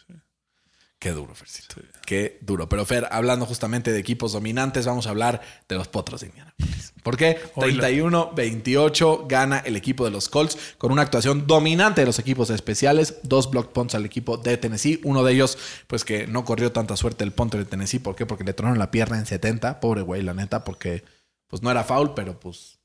Qué 1.00 1.12
duro, 1.12 1.36
Fercito. 1.36 1.76
Qué 2.08 2.40
duro. 2.42 2.68
Pero 2.68 2.84
Fer, 2.84 3.08
hablando 3.12 3.46
justamente 3.46 3.92
de 3.92 4.00
equipos 4.00 4.32
dominantes, 4.32 4.88
vamos 4.88 5.06
a 5.06 5.12
hablar 5.12 5.42
de 5.70 5.76
los 5.76 5.88
potros 5.88 6.22
de 6.22 6.28
Indianapolis. 6.28 6.94
¿Por 7.04 7.18
qué? 7.18 7.38
Oíla. 7.54 7.90
31-28 7.90 9.28
gana 9.28 9.60
el 9.60 9.76
equipo 9.76 10.06
de 10.06 10.12
los 10.12 10.28
Colts 10.28 10.58
con 10.80 10.92
una 10.92 11.04
actuación 11.04 11.46
dominante 11.46 12.02
de 12.02 12.08
los 12.08 12.18
equipos 12.18 12.50
especiales. 12.50 13.20
Dos 13.22 13.52
block 13.52 13.72
punts 13.74 13.94
al 13.94 14.06
equipo 14.06 14.38
de 14.38 14.58
Tennessee. 14.58 15.00
Uno 15.04 15.24
de 15.24 15.34
ellos, 15.34 15.60
pues 15.86 16.04
que 16.04 16.26
no 16.26 16.44
corrió 16.44 16.72
tanta 16.72 16.98
suerte 16.98 17.24
el 17.24 17.32
punter 17.32 17.60
de 17.60 17.66
Tennessee. 17.68 18.00
¿Por 18.00 18.16
qué? 18.16 18.26
Porque 18.26 18.44
le 18.44 18.54
tronaron 18.54 18.80
la 18.80 18.90
pierna 18.90 19.20
en 19.20 19.28
70. 19.28 19.80
Pobre 19.80 20.02
güey, 20.02 20.24
la 20.24 20.34
neta, 20.34 20.64
porque 20.64 21.04
pues 21.46 21.62
no 21.62 21.70
era 21.70 21.84
foul, 21.84 22.16
pero 22.16 22.40
pues 22.40 22.77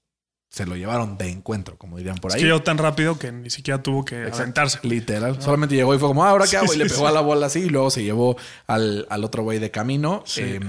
se 0.53 0.67
lo 0.67 0.77
llevaron 0.77 1.17
de 1.17 1.31
encuentro, 1.31 1.79
como 1.79 1.97
dirían 1.97 2.17
por 2.17 2.31
Es 2.31 2.35
ahí. 2.35 2.43
que 2.43 2.47
llegó 2.49 2.63
tan 2.63 2.77
rápido 2.77 3.19
que 3.19 3.33
ni 3.33 3.49
siquiera 3.49 3.83
tuvo 3.83 4.05
que 4.05 4.27
aventarse. 4.31 4.79
Literal. 4.83 5.41
Solamente 5.41 5.75
llegó 5.75 5.95
y 5.95 5.99
fue 5.99 6.09
como, 6.09 6.25
ah, 6.25 6.31
ahora 6.31 6.45
qué 6.47 6.59
hago. 6.59 6.69
Sí, 6.69 6.75
y 6.75 6.79
le 6.79 6.85
pegó 6.91 7.01
sí. 7.01 7.07
a 7.07 7.11
la 7.11 7.23
bola 7.23 7.47
así 7.47 7.61
y 7.61 7.69
luego 7.71 7.89
se 7.89 8.03
llevó 8.05 8.37
al, 8.67 9.07
al 9.09 9.25
otro 9.25 9.45
güey 9.45 9.59
de 9.59 9.71
camino. 9.71 10.23
Sí. 10.27 10.43
Eh, 10.43 10.61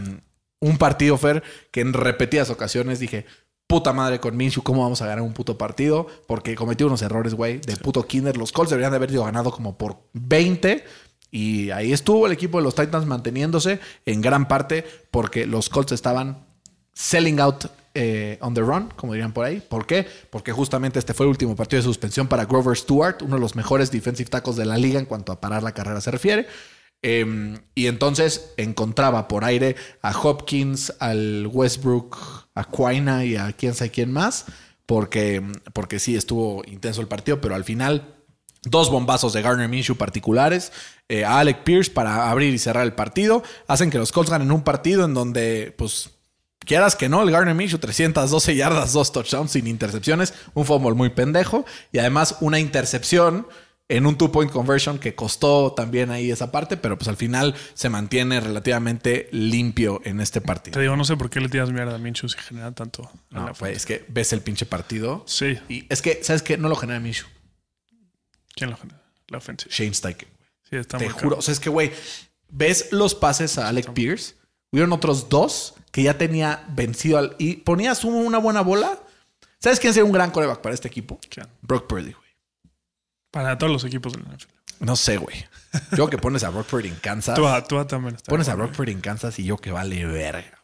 un 0.62 0.78
partido, 0.78 1.18
Fer, 1.18 1.44
que 1.72 1.82
en 1.82 1.92
repetidas 1.92 2.50
ocasiones 2.50 3.00
dije, 3.00 3.26
puta 3.68 3.92
madre 3.92 4.22
con 4.22 4.38
Minshew, 4.38 4.64
¿cómo 4.64 4.84
vamos 4.84 5.02
a 5.02 5.06
ganar 5.06 5.22
un 5.22 5.34
puto 5.34 5.58
partido? 5.58 6.08
Porque 6.28 6.56
cometió 6.56 6.88
unos 6.88 7.02
errores, 7.02 7.34
güey, 7.34 7.60
de 7.60 7.76
puto 7.76 8.08
kinder. 8.08 8.38
Los 8.38 8.54
Colts 8.54 8.70
deberían 8.70 8.92
de 8.92 8.96
haber 8.96 9.10
sido 9.10 9.26
ganado 9.26 9.52
como 9.52 9.78
por 9.78 9.98
20. 10.14 10.86
Y 11.30 11.72
ahí 11.72 11.92
estuvo 11.92 12.26
el 12.26 12.32
equipo 12.32 12.58
de 12.58 12.64
los 12.64 12.76
Titans 12.76 13.06
manteniéndose 13.06 13.82
en 14.06 14.22
gran 14.22 14.48
parte 14.48 14.86
porque 15.12 15.46
los 15.46 15.68
Colts 15.68 15.92
estaban 15.92 16.46
selling 16.94 17.40
out 17.40 17.66
eh, 17.96 18.38
on 18.42 18.54
the 18.54 18.62
run, 18.62 18.90
como 18.96 19.14
dirían 19.14 19.34
por 19.34 19.46
ahí. 19.46 19.60
¿Por 19.60 19.86
qué? 19.86 20.08
Porque 20.30 20.52
justamente 20.52 21.00
este 21.00 21.14
fue 21.14 21.26
el 21.26 21.32
último 21.32 21.56
partido 21.56 21.82
de 21.82 21.86
suspensión 21.86 22.28
para 22.28 22.46
Grover 22.46 22.78
Stewart, 22.78 23.22
uno 23.22 23.36
de 23.36 23.42
los 23.42 23.56
mejores 23.56 23.92
defensive 23.92 24.30
tackles 24.30 24.58
de 24.58 24.66
la 24.66 24.78
liga 24.78 25.00
en 25.00 25.06
cuanto 25.06 25.32
a 25.32 25.40
parar 25.40 25.64
la 25.64 25.74
carrera 25.74 26.02
se 26.02 26.12
refiere. 26.12 26.48
Eh, 27.02 27.60
y 27.76 27.88
entonces 27.88 28.54
encontraba 28.58 29.28
por 29.28 29.44
aire 29.44 29.76
a 30.02 30.18
Hopkins, 30.18 30.94
al 31.00 31.48
Westbrook, 31.52 32.18
a 32.56 32.64
Quina 32.72 33.26
y 33.26 33.36
a 33.36 33.52
quién 33.52 33.74
sabe 33.74 33.92
quién 33.92 34.12
más, 34.12 34.46
porque, 34.86 35.44
porque 35.74 36.00
sí 36.00 36.16
estuvo 36.16 36.64
intenso 36.66 37.02
el 37.02 37.08
partido, 37.08 37.42
pero 37.42 37.56
al 37.56 37.66
final 37.66 38.14
Dos 38.66 38.90
bombazos 38.90 39.34
de 39.34 39.42
Garner 39.42 39.68
Minshew 39.68 39.98
particulares 39.98 40.72
eh, 41.10 41.26
a 41.26 41.40
Alec 41.40 41.64
Pierce 41.64 41.92
para 41.92 42.30
abrir 42.32 42.54
y 42.54 42.58
cerrar 42.58 42.86
el 42.86 42.94
partido. 42.94 43.44
Hacen 43.68 43.90
que 43.90 43.98
los 43.98 44.14
Colts 44.14 44.32
ganen 44.32 44.54
un 44.54 44.64
partido 44.64 45.04
en 45.04 45.14
donde, 45.14 45.76
pues, 45.78 46.12
quieras 46.66 46.96
que 46.96 47.10
no, 47.10 47.22
el 47.24 47.32
Garner 47.32 47.56
Minshew 47.56 47.80
312 47.80 48.56
yardas, 48.56 48.94
dos 48.94 49.12
touchdowns 49.12 49.52
sin 49.52 49.68
intercepciones, 49.68 50.34
un 50.54 50.66
fumble 50.66 50.94
muy 50.94 51.10
pendejo 51.10 51.66
y 51.92 52.00
además 52.00 52.38
una 52.42 52.60
intercepción 52.60 53.48
en 53.90 54.06
un 54.06 54.18
two-point 54.18 54.50
conversion 54.52 54.98
que 54.98 55.14
costó 55.14 55.74
también 55.74 56.10
ahí 56.10 56.32
esa 56.32 56.52
parte, 56.52 56.78
pero 56.78 56.98
pues 56.98 57.10
al 57.10 57.18
final 57.18 57.54
se 57.74 57.90
mantiene 57.90 58.40
relativamente 58.40 59.28
limpio 59.32 60.02
en 60.06 60.22
este 60.22 60.40
Te 60.40 60.48
partido. 60.48 60.80
digo, 60.80 60.96
no 60.96 61.04
sé 61.04 61.18
por 61.18 61.30
qué 61.30 61.42
le 61.42 61.50
tiras 61.50 61.70
mierda 61.72 61.96
a 61.96 61.98
Minshew 61.98 62.30
si 62.30 62.38
genera 62.40 62.72
tanto. 62.72 63.12
en 63.32 63.38
No, 63.40 63.46
la 63.48 63.52
güey, 63.52 63.74
es 63.76 63.86
que 63.86 64.06
ves 64.08 64.32
el 64.34 64.42
pinche 64.42 64.66
partido 64.66 65.24
Sí. 65.28 65.58
y 65.68 65.86
es 65.90 66.02
que, 66.02 66.24
¿sabes 66.24 66.42
qué? 66.42 66.58
No 66.58 66.70
lo 66.70 66.76
genera 66.78 67.00
Minshew. 67.02 67.28
¿Quién 68.56 68.70
lo 68.70 68.78
genera? 68.78 69.02
La 69.28 69.38
ofensiva. 69.40 69.72
Shane 69.74 69.94
Steichen. 69.94 70.30
Sí, 70.70 70.76
está 70.78 70.98
Te 70.98 71.06
muy 71.06 71.14
juro. 71.14 71.30
caro. 71.30 71.40
O 71.40 71.42
sea, 71.42 71.52
es 71.52 71.60
que, 71.60 71.70
güey, 71.70 71.92
ves 72.50 72.88
los 72.92 73.16
pases 73.16 73.58
a 73.58 73.68
Alec 73.68 73.92
Pierce. 73.94 74.36
Hubieron 74.72 74.94
otros 74.94 75.28
dos 75.30 75.74
que 75.94 76.04
ya 76.04 76.18
tenía 76.18 76.66
vencido 76.70 77.18
al. 77.20 77.36
Y 77.40 77.58
ponías 77.58 78.04
un- 78.04 78.16
una 78.16 78.40
buena 78.40 78.60
bola. 78.62 79.00
¿Sabes 79.60 79.80
quién 79.80 79.94
sería 79.94 80.04
un 80.06 80.12
gran 80.12 80.32
coreback 80.32 80.60
para 80.60 80.76
este 80.76 80.90
equipo? 80.90 81.18
¿Quién? 81.30 81.48
Brock 81.62 81.88
Purdy, 81.88 82.12
güey. 82.12 82.30
Para 83.32 83.58
todos 83.58 83.72
los 83.72 83.84
equipos 83.86 84.12
de 84.14 84.20
la 84.20 84.34
NFL. 84.36 84.52
No 84.80 84.96
sé, 84.98 85.18
güey. 85.18 85.46
Yo 85.96 86.10
que 86.10 86.18
pones 86.18 86.44
a 86.44 86.50
Brock 86.50 86.68
Purdy 86.68 86.90
en 86.90 86.96
Kansas. 86.96 87.36
Tua, 87.36 87.64
Tua 87.64 87.88
también 87.88 88.16
está. 88.16 88.30
pones 88.30 88.50
a 88.50 88.56
Brock 88.56 88.74
Purdy 88.76 88.92
en 88.92 89.00
Kansas 89.02 89.40
y 89.40 89.46
yo 89.46 89.58
que 89.58 89.72
vale 89.72 90.06
verga. 90.06 90.60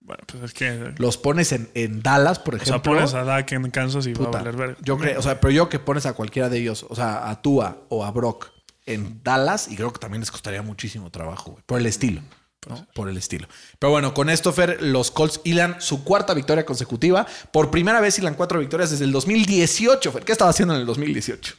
Bueno, 0.00 0.22
pues 0.30 0.42
es 0.44 0.54
que. 0.54 0.94
Los 0.98 1.16
pones 1.16 1.50
en, 1.52 1.68
en 1.74 2.00
Dallas, 2.02 2.38
por 2.38 2.54
O 2.54 2.56
ejemplo. 2.58 2.74
sea, 2.74 2.82
pones 2.82 3.14
a 3.14 3.24
Dak 3.24 3.50
en 3.52 3.70
Kansas 3.72 4.06
y 4.06 4.12
va 4.12 4.26
Puta, 4.26 4.38
a 4.38 4.42
valer 4.42 4.56
verga. 4.56 4.76
Yo 4.82 4.96
creo, 4.98 5.18
o 5.18 5.22
sea, 5.22 5.40
pero 5.40 5.50
yo 5.50 5.68
que 5.68 5.78
pones 5.80 6.06
a 6.06 6.12
cualquiera 6.12 6.48
de 6.48 6.58
ellos, 6.58 6.86
o 6.88 6.94
sea, 6.94 7.28
a 7.28 7.42
Tua 7.42 7.78
o 7.88 8.04
a 8.04 8.10
Brock 8.12 8.50
en 8.86 9.20
Dallas, 9.24 9.66
y 9.68 9.74
creo 9.74 9.92
que 9.92 9.98
también 9.98 10.20
les 10.20 10.30
costaría 10.30 10.62
muchísimo 10.62 11.10
trabajo, 11.10 11.50
güey, 11.52 11.64
por 11.66 11.80
el 11.80 11.86
estilo. 11.86 12.20
¿No? 12.66 12.86
Por 12.94 13.08
el 13.08 13.16
estilo. 13.16 13.48
Pero 13.78 13.90
bueno, 13.90 14.12
con 14.12 14.28
esto, 14.28 14.52
Fer, 14.52 14.82
los 14.82 15.10
Colts 15.10 15.40
hilan 15.44 15.80
su 15.80 16.04
cuarta 16.04 16.34
victoria 16.34 16.66
consecutiva. 16.66 17.26
Por 17.52 17.70
primera 17.70 18.00
vez 18.00 18.18
hilan 18.18 18.34
cuatro 18.34 18.58
victorias 18.60 18.90
desde 18.90 19.04
el 19.04 19.12
2018, 19.12 20.12
Fer. 20.12 20.24
¿Qué 20.24 20.32
estaba 20.32 20.50
haciendo 20.50 20.74
en 20.74 20.80
el 20.80 20.86
2018? 20.86 21.54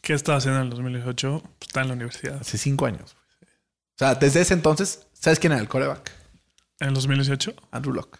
¿Qué 0.00 0.12
estaba 0.12 0.38
haciendo 0.38 0.60
en 0.60 0.66
el 0.66 0.70
2018? 0.70 1.40
Pues 1.40 1.52
está 1.68 1.82
en 1.82 1.88
la 1.88 1.94
universidad. 1.94 2.38
Hace 2.40 2.58
cinco 2.58 2.86
años. 2.86 3.16
O 3.94 3.98
sea, 3.98 4.14
desde 4.14 4.40
ese 4.40 4.54
entonces, 4.54 5.06
¿sabes 5.12 5.38
quién 5.38 5.52
era 5.52 5.60
el 5.60 5.68
coreback? 5.68 6.12
¿En 6.80 6.88
el 6.88 6.94
2018? 6.94 7.54
Andrew 7.70 7.94
Locke. 7.94 8.18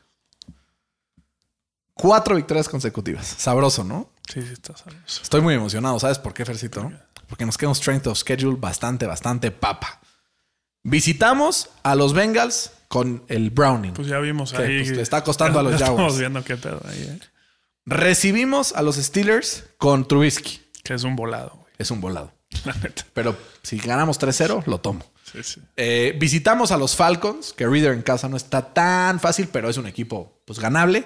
Cuatro 1.95 2.37
victorias 2.37 2.69
consecutivas. 2.69 3.27
Sabroso, 3.27 3.85
¿no? 3.85 4.11
Sí, 4.33 4.43
sí, 4.43 4.53
está 4.53 4.77
sabroso. 4.77 5.23
Estoy 5.23 5.41
muy 5.41 5.55
emocionado. 5.55 5.99
¿Sabes 6.01 6.19
por 6.19 6.35
qué, 6.35 6.45
Fercito? 6.45 6.91
Porque 7.29 7.47
nos 7.47 7.57
queda 7.57 7.69
un 7.69 7.75
strength 7.75 8.07
of 8.07 8.19
schedule 8.19 8.57
bastante, 8.59 9.07
bastante 9.07 9.51
papa. 9.51 10.01
Visitamos 10.85 11.71
a 11.83 11.95
los 11.95 12.13
Bengals 12.13 12.71
con 12.89 13.25
el 13.29 13.51
Browning. 13.51 13.95
Pues 13.95 14.07
ya 14.07 14.19
vimos 14.21 14.53
que, 14.53 14.63
ahí. 14.63 14.85
pues, 14.85 14.97
le 14.97 15.03
está 15.03 15.25
costando 15.25 15.59
a 15.59 15.63
los 15.63 15.73
Jaguars. 15.81 15.91
Estamos 15.91 16.19
viendo 16.19 16.45
qué 16.45 16.57
pedo 16.57 16.81
ahí, 16.87 17.03
¿eh? 17.03 17.19
Recibimos 17.87 18.73
a 18.75 18.83
los 18.83 18.97
Steelers 18.97 19.65
con 19.79 20.07
Trubisky. 20.07 20.61
Que 20.83 20.95
es 20.95 21.03
un 21.05 21.17
volado, 21.17 21.51
güey. 21.57 21.73
Es 21.79 21.91
un 21.91 22.01
volado. 22.01 22.33
La 22.65 22.75
neta. 22.75 23.05
Pero 23.13 23.37
si 23.63 23.79
ganamos 23.79 24.21
3-0, 24.21 24.67
lo 24.67 24.79
tomo. 24.79 25.05
Sí, 25.31 25.43
sí. 25.43 25.61
Eh, 25.77 26.15
visitamos 26.19 26.71
a 26.71 26.77
los 26.77 26.95
Falcons, 26.95 27.53
que 27.53 27.67
Reader 27.67 27.93
en 27.93 28.03
casa 28.03 28.29
no 28.29 28.37
está 28.37 28.73
tan 28.73 29.21
fácil, 29.21 29.49
pero 29.49 29.69
es 29.69 29.77
un 29.77 29.87
equipo 29.87 30.41
pues 30.45 30.61
ganable. 30.61 31.05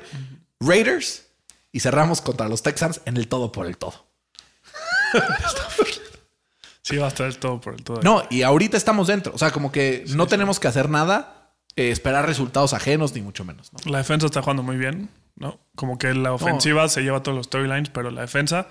Raiders 0.60 1.26
y 1.72 1.80
cerramos 1.80 2.20
contra 2.20 2.48
los 2.48 2.62
Texans 2.62 3.00
en 3.06 3.16
el 3.16 3.28
todo 3.28 3.52
por 3.52 3.66
el 3.66 3.76
todo. 3.76 4.06
Sí, 6.88 6.96
va 6.96 7.06
a 7.06 7.08
estar 7.08 7.26
el 7.26 7.38
todo 7.38 7.60
por 7.60 7.74
el 7.74 7.82
todo. 7.84 8.00
No, 8.02 8.22
y 8.30 8.42
ahorita 8.42 8.76
estamos 8.76 9.06
dentro. 9.08 9.32
O 9.34 9.38
sea, 9.38 9.50
como 9.50 9.70
que 9.72 10.04
no 10.08 10.26
tenemos 10.26 10.58
que 10.60 10.68
hacer 10.68 10.88
nada, 10.90 11.52
eh, 11.76 11.90
esperar 11.90 12.26
resultados 12.26 12.72
ajenos, 12.74 13.14
ni 13.14 13.20
mucho 13.22 13.44
menos. 13.44 13.72
¿no? 13.72 13.78
La 13.90 13.98
defensa 13.98 14.26
está 14.26 14.42
jugando 14.42 14.62
muy 14.62 14.76
bien, 14.76 15.08
¿no? 15.36 15.58
Como 15.76 15.98
que 15.98 16.14
la 16.14 16.32
ofensiva 16.32 16.88
se 16.88 17.02
lleva 17.02 17.22
todos 17.22 17.36
los 17.36 17.46
storylines, 17.46 17.90
pero 17.90 18.10
la 18.10 18.22
defensa 18.22 18.68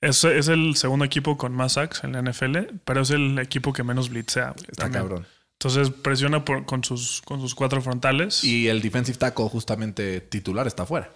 es, 0.00 0.22
es 0.24 0.48
el 0.48 0.76
segundo 0.76 1.04
equipo 1.04 1.36
con 1.36 1.52
más 1.52 1.72
sacks 1.74 2.04
en 2.04 2.12
la 2.12 2.22
NFL, 2.22 2.78
pero 2.84 3.00
es 3.02 3.10
el 3.10 3.38
equipo 3.38 3.72
que 3.72 3.82
menos 3.82 4.10
blitzea. 4.10 4.54
Está 4.68 4.84
también. 4.84 5.02
cabrón. 5.02 5.26
Entonces 5.58 5.90
presiona 5.90 6.44
por- 6.44 6.66
con, 6.66 6.84
sus, 6.84 7.22
con 7.22 7.40
sus 7.40 7.54
cuatro 7.54 7.80
frontales. 7.80 8.44
Y 8.44 8.68
el 8.68 8.82
defensive 8.82 9.16
tackle 9.16 9.48
justamente 9.48 10.20
titular 10.20 10.66
está 10.66 10.84
fuera. 10.84 11.10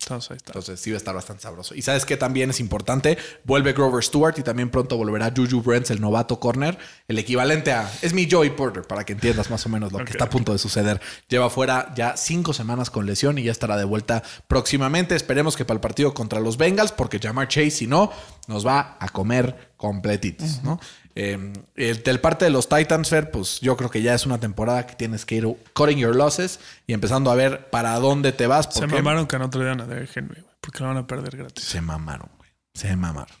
Entonces 0.00 0.30
ahí 0.30 0.36
está. 0.36 0.50
Entonces 0.50 0.80
sí 0.80 0.90
va 0.90 0.96
a 0.96 0.98
estar 0.98 1.14
bastante 1.14 1.42
sabroso. 1.42 1.74
Y 1.74 1.82
sabes 1.82 2.04
que 2.04 2.16
también 2.16 2.50
es 2.50 2.60
importante, 2.60 3.16
vuelve 3.44 3.72
Grover 3.72 4.04
Stewart 4.04 4.38
y 4.38 4.42
también 4.42 4.70
pronto 4.70 4.96
volverá 4.96 5.32
Juju 5.34 5.62
Brents, 5.62 5.90
el 5.90 6.00
novato 6.00 6.38
corner, 6.40 6.76
el 7.08 7.18
equivalente 7.18 7.72
a... 7.72 7.90
Es 8.02 8.12
mi 8.12 8.30
Joey 8.30 8.50
Porter, 8.50 8.82
para 8.82 9.04
que 9.04 9.14
entiendas 9.14 9.50
más 9.50 9.64
o 9.66 9.68
menos 9.68 9.92
lo 9.92 10.04
que 10.04 10.12
está 10.12 10.24
a 10.24 10.30
punto 10.30 10.52
de 10.52 10.58
suceder. 10.58 11.00
Lleva 11.28 11.48
fuera 11.48 11.92
ya 11.96 12.16
cinco 12.16 12.52
semanas 12.52 12.90
con 12.90 13.06
lesión 13.06 13.38
y 13.38 13.44
ya 13.44 13.52
estará 13.52 13.76
de 13.76 13.84
vuelta 13.84 14.22
próximamente. 14.46 15.14
Esperemos 15.14 15.56
que 15.56 15.64
para 15.64 15.76
el 15.76 15.80
partido 15.80 16.12
contra 16.12 16.40
los 16.40 16.58
Bengals, 16.58 16.92
porque 16.92 17.18
Jamar 17.18 17.48
Chase, 17.48 17.70
si 17.70 17.86
no, 17.86 18.12
nos 18.46 18.66
va 18.66 18.96
a 19.00 19.08
comer 19.08 19.72
completitos, 19.76 20.62
¿no? 20.62 20.80
Eh, 21.16 21.52
el- 21.76 22.02
del 22.02 22.20
parte 22.20 22.44
de 22.44 22.50
los 22.50 22.68
Titans, 22.68 23.08
Fer, 23.08 23.30
pues 23.30 23.60
yo 23.60 23.76
creo 23.76 23.88
que 23.90 24.02
ya 24.02 24.14
es 24.14 24.26
una 24.26 24.40
temporada 24.40 24.86
que 24.86 24.94
tienes 24.96 25.24
que 25.24 25.36
ir 25.36 25.46
cutting 25.72 25.98
your 25.98 26.16
losses 26.16 26.58
y 26.86 26.92
empezando 26.92 27.30
a 27.30 27.34
ver 27.36 27.70
para 27.70 27.98
dónde 28.00 28.32
te 28.32 28.46
vas. 28.48 28.68
Se 28.72 28.86
mamaron 28.86 29.26
que 29.26 29.38
no 29.38 29.48
traían 29.50 29.80
a 29.80 29.86
Derrick 29.86 30.16
Henry, 30.16 30.40
güey, 30.40 30.54
porque 30.60 30.80
lo 30.80 30.88
van 30.88 30.96
a 30.96 31.06
perder 31.06 31.36
gratis. 31.36 31.64
se 31.64 31.80
mamaron, 31.80 32.28
güey. 32.38 32.50
Se 32.74 32.96
mamaron. 32.96 33.36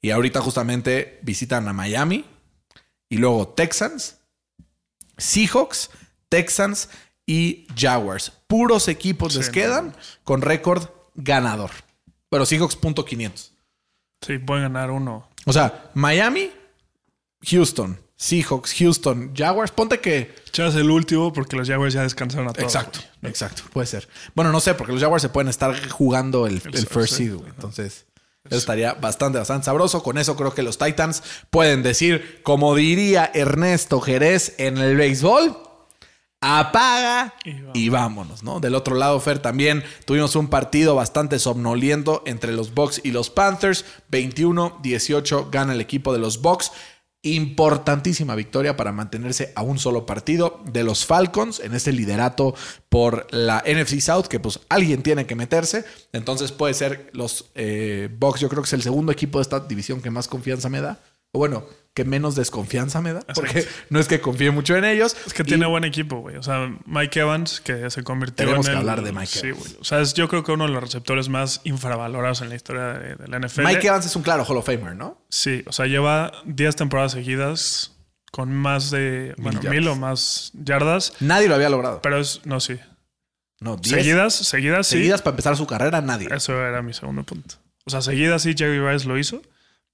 Y 0.00 0.10
ahorita 0.10 0.40
justamente 0.40 1.18
visitan 1.22 1.66
a 1.66 1.72
Miami 1.72 2.24
y 3.08 3.16
luego 3.16 3.48
Texans, 3.48 4.18
Seahawks, 5.18 5.90
Texans 6.28 6.88
y 7.26 7.66
Jaguars. 7.76 8.32
Puros 8.46 8.88
equipos 8.88 9.32
Sí, 9.32 9.38
les 9.40 9.50
quedan 9.50 9.96
con 10.24 10.42
récord 10.42 10.88
ganador. 11.14 11.70
Pero 12.28 12.46
Seahawks 12.46 12.76
punto 12.76 13.04
500. 13.04 13.52
Sí, 14.20 14.38
pueden 14.38 14.64
ganar 14.64 14.90
uno. 14.90 15.28
O 15.44 15.52
sea, 15.52 15.90
Miami, 15.94 16.50
Houston, 17.42 17.98
Seahawks, 18.16 18.74
Houston, 18.78 19.32
Jaguars. 19.34 19.70
Ponte 19.70 20.00
que 20.00 20.34
Echas 20.48 20.74
el 20.74 20.90
último 20.90 21.32
porque 21.32 21.56
los 21.56 21.68
Jaguars 21.68 21.94
ya 21.94 22.02
descansaron 22.02 22.48
a 22.48 22.52
todos. 22.52 22.64
Exacto, 22.64 23.00
güey. 23.20 23.30
exacto, 23.30 23.62
puede 23.72 23.86
ser. 23.86 24.08
Bueno, 24.34 24.52
no 24.52 24.60
sé, 24.60 24.74
porque 24.74 24.92
los 24.92 25.02
Jaguars 25.02 25.22
se 25.22 25.28
pueden 25.28 25.48
estar 25.48 25.88
jugando 25.90 26.46
el, 26.46 26.60
first 26.60 27.14
seed, 27.14 27.34
güey. 27.34 27.50
Entonces, 27.50 28.06
eso 28.48 28.56
estaría 28.56 28.94
bastante, 28.94 29.38
bastante 29.38 29.66
sabroso. 29.66 30.02
Con 30.02 30.18
eso 30.18 30.36
creo 30.36 30.54
que 30.54 30.62
los 30.62 30.78
Titans 30.78 31.22
pueden 31.50 31.82
decir, 31.82 32.40
como 32.42 32.74
diría 32.74 33.30
Ernesto 33.34 34.00
Jerez 34.00 34.54
en 34.58 34.78
el 34.78 34.96
béisbol, 34.96 35.58
apaga 36.40 37.34
Y 37.44 37.50
vámonos. 37.52 37.76
y 37.76 37.88
vámonos, 37.88 38.42
¿no? 38.42 38.60
Del 38.60 38.74
otro 38.74 38.94
lado, 38.94 39.18
Fer, 39.20 39.40
también 39.40 39.82
tuvimos 40.04 40.36
un 40.36 40.48
partido 40.48 40.94
bastante 40.94 41.38
somnoliento 41.38 42.22
entre 42.24 42.52
los 42.52 42.72
Bucks 42.72 43.00
y 43.04 43.10
los 43.10 43.30
Panthers. 43.30 43.84
21-18 44.10 45.50
gana 45.50 45.72
el 45.72 45.80
equipo 45.80 46.12
de 46.12 46.18
los 46.18 46.40
Bucks. 46.40 46.72
Importantísima 47.26 48.36
victoria 48.36 48.76
para 48.76 48.92
mantenerse 48.92 49.52
a 49.56 49.62
un 49.62 49.80
solo 49.80 50.06
partido 50.06 50.60
de 50.64 50.84
los 50.84 51.04
Falcons 51.04 51.58
en 51.58 51.74
este 51.74 51.90
liderato 51.90 52.54
por 52.88 53.26
la 53.34 53.64
NFC 53.66 54.00
South, 54.00 54.26
que 54.26 54.38
pues 54.38 54.60
alguien 54.68 55.02
tiene 55.02 55.26
que 55.26 55.34
meterse. 55.34 55.84
Entonces 56.12 56.52
puede 56.52 56.72
ser 56.74 57.10
los 57.14 57.50
eh, 57.56 58.08
Bucks, 58.16 58.38
yo 58.38 58.48
creo 58.48 58.62
que 58.62 58.68
es 58.68 58.72
el 58.74 58.82
segundo 58.82 59.10
equipo 59.10 59.38
de 59.38 59.42
esta 59.42 59.58
división 59.58 60.00
que 60.00 60.10
más 60.10 60.28
confianza 60.28 60.68
me 60.68 60.80
da. 60.80 61.00
O 61.32 61.40
bueno, 61.40 61.64
que 61.96 62.04
menos 62.04 62.34
desconfianza 62.36 63.00
me 63.00 63.14
da, 63.14 63.22
porque 63.34 63.66
no 63.90 63.98
es 63.98 64.06
que 64.06 64.20
confíe 64.20 64.50
mucho 64.50 64.76
en 64.76 64.84
ellos. 64.84 65.16
Es 65.26 65.32
que 65.32 65.42
Y- 65.42 65.46
tiene 65.46 65.64
buen 65.66 65.82
equipo, 65.82 66.18
güey. 66.20 66.36
O 66.36 66.42
sea, 66.42 66.70
Mike 66.84 67.20
Evans, 67.20 67.60
que 67.62 67.90
se 67.90 68.04
convirtió 68.04 68.44
Tenemos 68.44 68.66
en 68.66 68.72
que 68.74 68.80
el- 68.80 68.88
hablar 68.88 69.02
de 69.02 69.12
Mike 69.12 69.26
sí, 69.26 69.46
Evans. 69.48 69.58
güey. 69.64 69.76
O 69.80 69.84
sea, 69.84 70.00
es 70.02 70.12
yo 70.12 70.28
creo 70.28 70.44
que 70.44 70.52
uno 70.52 70.66
de 70.66 70.72
los 70.72 70.82
receptores 70.82 71.30
más 71.30 71.62
infravalorados 71.64 72.42
en 72.42 72.50
la 72.50 72.54
historia 72.54 72.82
de, 72.92 73.14
de 73.16 73.28
la 73.28 73.38
NFL. 73.38 73.62
Mike 73.64 73.86
Evans 73.86 74.04
es 74.04 74.14
un 74.14 74.22
claro 74.22 74.44
Hall 74.44 74.58
of 74.58 74.66
Famer, 74.66 74.94
¿no? 74.94 75.24
Sí, 75.30 75.64
o 75.66 75.72
sea, 75.72 75.86
lleva 75.86 76.30
10 76.44 76.76
temporadas 76.76 77.12
seguidas 77.12 77.92
con 78.30 78.54
más 78.54 78.90
de, 78.90 79.34
bueno, 79.38 79.58
yardas. 79.62 79.72
mil 79.80 79.88
o 79.88 79.96
más 79.96 80.50
yardas. 80.52 81.14
Nadie 81.20 81.48
lo 81.48 81.54
había 81.54 81.70
logrado. 81.70 82.02
Pero 82.02 82.18
es, 82.20 82.42
no, 82.44 82.60
sí. 82.60 82.76
No, 83.58 83.76
10 83.78 83.96
Seguidas, 83.96 84.34
seguidas, 84.34 84.86
sí. 84.86 84.96
seguidas 84.98 85.22
para 85.22 85.32
empezar 85.32 85.56
su 85.56 85.66
carrera, 85.66 86.02
nadie. 86.02 86.28
Eso 86.30 86.52
era 86.60 86.82
mi 86.82 86.92
segundo 86.92 87.22
punto. 87.24 87.54
O 87.86 87.90
sea, 87.90 88.02
seguidas 88.02 88.42
sí, 88.42 88.54
Jerry 88.54 88.80
Rice 88.80 89.08
lo 89.08 89.16
hizo, 89.18 89.40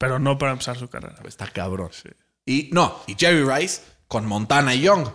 pero 0.03 0.19
no 0.19 0.37
para 0.37 0.51
empezar 0.51 0.77
su 0.77 0.89
carrera. 0.89 1.15
Está 1.25 1.47
cabrón. 1.47 1.91
Sí. 1.93 2.09
Y 2.45 2.71
no, 2.73 3.05
y 3.07 3.15
Jerry 3.17 3.45
Rice 3.45 3.83
con 4.09 4.27
Montana 4.27 4.75
y 4.75 4.81
Young. 4.81 5.07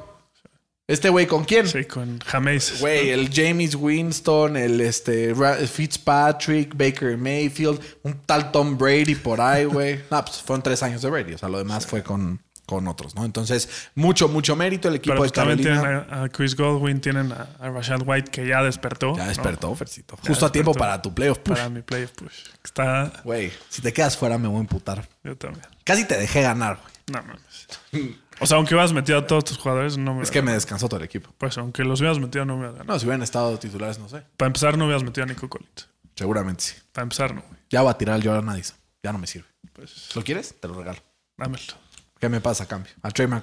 Este 0.87 1.09
güey 1.09 1.27
con 1.27 1.43
quién? 1.43 1.67
Sí, 1.67 1.83
con 1.83 2.19
Jameis. 2.19 2.79
Güey, 2.79 3.09
el 3.09 3.29
James 3.29 3.75
Winston, 3.75 4.55
el 4.55 4.79
este 4.79 5.35
Fitzpatrick, 5.67 6.77
Baker 6.77 7.17
Mayfield, 7.17 7.81
un 8.03 8.21
tal 8.21 8.49
Tom 8.53 8.77
Brady 8.77 9.15
por 9.15 9.41
ahí, 9.41 9.65
güey. 9.65 9.99
No, 10.09 10.23
pues 10.23 10.41
fueron 10.41 10.63
tres 10.63 10.81
años 10.81 11.01
de 11.01 11.09
Brady. 11.09 11.33
O 11.33 11.37
sea, 11.37 11.49
lo 11.49 11.57
demás 11.57 11.85
fue 11.85 12.01
con, 12.01 12.41
con 12.67 12.85
otros, 12.87 13.15
¿no? 13.15 13.23
Entonces, 13.23 13.89
mucho, 13.95 14.27
mucho 14.27 14.55
mérito 14.57 14.89
el 14.89 14.95
equipo 14.95 15.13
Pero 15.13 15.23
de 15.23 15.29
pues 15.29 15.31
también 15.31 15.63
Carolina. 15.63 16.05
tienen 16.05 16.23
a, 16.25 16.29
Chris 16.29 16.55
Godwin, 16.55 16.99
tienen 16.99 17.31
a, 17.31 17.47
a 17.59 17.69
Rashad 17.69 18.01
White, 18.05 18.29
que 18.29 18.45
ya 18.45 18.61
despertó. 18.61 19.15
Ya 19.15 19.23
¿no? 19.23 19.29
despertó, 19.29 19.73
Fercito. 19.73 20.17
Ya 20.21 20.27
Justo 20.27 20.45
a 20.45 20.51
tiempo 20.51 20.73
para 20.73 21.01
tu 21.01 21.15
playoff 21.15 21.39
push. 21.39 21.55
Para 21.55 21.69
mi 21.69 21.81
playoff 21.81 22.11
push. 22.11 22.33
Está. 22.63 23.13
Güey, 23.23 23.51
si 23.69 23.81
te 23.81 23.93
quedas 23.93 24.17
fuera 24.17 24.37
me 24.37 24.49
voy 24.49 24.57
a 24.57 24.59
emputar. 24.59 25.07
Yo 25.23 25.37
también. 25.37 25.65
Casi 25.85 26.05
te 26.05 26.17
dejé 26.17 26.41
ganar, 26.41 26.75
güey. 26.75 26.93
No 27.07 27.23
mames. 27.23 28.17
O 28.39 28.45
sea, 28.45 28.57
aunque 28.57 28.75
hubieras 28.75 28.91
metido 28.91 29.17
a 29.17 29.25
todos 29.25 29.45
tus 29.45 29.57
jugadores, 29.57 29.97
no 29.97 30.13
me 30.13 30.23
Es 30.23 30.29
que 30.29 30.41
me 30.41 30.51
descansó 30.51 30.89
todo 30.89 30.99
el 30.99 31.05
equipo. 31.05 31.33
Pues 31.37 31.57
aunque 31.57 31.85
los 31.85 32.01
hubieras 32.01 32.19
metido, 32.19 32.43
no 32.43 32.55
me 32.55 32.59
hubieras 32.59 32.75
ganado. 32.79 32.93
No, 32.93 32.99
si 32.99 33.05
hubieran 33.05 33.23
estado 33.23 33.57
titulares, 33.57 33.97
no 33.97 34.09
sé. 34.09 34.23
Para 34.35 34.47
empezar, 34.47 34.77
no 34.77 34.85
hubieras 34.85 35.03
metido 35.03 35.23
a 35.23 35.27
Nico 35.27 35.47
Collins. 35.47 35.87
Seguramente 36.15 36.63
sí. 36.63 36.75
Para 36.91 37.03
empezar, 37.03 37.33
no, 37.33 37.41
güey. 37.41 37.59
Ya 37.69 37.81
voy 37.81 37.91
a 37.91 37.93
tirar 37.93 38.15
al 38.15 38.23
Jordan 38.23 38.49
Addison. 38.49 38.77
Ya 39.01 39.13
no 39.13 39.19
me 39.19 39.27
sirve. 39.27 39.47
Pues 39.71 40.13
¿Lo 40.15 40.23
quieres? 40.23 40.53
Te 40.59 40.67
lo 40.67 40.73
regalo. 40.73 40.99
dámelo. 41.37 41.86
¿Qué 42.19 42.29
me 42.29 42.41
pasa 42.41 42.63
a 42.63 42.67
cambio? 42.67 42.91
A 43.01 43.11
Trey. 43.11 43.27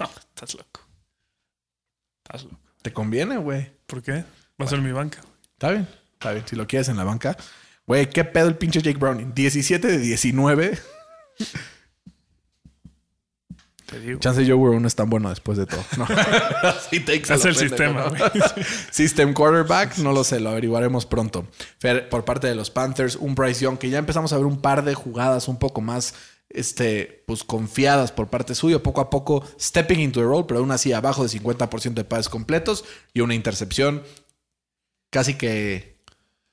No, 0.00 0.06
estás 0.06 0.54
loco. 0.54 0.80
Estás 2.24 2.44
loco. 2.44 2.58
¿Te 2.82 2.92
conviene, 2.92 3.36
güey? 3.36 3.70
¿Por 3.86 4.02
qué? 4.02 4.24
Va 4.60 4.66
a 4.66 4.68
ser 4.68 4.80
mi 4.80 4.92
banca. 4.92 5.20
Está 5.52 5.70
bien. 5.70 5.88
Está 6.14 6.32
bien. 6.32 6.44
Si 6.48 6.56
lo 6.56 6.66
quieres 6.66 6.88
en 6.88 6.96
la 6.96 7.04
banca. 7.04 7.36
Güey, 7.86 8.10
¿qué 8.10 8.24
pedo 8.24 8.48
el 8.48 8.56
pinche 8.56 8.82
Jake 8.82 8.98
Browning? 8.98 9.34
17 9.34 9.86
de 9.86 9.98
19. 9.98 10.78
Te 13.86 14.00
digo. 14.00 14.20
Chance 14.20 14.44
Joe 14.44 14.54
Burrow 14.54 14.80
no 14.80 14.86
es 14.86 14.94
tan 14.94 15.08
bueno 15.08 15.30
después 15.30 15.56
de 15.56 15.66
todo. 15.66 15.82
No. 15.96 16.06
Sí, 16.90 17.04
Es 17.06 17.30
el 17.30 17.54
pendejo, 17.54 17.58
sistema. 17.58 18.12
System 18.90 19.32
quarterback, 19.32 19.96
no 19.98 20.12
lo 20.12 20.24
sé, 20.24 20.40
lo 20.40 20.50
averiguaremos 20.50 21.06
pronto. 21.06 21.46
Fer, 21.78 22.08
por 22.08 22.24
parte 22.24 22.46
de 22.46 22.54
los 22.54 22.70
Panthers, 22.70 23.16
un 23.16 23.34
Bryce 23.34 23.64
Young 23.64 23.78
que 23.78 23.88
ya 23.88 23.98
empezamos 23.98 24.32
a 24.32 24.36
ver 24.36 24.46
un 24.46 24.60
par 24.60 24.84
de 24.84 24.94
jugadas 24.94 25.48
un 25.48 25.58
poco 25.58 25.80
más 25.80 26.14
este, 26.50 27.24
pues, 27.26 27.44
confiadas 27.44 28.10
por 28.12 28.28
parte 28.28 28.54
suyo, 28.54 28.82
poco 28.82 29.00
a 29.00 29.10
poco 29.10 29.44
stepping 29.60 30.00
into 30.00 30.20
the 30.20 30.26
role, 30.26 30.44
pero 30.48 30.60
aún 30.60 30.70
así 30.70 30.92
abajo 30.92 31.22
de 31.22 31.28
50% 31.28 31.94
de 31.94 32.04
pases 32.04 32.28
completos 32.28 32.84
y 33.12 33.20
una 33.20 33.34
intercepción 33.34 34.02
casi 35.10 35.34
que 35.34 35.98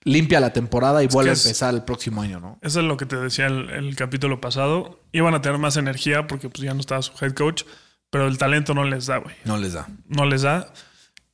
limpia 0.04 0.40
la 0.40 0.54
temporada 0.54 1.02
y 1.04 1.08
vuelve 1.08 1.32
es- 1.32 1.46
a 1.46 1.50
empezar 1.50 1.74
el 1.74 1.84
próximo 1.84 2.22
año, 2.22 2.40
¿no? 2.40 2.60
Eso 2.62 2.80
es 2.80 2.86
lo 2.86 2.98
que 2.98 3.06
te 3.06 3.16
decía 3.18 3.48
el, 3.48 3.70
el 3.70 3.96
capítulo 3.96 4.40
pasado. 4.42 5.00
Iban 5.12 5.34
a 5.34 5.42
tener 5.42 5.58
más 5.58 5.78
energía 5.78 6.28
porque 6.28 6.50
pues, 6.50 6.62
ya 6.62 6.74
no 6.74 6.80
estaba 6.80 7.02
su 7.02 7.14
head 7.24 7.34
coach, 7.34 7.64
pero 8.10 8.28
el 8.28 8.38
talento 8.38 8.74
no 8.74 8.84
les 8.84 9.08
da, 9.08 9.18
güey. 9.18 9.36
No 9.46 9.58
les 9.58 9.74
da. 9.74 9.88
No 10.08 10.26
les 10.26 10.44
da. 10.44 10.72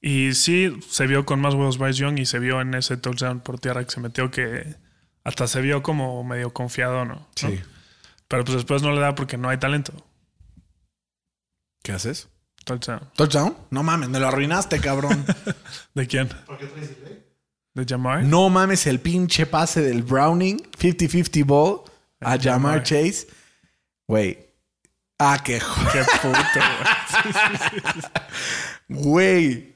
Y 0.02 0.34
sí, 0.34 0.76
se 0.90 1.06
vio 1.06 1.26
con 1.26 1.40
más 1.42 1.54
huevos 1.54 1.78
Bryce 1.78 2.00
Young 2.00 2.18
y 2.20 2.26
se 2.26 2.40
vio 2.40 2.62
en 2.62 2.74
ese 2.74 2.98
touchdown 2.98 3.40
por 3.42 3.60
tierra 3.60 3.84
que 3.84 3.92
se 3.92 4.00
metió 4.00 4.32
que 4.32 4.76
hasta 5.24 5.48
se 5.48 5.62
vio 5.62 5.84
como 5.84 6.24
medio 6.24 6.52
confiado, 6.54 7.06
¿no? 7.06 7.28
¿No? 7.44 7.50
Pero 8.32 8.46
pues 8.46 8.56
después 8.56 8.82
no 8.82 8.92
le 8.94 9.02
da 9.02 9.14
porque 9.14 9.38
no 9.38 9.50
hay 9.50 9.58
talento. 9.58 9.92
¿Qué 11.84 11.92
haces? 11.92 12.30
Touchdown. 12.64 13.10
¿Touchdown? 13.16 13.58
No 13.72 13.84
mames, 13.84 14.08
me 14.08 14.20
lo 14.20 14.28
arruinaste, 14.28 14.80
cabrón. 14.80 15.26
¿De 15.94 16.08
quién? 16.08 16.30
de 17.74 17.86
Jamar. 17.86 18.24
No 18.24 18.50
mames 18.50 18.88
el 18.88 19.00
pinche 19.02 19.46
pase 19.46 19.82
del 19.82 20.04
Browning, 20.04 20.58
50-50 20.78 21.46
ball 21.46 21.82
a 22.22 22.32
Jamar 22.38 22.44
Jamar. 22.44 22.84
Chase. 22.84 23.28
Güey. 24.08 24.40
Ah, 25.20 25.42
qué 25.44 25.60
jo- 25.60 25.82
Qué 25.92 26.04
puto, 26.22 26.34
güey. 26.56 27.82
Güey. 29.04 29.76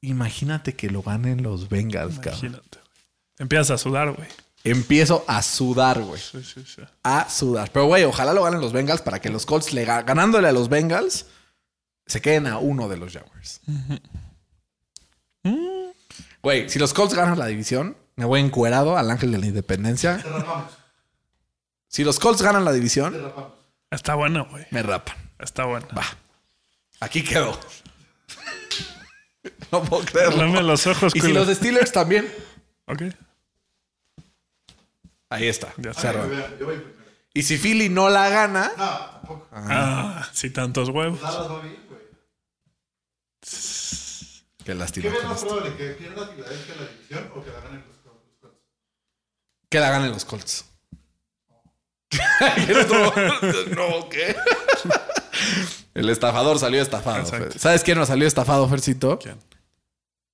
Imagínate 0.00 0.74
que 0.74 0.88
lo 0.90 1.02
ganen 1.02 1.42
los 1.42 1.68
Bengals, 1.68 2.16
cabrón. 2.18 2.34
Imagínate. 2.46 2.78
güey. 2.78 2.90
Empiezas 3.38 3.70
a 3.72 3.78
sudar, 3.78 4.12
güey. 4.12 4.28
Empiezo 4.64 5.24
a 5.28 5.42
sudar, 5.42 6.00
güey. 6.02 6.20
Sí, 6.20 6.42
sí, 6.42 6.64
sí. 6.66 6.82
A 7.02 7.28
sudar. 7.28 7.70
Pero, 7.70 7.84
güey, 7.86 8.04
ojalá 8.04 8.32
lo 8.32 8.42
ganen 8.42 8.60
los 8.62 8.72
Bengals 8.72 9.02
para 9.02 9.20
que 9.20 9.28
los 9.28 9.44
Colts, 9.44 9.72
le 9.74 9.86
ga- 9.86 10.04
ganándole 10.04 10.48
a 10.48 10.52
los 10.52 10.68
Bengals, 10.70 11.26
se 12.06 12.22
queden 12.22 12.46
a 12.46 12.56
uno 12.58 12.88
de 12.88 12.96
los 12.96 13.12
Jaguars. 13.12 13.60
Güey, 16.42 16.68
si 16.68 16.78
los 16.78 16.92
Colts 16.94 17.14
ganan 17.14 17.38
la 17.38 17.46
división, 17.46 17.96
me 18.16 18.24
voy 18.24 18.40
encuerado 18.40 18.96
al 18.96 19.10
ángel 19.10 19.32
de 19.32 19.38
la 19.38 19.46
independencia. 19.46 20.22
Si 21.88 22.04
los 22.04 22.18
Colts 22.18 22.42
ganan 22.42 22.64
la 22.64 22.72
división, 22.72 23.32
Está 23.90 24.14
bueno, 24.14 24.46
güey. 24.50 24.66
me 24.70 24.82
rapan. 24.82 25.16
Está 25.38 25.64
bueno. 25.66 25.86
Va. 25.96 26.04
Aquí 27.00 27.22
quedó. 27.22 27.58
No 29.72 29.82
puedo 29.82 30.04
creerlo. 30.04 30.38
Dame 30.38 30.62
los 30.62 30.86
ojos, 30.86 31.12
Y 31.16 31.20
si 31.20 31.32
los 31.32 31.48
Steelers 31.48 31.90
también. 31.92 32.32
Ok. 32.86 33.02
Ahí 35.34 35.48
está. 35.48 35.72
Ya. 35.76 35.92
Yo 35.92 36.66
voy 36.66 36.76
primero. 36.76 36.94
Y 37.34 37.42
si 37.42 37.58
Philly 37.58 37.88
no 37.88 38.08
la 38.10 38.28
gana, 38.28 38.72
No, 38.76 38.98
tampoco. 39.10 39.48
Ah, 39.52 40.28
sí, 40.32 40.50
tantos 40.50 40.88
huevos. 40.88 41.20
Dallas 41.20 41.50
va 41.50 41.60
bien, 41.62 41.76
güey. 41.88 42.00
qué 44.58 44.64
¿Qué 44.64 44.74
lástima. 44.74 45.10
ves 45.10 45.18
con 45.20 45.28
más 45.30 45.44
probable? 45.44 45.76
¿Que 45.76 45.88
pierda 45.90 46.26
Filadelfia 46.28 46.74
la 46.76 46.86
división 46.88 47.30
o 47.34 47.42
que 47.44 47.50
la 47.50 47.60
ganen 47.60 47.84
los 47.86 47.96
Colts? 48.04 48.54
Que 49.68 49.80
la 49.80 49.90
ganen 49.90 50.10
los 50.12 50.24
Colts. 50.24 50.64
No, 53.76 54.08
¿qué? 54.08 54.36
El 55.94 56.08
estafador 56.10 56.58
salió 56.60 56.80
estafado. 56.80 57.24
¿Sabes 57.58 57.82
quién 57.82 57.98
no 57.98 58.06
salió 58.06 58.26
estafado, 58.28 58.68
Fercito? 58.68 59.18
¿Quién? 59.18 59.38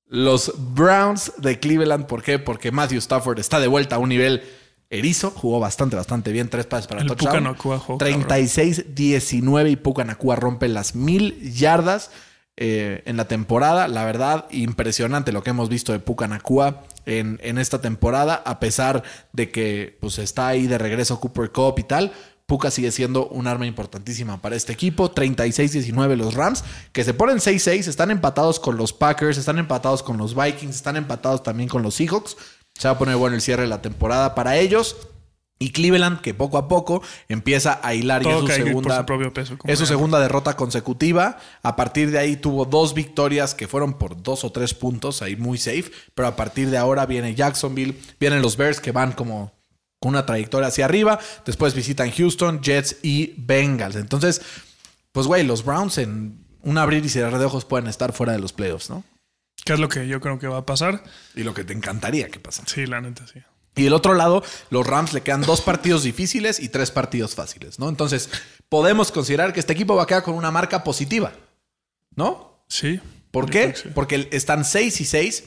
Los 0.07 0.53
Browns 0.75 1.33
de 1.39 1.59
Cleveland. 1.61 2.07
¿Por 2.07 2.23
qué? 2.23 2.39
Porque 2.39 2.71
Matthew 2.73 2.99
Stafford 2.99 3.39
está 3.39 3.61
de 3.61 3.69
vuelta 3.69 3.97
a 3.97 3.99
un 3.99 4.09
nivel 4.11 4.43
erizo. 4.91 5.31
Jugó 5.31 5.61
bastante, 5.61 5.97
bastante 5.97 6.33
bien. 6.33 6.49
Tres 6.49 6.67
pases 6.67 6.87
para 6.87 7.01
El 7.01 7.07
touchdown. 7.07 7.55
Jugó, 7.55 7.79
cabrón. 7.79 8.25
36-19 8.27 9.71
y 9.71 9.77
Puka 9.77 10.05
Nakua 10.05 10.37
rompe 10.37 10.69
las 10.69 10.95
mil 10.95 11.41
yardas 11.53 12.11
eh, 12.57 13.03
en 13.07 13.17
la 13.17 13.27
temporada. 13.27 13.89
La 13.89 14.05
verdad, 14.05 14.47
impresionante 14.51 15.33
lo 15.33 15.43
que 15.43 15.51
hemos 15.51 15.69
visto 15.69 15.93
de 15.93 16.01
Puka 16.01 16.29
Nakua 16.29 16.85
en, 17.07 17.39
en 17.43 17.57
esta 17.57 17.81
temporada, 17.81 18.43
a 18.45 18.61
pesar 18.61 19.03
de 19.33 19.51
que 19.51 19.97
pues, 20.01 20.19
está 20.19 20.49
ahí 20.49 20.67
de 20.67 20.77
regreso 20.77 21.21
Cooper 21.21 21.51
Cup 21.53 21.79
y 21.79 21.85
tal. 21.85 22.13
Puka 22.51 22.73
sigue 22.73 22.91
siendo 22.91 23.29
un 23.29 23.47
arma 23.47 23.65
importantísima 23.65 24.43
para 24.43 24.57
este 24.57 24.73
equipo. 24.73 25.15
36-19 25.15 26.17
los 26.17 26.35
Rams, 26.35 26.65
que 26.93 27.05
se 27.05 27.15
ponen 27.15 27.37
6-6, 27.37 27.87
están 27.87 28.11
empatados 28.11 28.59
con 28.59 28.77
los 28.77 28.93
Packers, 28.93 29.39
están 29.39 29.61
empatados 29.61 30.03
con 30.03 30.17
los 30.19 30.35
Vikings, 30.35 30.75
están 30.75 30.97
empatados 30.97 31.45
también 31.45 31.69
con 31.69 31.85
los 31.85 31.95
Seahawks. 31.95 32.37
Se 32.81 32.89
va 32.89 32.95
a 32.95 32.99
poner 32.99 33.17
bueno 33.17 33.37
el 33.37 33.43
cierre 33.43 33.65
de 33.65 33.69
la 33.69 33.83
temporada 33.83 34.35
para 34.35 34.57
ellos. 34.57 34.97
Y 35.59 35.73
Cleveland, 35.73 36.23
que 36.23 36.33
poco 36.33 36.57
a 36.57 36.67
poco 36.67 37.03
empieza 37.29 37.79
a 37.83 37.93
hilar 37.93 38.23
ya 38.23 38.31
Todo 38.31 38.47
su 38.47 38.55
segunda, 38.55 39.05
su 39.07 39.33
peso. 39.35 39.59
como 39.59 39.71
es 39.71 39.79
su 39.79 39.85
segunda 39.85 40.19
derrota 40.19 40.57
consecutiva. 40.57 41.37
A 41.63 41.77
partir 41.77 42.11
de 42.11 42.19
ahí 42.19 42.37
tuvo 42.37 42.65
dos 42.65 42.95
victorias 42.95 43.55
que 43.55 43.69
fueron 43.69 43.93
por 43.93 44.23
dos 44.23 44.45
o 44.45 44.53
tres 44.53 44.73
puntos, 44.73 45.21
ahí 45.21 45.37
muy 45.37 45.59
safe. 45.59 45.93
Pero 46.15 46.29
a 46.29 46.37
partir 46.37 46.71
de 46.71 46.79
ahora 46.79 47.05
viene 47.05 47.35
Jacksonville, 47.35 47.95
vienen 48.19 48.41
los 48.41 48.57
Bears 48.57 48.81
que 48.81 48.93
van 48.93 49.13
como 49.13 49.53
con 50.01 50.13
una 50.13 50.25
trayectoria 50.25 50.69
hacia 50.69 50.87
arriba. 50.87 51.19
Después 51.45 51.75
visitan 51.75 52.11
Houston, 52.11 52.63
Jets 52.63 52.97
y 53.03 53.35
Bengals. 53.37 53.97
Entonces, 53.97 54.41
pues 55.13 55.27
güey, 55.27 55.45
los 55.45 55.67
Browns 55.67 55.99
en 55.99 56.43
un 56.63 56.79
abrir 56.79 57.05
y 57.05 57.11
cerrar 57.11 57.39
de 57.39 57.45
ojos 57.45 57.67
pueden 57.67 57.87
estar 57.87 58.15
fuera 58.15 58.33
de 58.33 58.39
los 58.39 58.55
playoffs, 58.55 58.89
¿no? 58.89 59.05
¿Qué 59.65 59.75
es 59.75 59.79
lo 59.79 59.89
que 59.89 60.07
yo 60.09 60.21
creo 60.21 60.39
que 60.39 60.47
va 60.49 60.59
a 60.59 60.67
pasar? 60.67 61.03
Y 61.35 61.43
lo 61.43 61.55
que 61.55 61.65
te 61.65 61.73
encantaría 61.73 62.29
que 62.29 62.41
pasara. 62.41 62.69
Sí, 62.69 62.87
la 62.87 63.01
neta, 63.01 63.27
sí. 63.27 63.41
Y 63.77 63.85
del 63.85 63.93
otro 63.93 64.15
lado, 64.15 64.43
los 64.71 64.87
Rams 64.87 65.13
le 65.13 65.21
quedan 65.23 65.43
dos 65.43 65.61
partidos 65.61 66.03
difíciles 66.03 66.59
y 66.61 66.69
tres 66.69 66.91
partidos 66.91 67.35
fáciles, 67.35 67.79
¿no? 67.79 67.89
Entonces, 67.89 68.29
podemos 68.69 69.13
considerar 69.13 69.53
que 69.53 69.61
este 69.61 69.73
equipo 69.73 69.95
va 69.95 70.03
a 70.03 70.07
quedar 70.07 70.23
con 70.23 70.35
una 70.35 70.51
marca 70.51 70.83
positiva, 70.83 71.33
¿no? 72.17 72.65
Sí. 72.69 73.01
¿Por 73.31 73.49
qué? 73.49 73.71
que 73.73 73.77
sí. 73.77 73.89
Porque 73.95 74.29
están 74.33 74.65
6 74.65 75.01
y 75.01 75.05
6, 75.05 75.45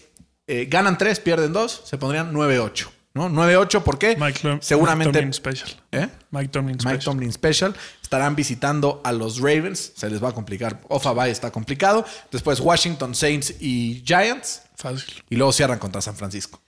eh, 0.47 0.67
ganan 0.69 0.97
3, 0.97 1.19
pierden 1.19 1.51
2, 1.53 1.81
se 1.85 1.97
pondrían 1.97 2.33
9-8, 2.33 2.89
¿no? 3.13 3.29
9-8, 3.29 3.83
¿por 3.83 3.99
qué? 3.99 4.15
Mike, 4.17 4.59
Seguramente- 4.61 5.09
Mike 5.09 5.19
Tomlin 5.19 5.33
Special. 5.33 5.69
¿Eh? 5.91 6.07
Mike 6.31 6.47
Tomlin 6.49 6.75
Mike 6.77 6.81
Special. 6.81 7.03
Tomlin 7.03 7.31
Special. 7.33 7.75
Estarán 8.13 8.35
visitando 8.35 9.01
a 9.03 9.11
los 9.11 9.39
Ravens. 9.39 9.93
Se 9.95 10.07
les 10.07 10.23
va 10.23 10.29
a 10.29 10.33
complicar. 10.33 10.79
Ofa 10.87 11.13
Bay 11.13 11.31
está 11.31 11.49
complicado. 11.51 12.05
Después 12.31 12.59
Washington 12.59 13.15
Saints 13.15 13.55
y 13.59 14.03
Giants. 14.05 14.61
Fácil. 14.75 15.23
Y 15.31 15.35
luego 15.35 15.51
cierran 15.51 15.79
contra 15.79 15.99
San 15.99 16.15
Francisco. 16.15 16.61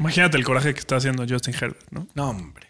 Imagínate 0.00 0.36
el 0.36 0.44
coraje 0.44 0.74
que 0.74 0.80
está 0.80 0.96
haciendo 0.96 1.24
Justin 1.28 1.54
Herbert, 1.54 1.86
¿no? 1.92 2.08
No, 2.14 2.30
hombre. 2.30 2.66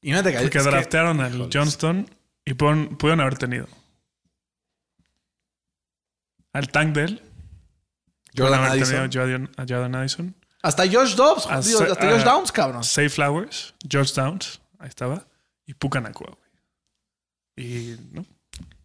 Imagínate 0.00 0.30
que, 0.36 0.42
Porque 0.44 0.58
que- 0.58 0.64
draftearon 0.64 1.20
al. 1.20 1.50
Johnston 1.52 2.08
y 2.44 2.54
pudieron, 2.54 2.96
pudieron 2.98 3.20
haber 3.20 3.36
tenido 3.36 3.66
al 6.52 6.68
tank 6.68 6.94
de 6.94 7.02
él. 7.04 7.22
Jordan 8.36 8.62
Addison. 8.62 8.88
tenido 8.88 9.02
a 9.02 9.08
Jordan- 9.26 9.50
a 9.56 9.62
Jordan 9.68 9.94
Addison. 9.96 10.34
Hasta 10.62 10.84
Josh 10.90 11.14
Dobbs. 11.14 11.46
A 11.48 11.60
digo, 11.60 11.78
se- 11.78 11.92
hasta 11.92 12.10
Josh 12.10 12.20
a- 12.22 12.24
Downs, 12.24 12.52
cabrón. 12.52 12.84
Say 12.84 13.08
Flowers, 13.08 13.74
George 13.88 14.12
Downs, 14.14 14.60
ahí 14.78 14.88
estaba, 14.88 15.26
y 15.66 15.74
Puka 15.74 16.00
Nacua, 16.00 16.30
güey. 16.36 17.68
Y, 17.68 17.96
¿no? 18.12 18.24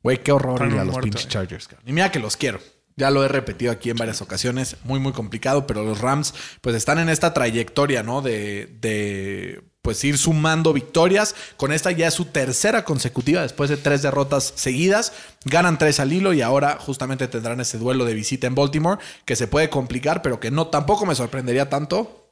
Güey, 0.01 0.21
qué 0.21 0.32
horror 0.32 0.65
ir 0.67 0.78
a 0.78 0.84
los 0.86 0.97
pinches 0.99 1.24
ahí. 1.26 1.30
Chargers, 1.30 1.67
cabrón. 1.67 1.88
Y 1.88 1.93
mira 1.93 2.11
que 2.11 2.19
los 2.19 2.36
quiero. 2.38 2.59
Ya 2.95 3.09
lo 3.09 3.24
he 3.24 3.28
repetido 3.28 3.71
aquí 3.71 3.89
en 3.89 3.97
varias 3.97 4.21
ocasiones. 4.21 4.78
Muy, 4.84 4.99
muy 4.99 5.13
complicado. 5.13 5.65
Pero 5.65 5.84
los 5.84 5.99
Rams, 5.99 6.34
pues 6.61 6.76
están 6.76 6.99
en 6.99 7.09
esta 7.09 7.34
trayectoria, 7.34 8.03
¿no? 8.03 8.21
De, 8.21 8.67
de 8.82 9.63
pues 9.84 10.04
ir 10.04 10.18
sumando 10.18 10.74
victorias. 10.74 11.36
Con 11.58 11.72
esta 11.72 11.92
ya 11.92 12.08
es 12.08 12.14
su 12.16 12.26
tercera 12.26 12.84
consecutiva 12.84 13.44
después 13.44 13.70
de 13.70 13.78
tres 13.78 14.02
derrotas 14.02 14.54
seguidas. 14.56 15.14
Ganan 15.46 15.78
tres 15.78 16.00
al 16.00 16.12
hilo 16.12 16.34
y 16.34 16.42
ahora 16.42 16.78
justamente 16.80 17.28
tendrán 17.28 17.60
ese 17.60 17.78
duelo 17.78 18.06
de 18.06 18.16
visita 18.16 18.48
en 18.48 18.56
Baltimore 18.56 19.00
que 19.26 19.36
se 19.36 19.48
puede 19.48 19.70
complicar, 19.70 20.24
pero 20.24 20.40
que 20.40 20.50
no 20.50 20.68
tampoco 20.68 21.06
me 21.06 21.14
sorprendería 21.14 21.70
tanto. 21.70 22.32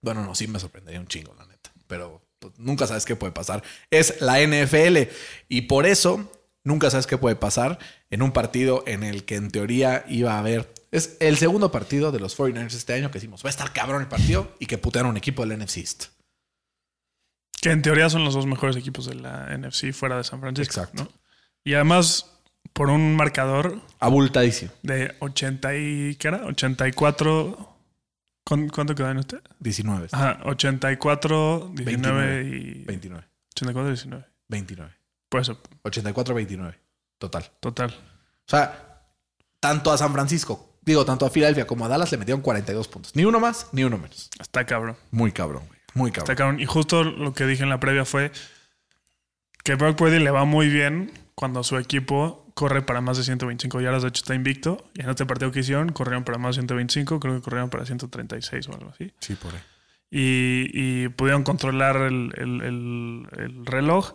Bueno, 0.00 0.24
no, 0.24 0.34
sí 0.34 0.46
me 0.46 0.60
sorprendería 0.60 1.00
un 1.00 1.08
chingo, 1.08 1.34
la 1.34 1.46
neta. 1.46 1.72
Pero 1.88 2.22
pues, 2.38 2.54
nunca 2.58 2.86
sabes 2.86 3.04
qué 3.04 3.16
puede 3.16 3.32
pasar. 3.32 3.62
Es 3.90 4.20
la 4.20 4.40
NFL. 4.40 5.10
Y 5.48 5.62
por 5.62 5.84
eso 5.84 6.30
nunca 6.62 6.90
sabes 6.90 7.08
qué 7.08 7.18
puede 7.18 7.34
pasar 7.34 7.80
en 8.08 8.22
un 8.22 8.30
partido 8.30 8.84
en 8.86 9.02
el 9.02 9.24
que 9.24 9.34
en 9.34 9.50
teoría 9.50 10.04
iba 10.08 10.34
a 10.34 10.38
haber. 10.38 10.72
Es 10.92 11.16
el 11.18 11.38
segundo 11.38 11.72
partido 11.72 12.12
de 12.12 12.20
los 12.20 12.38
49ers 12.38 12.74
este 12.74 12.94
año 12.94 13.10
que 13.10 13.14
decimos, 13.14 13.42
va 13.44 13.48
a 13.48 13.50
estar 13.50 13.72
cabrón 13.72 14.02
el 14.02 14.08
partido 14.08 14.54
y 14.60 14.66
que 14.66 14.78
putearon 14.78 15.10
un 15.10 15.16
equipo 15.16 15.44
del 15.44 15.58
NFC. 15.58 16.12
Que 17.62 17.70
en 17.70 17.80
teoría 17.80 18.10
son 18.10 18.24
los 18.24 18.34
dos 18.34 18.44
mejores 18.44 18.76
equipos 18.76 19.06
de 19.06 19.14
la 19.14 19.56
NFC 19.56 19.92
fuera 19.92 20.16
de 20.18 20.24
San 20.24 20.40
Francisco. 20.40 20.80
Exacto. 20.80 21.04
¿no? 21.04 21.10
Y 21.64 21.74
además, 21.74 22.26
por 22.72 22.90
un 22.90 23.14
marcador 23.16 23.80
Abultadísimo. 24.00 24.72
de 24.82 25.14
80 25.20 25.76
y... 25.76 26.16
¿Qué 26.16 26.28
era? 26.28 26.44
84... 26.44 27.68
¿Cuán- 28.44 28.68
¿Cuánto 28.68 28.94
quedó 28.96 29.08
en 29.10 29.18
usted? 29.18 29.40
19. 29.60 30.08
Ajá, 30.10 30.40
84, 30.44 31.70
19 31.72 32.42
y... 32.42 32.84
29. 32.84 33.24
84, 33.54 33.88
19. 33.88 34.24
29. 34.48 34.92
Por 35.28 35.40
eso, 35.40 35.58
84-29. 35.84 36.74
Total. 37.18 37.48
total. 37.60 37.90
O 37.90 38.50
sea, 38.50 39.06
tanto 39.60 39.92
a 39.92 39.96
San 39.98 40.12
Francisco, 40.12 40.78
digo, 40.82 41.04
tanto 41.04 41.24
a 41.24 41.30
Filadelfia 41.30 41.66
como 41.66 41.84
a 41.84 41.88
Dallas 41.88 42.10
le 42.10 42.18
metieron 42.18 42.42
42 42.42 42.88
puntos. 42.88 43.14
Ni 43.14 43.24
uno 43.24 43.38
más, 43.38 43.68
ni 43.70 43.84
uno 43.84 43.96
menos. 43.98 44.28
Está 44.40 44.66
cabrón. 44.66 44.96
Muy 45.12 45.30
cabrón, 45.30 45.62
güey. 45.68 45.78
Muy 45.94 46.10
Está 46.10 46.34
cabrón. 46.34 46.60
Y 46.60 46.66
justo 46.66 47.04
lo 47.04 47.32
que 47.34 47.46
dije 47.46 47.62
en 47.62 47.68
la 47.68 47.80
previa 47.80 48.04
fue 48.04 48.32
que 49.64 49.74
Brock 49.74 49.96
Purdy 49.96 50.18
le 50.18 50.30
va 50.30 50.44
muy 50.44 50.68
bien 50.68 51.12
cuando 51.34 51.62
su 51.62 51.76
equipo 51.78 52.50
corre 52.54 52.82
para 52.82 53.00
más 53.00 53.16
de 53.16 53.24
125 53.24 53.80
yardas. 53.80 54.02
De 54.02 54.08
hecho, 54.08 54.22
está 54.22 54.34
invicto. 54.34 54.90
Y 54.94 55.02
en 55.02 55.10
este 55.10 55.24
partido 55.26 55.50
que 55.52 55.60
hicieron, 55.60 55.90
corrieron 55.92 56.24
para 56.24 56.38
más 56.38 56.56
de 56.56 56.62
125. 56.62 57.20
Creo 57.20 57.34
que 57.36 57.40
corrieron 57.42 57.70
para 57.70 57.84
136 57.86 58.68
o 58.68 58.72
algo 58.74 58.90
así. 58.90 59.12
Sí, 59.20 59.34
por 59.34 59.54
ahí. 59.54 59.60
Y, 60.10 60.68
y 60.74 61.08
pudieron 61.08 61.42
controlar 61.42 61.96
el, 61.96 62.32
el- 62.36 62.60
el- 62.62 63.26
el 63.38 63.66
reloj. 63.66 64.12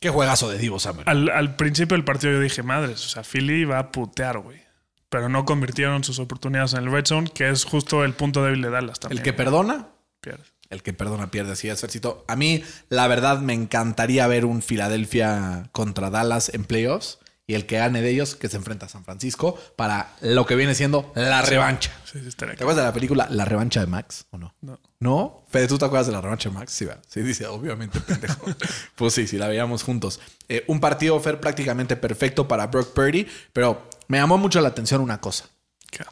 Qué 0.00 0.10
juegazo 0.10 0.48
de 0.50 0.58
Divo 0.58 0.78
Summer. 0.78 1.08
Al, 1.08 1.28
al 1.30 1.56
principio 1.56 1.96
del 1.96 2.04
partido 2.04 2.34
yo 2.34 2.40
dije, 2.40 2.62
madres, 2.62 3.04
o 3.06 3.08
sea, 3.08 3.22
Philly 3.24 3.64
va 3.64 3.78
a 3.78 3.90
putear, 3.92 4.38
güey. 4.38 4.62
Pero 5.08 5.28
no 5.28 5.44
convirtieron 5.44 6.04
sus 6.04 6.18
oportunidades 6.18 6.74
en 6.74 6.84
el 6.84 6.90
red 6.92 7.06
zone, 7.06 7.30
que 7.34 7.48
es 7.48 7.64
justo 7.64 8.04
el 8.04 8.12
punto 8.14 8.44
débil 8.44 8.62
de 8.62 8.70
Dallas 8.70 9.00
también. 9.00 9.18
El 9.18 9.24
que 9.24 9.32
perdona, 9.32 9.88
Pierde. 10.24 10.42
el 10.70 10.82
que 10.82 10.94
perdona 10.94 11.30
pierde. 11.30 11.52
Así 11.52 11.68
es, 11.68 11.80
Fercito. 11.80 12.24
A 12.26 12.34
mí, 12.34 12.64
la 12.88 13.06
verdad, 13.06 13.40
me 13.40 13.52
encantaría 13.52 14.26
ver 14.26 14.46
un 14.46 14.62
Filadelfia 14.62 15.68
contra 15.72 16.08
Dallas 16.10 16.50
en 16.54 16.64
playoffs. 16.64 17.18
y 17.46 17.52
el 17.52 17.66
que 17.66 17.76
gane 17.76 18.00
de 18.00 18.08
ellos 18.08 18.36
que 18.36 18.48
se 18.48 18.56
enfrenta 18.56 18.86
a 18.86 18.88
San 18.88 19.04
Francisco 19.04 19.58
para 19.76 20.16
lo 20.22 20.46
que 20.46 20.56
viene 20.56 20.74
siendo 20.74 21.12
la 21.14 21.42
revancha. 21.42 21.92
Sí, 22.10 22.18
sí, 22.20 22.28
estaría 22.28 22.54
¿Te 22.54 22.64
acuerdas 22.64 22.82
de 22.84 22.88
la 22.88 22.94
película 22.94 23.26
La 23.28 23.44
revancha 23.44 23.80
de 23.80 23.86
Max 23.86 24.24
o 24.30 24.38
no? 24.38 24.54
No. 24.62 24.80
¿No? 24.98 25.44
Fede, 25.50 25.68
¿tú 25.68 25.76
te 25.76 25.84
acuerdas 25.84 26.06
de 26.06 26.14
la 26.14 26.22
revancha 26.22 26.48
de 26.48 26.54
Max? 26.54 26.72
Sí, 26.72 26.86
¿verdad? 26.86 27.02
Sí, 27.06 27.20
dice, 27.20 27.46
obviamente, 27.46 28.00
pendejo. 28.00 28.46
pues 28.96 29.12
sí, 29.12 29.26
sí, 29.26 29.36
la 29.36 29.48
veíamos 29.48 29.82
juntos. 29.82 30.20
Eh, 30.48 30.64
un 30.68 30.80
partido, 30.80 31.20
Fer, 31.20 31.38
prácticamente 31.38 31.96
perfecto 31.96 32.48
para 32.48 32.68
Brock 32.68 32.94
Purdy, 32.94 33.26
pero 33.52 33.90
me 34.08 34.16
llamó 34.16 34.38
mucho 34.38 34.62
la 34.62 34.68
atención 34.68 35.02
una 35.02 35.20
cosa. 35.20 35.44
¿Qué? 35.90 36.02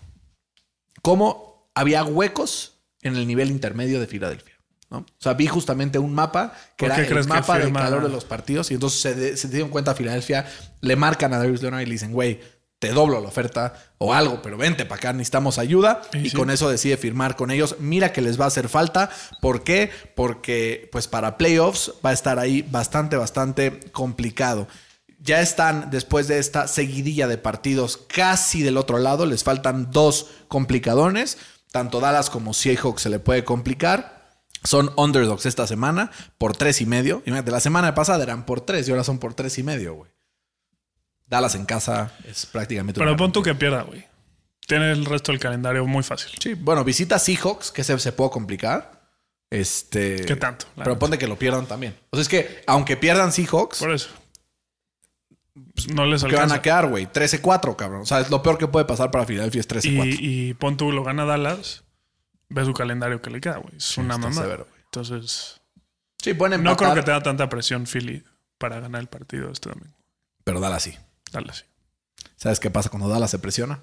Cómo 1.00 1.70
había 1.74 2.04
huecos 2.04 2.74
en 3.02 3.16
el 3.16 3.26
nivel 3.26 3.50
intermedio 3.50 4.00
de 4.00 4.06
Filadelfia. 4.06 4.54
¿no? 4.90 4.98
O 4.98 5.06
sea, 5.18 5.34
vi 5.34 5.46
justamente 5.46 5.98
un 5.98 6.14
mapa 6.14 6.54
que 6.76 6.86
¿Por 6.86 6.98
era 6.98 7.20
el 7.20 7.26
mapa 7.26 7.58
del 7.58 7.72
calor 7.72 8.02
de 8.02 8.08
los 8.10 8.24
partidos 8.24 8.70
y 8.70 8.74
entonces 8.74 9.00
se, 9.00 9.14
de- 9.14 9.36
se 9.36 9.48
dieron 9.48 9.70
cuenta 9.70 9.92
a 9.92 9.94
Filadelfia, 9.94 10.46
le 10.80 10.96
marcan 10.96 11.32
a 11.34 11.38
Darius 11.38 11.62
Leonard 11.62 11.80
y 11.82 11.86
le 11.86 11.92
dicen, 11.92 12.12
güey, 12.12 12.40
te 12.78 12.90
doblo 12.90 13.20
la 13.20 13.28
oferta 13.28 13.74
o 13.98 14.12
algo, 14.12 14.42
pero 14.42 14.56
vente 14.58 14.84
para 14.84 14.98
acá, 14.98 15.12
necesitamos 15.12 15.58
ayuda. 15.58 16.02
Y 16.14 16.18
Y, 16.26 16.30
sí. 16.30 16.36
con 16.36 16.50
eso 16.50 16.68
decide 16.68 16.96
firmar 16.96 17.36
con 17.36 17.50
ellos. 17.52 17.76
Mira 17.78 18.12
que 18.12 18.20
les 18.20 18.38
va 18.40 18.44
a 18.44 18.48
hacer 18.48 18.68
falta. 18.68 19.08
¿Por 19.40 19.62
qué? 19.62 19.88
Porque 20.16 20.88
pues 20.90 21.06
para 21.06 21.38
playoffs 21.38 21.92
va 22.04 22.10
a 22.10 22.12
estar 22.12 22.40
ahí 22.40 22.62
bastante, 22.62 23.16
bastante 23.16 23.78
complicado. 23.92 24.66
Ya 25.20 25.40
están 25.40 25.90
después 25.92 26.26
de 26.26 26.40
esta 26.40 26.66
seguidilla 26.66 27.28
de 27.28 27.38
partidos 27.38 27.96
casi 27.96 28.64
del 28.64 28.76
otro 28.76 28.98
lado. 28.98 29.26
Les 29.26 29.44
faltan 29.44 29.92
dos 29.92 30.26
complicadones. 30.48 31.38
Tanto 31.72 32.00
Dallas 32.00 32.30
como 32.30 32.54
Seahawks 32.54 33.02
se 33.02 33.10
le 33.10 33.18
puede 33.18 33.44
complicar. 33.44 34.22
Son 34.62 34.92
underdogs 34.96 35.46
esta 35.46 35.66
semana 35.66 36.12
por 36.38 36.56
tres 36.56 36.80
y 36.80 36.86
medio. 36.86 37.22
Imagínate, 37.26 37.50
la 37.50 37.60
semana 37.60 37.94
pasada 37.94 38.22
eran 38.22 38.46
por 38.46 38.60
tres 38.60 38.86
y 38.86 38.92
ahora 38.92 39.02
son 39.02 39.18
por 39.18 39.34
tres 39.34 39.58
y 39.58 39.62
medio, 39.64 39.94
güey. 39.94 40.10
Dallas 41.26 41.54
en 41.54 41.64
casa 41.64 42.12
es 42.28 42.46
prácticamente 42.46 43.00
Pero 43.00 43.16
pon 43.16 43.32
tú 43.32 43.42
que 43.42 43.54
pierda, 43.54 43.82
güey. 43.82 44.04
Tiene 44.66 44.92
el 44.92 45.04
resto 45.04 45.32
del 45.32 45.40
calendario 45.40 45.84
muy 45.86 46.02
fácil. 46.02 46.30
Sí, 46.40 46.54
bueno, 46.54 46.84
visita 46.84 47.18
Seahawks, 47.18 47.72
que 47.72 47.82
se, 47.82 47.98
se 47.98 48.12
puede 48.12 48.30
complicar. 48.30 49.02
Este. 49.50 50.24
¿Qué 50.24 50.36
tanto? 50.36 50.66
Pero 50.76 50.98
ponte 50.98 51.18
que 51.18 51.26
lo 51.26 51.36
pierdan 51.36 51.66
también. 51.66 51.98
O 52.10 52.16
sea, 52.16 52.22
es 52.22 52.28
que 52.28 52.62
aunque 52.66 52.96
pierdan 52.96 53.32
Seahawks, 53.32 53.80
Por 53.80 53.92
eso. 53.92 54.08
Pues 55.74 55.88
no 55.92 56.06
les 56.06 56.22
¿qué 56.22 56.28
van 56.28 56.34
alcanza. 56.44 56.54
a 56.56 56.62
quedar, 56.62 56.86
güey? 56.88 57.06
13-4, 57.06 57.76
cabrón. 57.76 58.02
O 58.02 58.06
sea, 58.06 58.20
es 58.20 58.30
lo 58.30 58.42
peor 58.42 58.56
que 58.58 58.68
puede 58.68 58.86
pasar 58.86 59.10
para 59.10 59.26
Filadelfia 59.26 59.60
es 59.60 59.68
13-4. 59.68 60.16
Y, 60.20 60.48
y 60.50 60.54
pon 60.54 60.76
tú 60.76 60.92
lo 60.92 61.04
gana 61.04 61.24
Dallas. 61.24 61.84
Ve 62.48 62.64
su 62.64 62.72
calendario 62.74 63.20
que 63.22 63.30
le 63.30 63.40
queda, 63.40 63.58
güey. 63.58 63.76
Es 63.76 63.96
una 63.98 64.18
mamá. 64.18 64.40
severo. 64.42 64.66
Entonces, 64.86 65.60
Sí, 66.22 66.34
pueden 66.34 66.62
no 66.62 66.70
empatar, 66.70 66.92
creo 66.92 67.02
que 67.02 67.06
tenga 67.06 67.22
tanta 67.22 67.48
presión 67.48 67.84
Philly 67.86 68.22
para 68.58 68.78
ganar 68.80 69.00
el 69.00 69.08
partido 69.08 69.50
este 69.50 69.70
domingo. 69.70 69.96
pero 70.44 70.60
Dallas 70.60 70.82
sí. 70.84 70.96
Dallas 71.32 71.58
sí. 71.58 71.64
¿Sabes 72.36 72.60
qué 72.60 72.70
pasa 72.70 72.90
cuando 72.90 73.08
Dallas 73.08 73.30
se 73.30 73.38
presiona? 73.40 73.80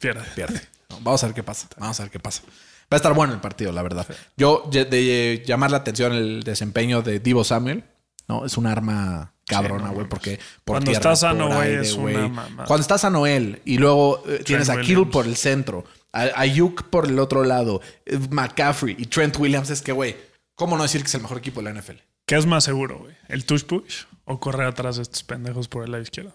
Pierde. 0.00 0.24
Pierde. 0.34 0.60
No, 0.90 0.98
vamos 1.00 1.22
a 1.22 1.26
ver 1.26 1.34
qué 1.34 1.42
pasa. 1.42 1.68
Vamos 1.78 1.98
a 2.00 2.04
ver 2.04 2.10
qué 2.12 2.18
pasa. 2.18 2.42
Va 2.90 2.94
a 2.94 2.96
estar 2.96 3.12
bueno 3.14 3.32
el 3.34 3.40
partido, 3.40 3.70
la 3.72 3.82
verdad. 3.82 4.06
Yo, 4.36 4.68
de, 4.72 4.84
de 4.86 5.44
llamar 5.46 5.70
la 5.70 5.76
atención 5.78 6.12
el 6.14 6.42
desempeño 6.42 7.02
de 7.02 7.20
Divo 7.20 7.44
Samuel, 7.44 7.84
¿no? 8.28 8.44
Es 8.44 8.56
un 8.56 8.66
arma 8.66 9.32
cabrona, 9.46 9.88
no 9.88 9.94
güey, 9.94 10.08
porque 10.08 10.38
por 10.64 10.74
Cuando 10.74 10.90
tierra, 10.90 11.12
está 11.12 11.16
sano, 11.16 11.48
güey, 11.48 11.74
es 11.74 11.94
una 11.94 12.28
mamada. 12.28 12.66
Cuando 12.66 12.82
está 12.82 12.98
sano 12.98 13.26
él 13.26 13.62
y 13.64 13.78
luego 13.78 14.22
eh, 14.26 14.42
tienes 14.44 14.68
a 14.68 14.80
Kittle 14.80 15.06
por 15.06 15.26
el 15.26 15.36
centro, 15.36 15.84
a 16.12 16.28
Ayuk 16.40 16.84
por 16.84 17.06
el 17.06 17.18
otro 17.18 17.44
lado, 17.44 17.80
eh, 18.04 18.18
McCaffrey 18.30 18.94
y 18.98 19.06
Trent 19.06 19.36
Williams, 19.38 19.70
es 19.70 19.82
que, 19.82 19.92
güey, 19.92 20.16
¿cómo 20.54 20.76
no 20.76 20.82
decir 20.82 21.00
que 21.00 21.08
es 21.08 21.14
el 21.14 21.22
mejor 21.22 21.38
equipo 21.38 21.62
de 21.62 21.72
la 21.72 21.80
NFL? 21.80 21.96
¿Qué 22.26 22.36
es 22.36 22.44
más 22.44 22.64
seguro, 22.64 22.98
güey? 22.98 23.14
¿El 23.28 23.46
touch 23.46 23.64
push 23.64 24.04
o 24.24 24.38
correr 24.38 24.66
atrás 24.66 24.96
de 24.96 25.02
estos 25.02 25.24
pendejos 25.24 25.66
por 25.66 25.84
el 25.84 25.92
lado 25.92 26.02
izquierdo? 26.02 26.34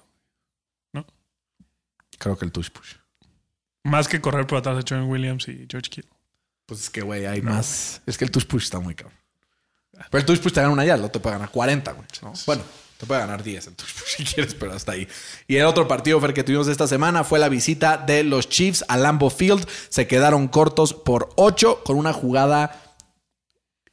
Creo 2.19 2.37
que 2.37 2.45
el 2.45 2.51
touch 2.51 2.69
push. 2.69 2.95
Más 3.83 4.07
que 4.07 4.21
correr 4.21 4.47
por 4.47 4.57
atrás 4.57 4.77
de 4.77 4.83
Trent 4.83 5.09
Williams 5.09 5.47
y 5.47 5.67
George 5.69 5.89
Kittle. 5.89 6.11
Pues 6.65 6.81
es 6.81 6.89
que, 6.89 7.01
güey, 7.01 7.25
hay 7.25 7.41
más. 7.41 8.01
Es 8.05 8.17
que 8.17 8.23
el 8.23 8.31
touch 8.31 8.45
push 8.45 8.63
está 8.63 8.79
muy 8.79 8.95
cabrón. 8.95 9.17
Pero 10.09 10.25
el 10.27 10.39
push 10.39 10.53
te 10.53 10.61
gana 10.61 10.71
una 10.73 10.85
yarda, 10.85 11.03
no 11.03 11.11
te 11.11 11.19
puede 11.19 11.35
ganar 11.35 11.49
40, 11.49 11.91
güey. 11.91 12.07
¿no? 12.21 12.33
Bueno, 12.45 12.63
te 12.97 13.05
puede 13.05 13.19
ganar 13.21 13.43
10 13.43 13.67
el 13.67 13.75
touch 13.75 13.89
push 13.93 14.15
si 14.17 14.23
quieres, 14.23 14.53
pero 14.55 14.73
hasta 14.73 14.93
ahí. 14.93 15.07
Y 15.47 15.57
el 15.57 15.65
otro 15.65 15.87
partido, 15.87 16.19
Fer, 16.21 16.33
que 16.33 16.43
tuvimos 16.43 16.67
esta 16.67 16.87
semana 16.87 17.23
fue 17.23 17.39
la 17.39 17.49
visita 17.49 17.97
de 17.97 18.23
los 18.23 18.49
Chiefs 18.49 18.85
a 18.87 18.97
Lambeau 18.97 19.29
Field. 19.29 19.67
Se 19.89 20.07
quedaron 20.07 20.47
cortos 20.47 20.93
por 20.93 21.29
8 21.35 21.81
con 21.83 21.97
una 21.97 22.13
jugada. 22.13 22.82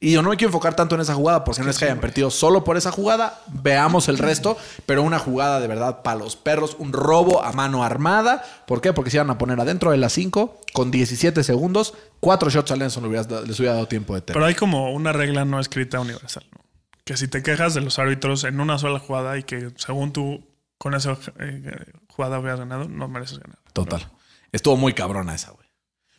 Y 0.03 0.13
yo 0.13 0.23
no 0.23 0.31
me 0.31 0.35
quiero 0.35 0.49
enfocar 0.49 0.75
tanto 0.75 0.95
en 0.95 1.01
esa 1.01 1.13
jugada 1.13 1.43
porque 1.43 1.61
no 1.61 1.69
es 1.69 1.77
que 1.77 1.85
hayan 1.85 1.99
perdido 1.99 2.31
solo 2.31 2.63
por 2.63 2.75
esa 2.75 2.91
jugada. 2.91 3.39
Veamos 3.47 4.09
el 4.09 4.17
resto, 4.17 4.57
pero 4.87 5.03
una 5.03 5.19
jugada 5.19 5.59
de 5.59 5.67
verdad 5.67 6.01
para 6.01 6.17
los 6.17 6.35
perros, 6.35 6.75
un 6.79 6.91
robo 6.91 7.43
a 7.43 7.51
mano 7.51 7.83
armada. 7.83 8.43
¿Por 8.65 8.81
qué? 8.81 8.93
Porque 8.93 9.11
se 9.11 9.17
iban 9.17 9.29
a 9.29 9.37
poner 9.37 9.59
adentro 9.59 9.91
de 9.91 9.97
las 9.97 10.11
5 10.13 10.59
con 10.73 10.89
17 10.89 11.43
segundos. 11.43 11.93
Cuatro 12.19 12.49
shots 12.49 12.71
a 12.71 12.77
Lenson 12.77 13.03
les 13.13 13.59
hubiera 13.59 13.75
dado 13.75 13.87
tiempo 13.87 14.15
de 14.15 14.21
Pero 14.21 14.33
terminar. 14.33 14.49
hay 14.49 14.55
como 14.55 14.91
una 14.91 15.11
regla 15.13 15.45
no 15.45 15.59
escrita 15.59 15.99
universal, 15.99 16.47
¿no? 16.51 16.61
Que 17.05 17.15
si 17.15 17.27
te 17.27 17.43
quejas 17.43 17.75
de 17.75 17.81
los 17.81 17.99
árbitros 17.99 18.43
en 18.43 18.59
una 18.59 18.79
sola 18.79 18.97
jugada 18.97 19.37
y 19.37 19.43
que 19.43 19.71
según 19.75 20.13
tú 20.13 20.43
con 20.79 20.95
esa 20.95 21.15
eh, 21.39 21.61
jugada 22.09 22.39
hubieras 22.39 22.57
ganado, 22.59 22.89
no 22.89 23.07
mereces 23.07 23.37
ganar. 23.37 23.59
Total. 23.71 24.09
Estuvo 24.51 24.77
muy 24.77 24.93
cabrona 24.93 25.35
esa, 25.35 25.51
güey. 25.51 25.67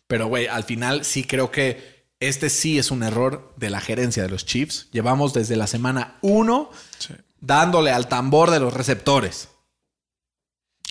Pero, 0.06 0.28
güey, 0.28 0.46
al 0.46 0.62
final 0.62 1.04
sí 1.04 1.24
creo 1.24 1.50
que 1.50 2.01
este 2.28 2.50
sí 2.50 2.78
es 2.78 2.90
un 2.90 3.02
error 3.02 3.52
de 3.56 3.70
la 3.70 3.80
gerencia 3.80 4.22
de 4.22 4.28
los 4.28 4.44
Chiefs. 4.46 4.88
Llevamos 4.92 5.32
desde 5.32 5.56
la 5.56 5.66
semana 5.66 6.18
1 6.22 6.70
Sí. 6.98 7.14
dándole 7.40 7.90
al 7.90 8.08
tambor 8.08 8.50
de 8.50 8.60
los 8.60 8.72
receptores. 8.72 9.48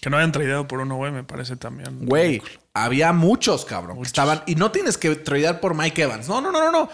Que 0.01 0.09
no 0.09 0.17
hayan 0.17 0.31
traído 0.31 0.67
por 0.67 0.79
uno, 0.79 0.95
güey, 0.95 1.11
me 1.11 1.23
parece 1.23 1.55
también. 1.57 2.05
Güey, 2.07 2.41
había 2.73 3.13
muchos, 3.13 3.65
cabrón, 3.65 3.97
que 3.97 4.07
estaban. 4.07 4.41
Y 4.47 4.55
no 4.55 4.71
tienes 4.71 4.97
que 4.97 5.15
tradear 5.15 5.59
por 5.59 5.75
Mike 5.75 6.01
Evans. 6.01 6.27
No, 6.27 6.41
no, 6.41 6.51
no, 6.51 6.59
no, 6.59 6.71
no. 6.71 6.89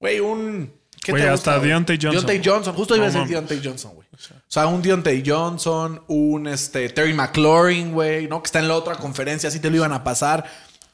Güey, 0.00 0.20
un. 0.20 0.72
¿Qué 1.02 1.12
Güey, 1.12 1.22
te 1.24 1.28
hasta 1.28 1.52
gusta? 1.54 1.66
Deontay 1.66 1.96
Johnson. 1.96 2.26
Deontay 2.26 2.42
Johnson. 2.44 2.74
Justo 2.74 2.96
iba 2.96 3.06
a 3.06 3.10
decir. 3.10 3.26
Deontay 3.28 3.60
Johnson, 3.62 3.94
güey. 3.94 4.08
O 4.12 4.18
sea, 4.48 4.66
un 4.66 4.82
Deontay 4.82 5.22
Johnson, 5.24 6.02
un 6.08 6.48
este, 6.48 6.88
Terry 6.88 7.12
McLaurin, 7.14 7.92
güey, 7.92 8.26
¿no? 8.28 8.42
Que 8.42 8.46
está 8.46 8.58
en 8.58 8.68
la 8.68 8.74
otra 8.76 8.96
conferencia, 8.96 9.48
así 9.48 9.60
te 9.60 9.70
lo 9.70 9.76
iban 9.76 9.92
a 9.92 10.02
pasar. 10.02 10.44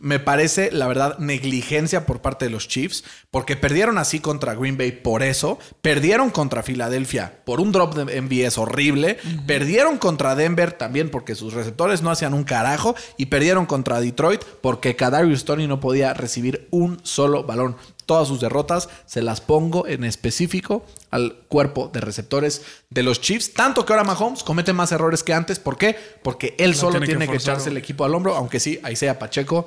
Me 0.05 0.19
parece, 0.19 0.71
la 0.71 0.87
verdad, 0.87 1.19
negligencia 1.19 2.05
por 2.05 2.21
parte 2.21 2.45
de 2.45 2.51
los 2.51 2.69
Chiefs, 2.69 3.05
porque 3.31 3.57
perdieron 3.57 3.97
así 3.97 4.21
contra 4.21 4.55
Green 4.55 4.77
Bay 4.77 4.93
por 4.93 5.23
eso, 5.23 5.59
perdieron 5.81 6.29
contra 6.29 6.63
Filadelfia 6.63 7.41
por 7.47 7.59
un 7.59 7.73
drop 7.73 7.95
de 7.95 8.21
MVS 8.21 8.59
horrible, 8.59 9.17
perdieron 9.47 9.97
contra 9.97 10.35
Denver 10.35 10.73
también 10.73 11.11
porque 11.11 11.35
sus 11.35 11.55
receptores 11.55 12.03
no 12.03 12.11
hacían 12.11 12.35
un 12.35 12.45
carajo, 12.45 12.95
y 13.17 13.27
perdieron 13.27 13.65
contra 13.65 13.99
Detroit 13.99 14.45
porque 14.61 14.95
Kadarius 14.95 15.47
Tony 15.47 15.67
no 15.67 15.81
podía 15.81 16.13
recibir 16.13 16.69
un 16.71 17.01
solo 17.03 17.45
balón. 17.45 17.77
Todas 18.07 18.29
sus 18.29 18.41
derrotas 18.41 18.91
se 19.07 19.23
las 19.23 19.41
pongo 19.41 19.87
en 19.87 20.05
específico 20.05 20.85
al 21.11 21.37
cuerpo 21.49 21.89
de 21.91 22.03
receptores 22.03 22.63
de 22.91 23.03
los 23.03 23.21
Chiefs. 23.23 23.55
Tanto 23.55 23.87
que 23.87 23.95
ahora 23.95 24.05
Mahomes 24.05 24.43
comete 24.43 24.75
más 24.75 24.93
errores 24.93 25.23
que 25.23 25.33
antes. 25.33 25.59
¿Por 25.59 25.79
qué? 25.79 25.97
Porque 26.23 26.55
él 26.59 26.75
solo 26.75 26.93
tiene 26.93 27.07
que 27.07 27.13
tiene 27.13 27.29
que, 27.29 27.37
echarse 27.39 27.71
el 27.71 27.79
equipo 27.79 28.05
al 28.05 28.15
hombro. 28.15 28.35
Aunque 28.35 28.61
sí, 28.61 28.79
ahí 28.83 28.95
sea 28.95 29.19
Pacheco. 29.19 29.67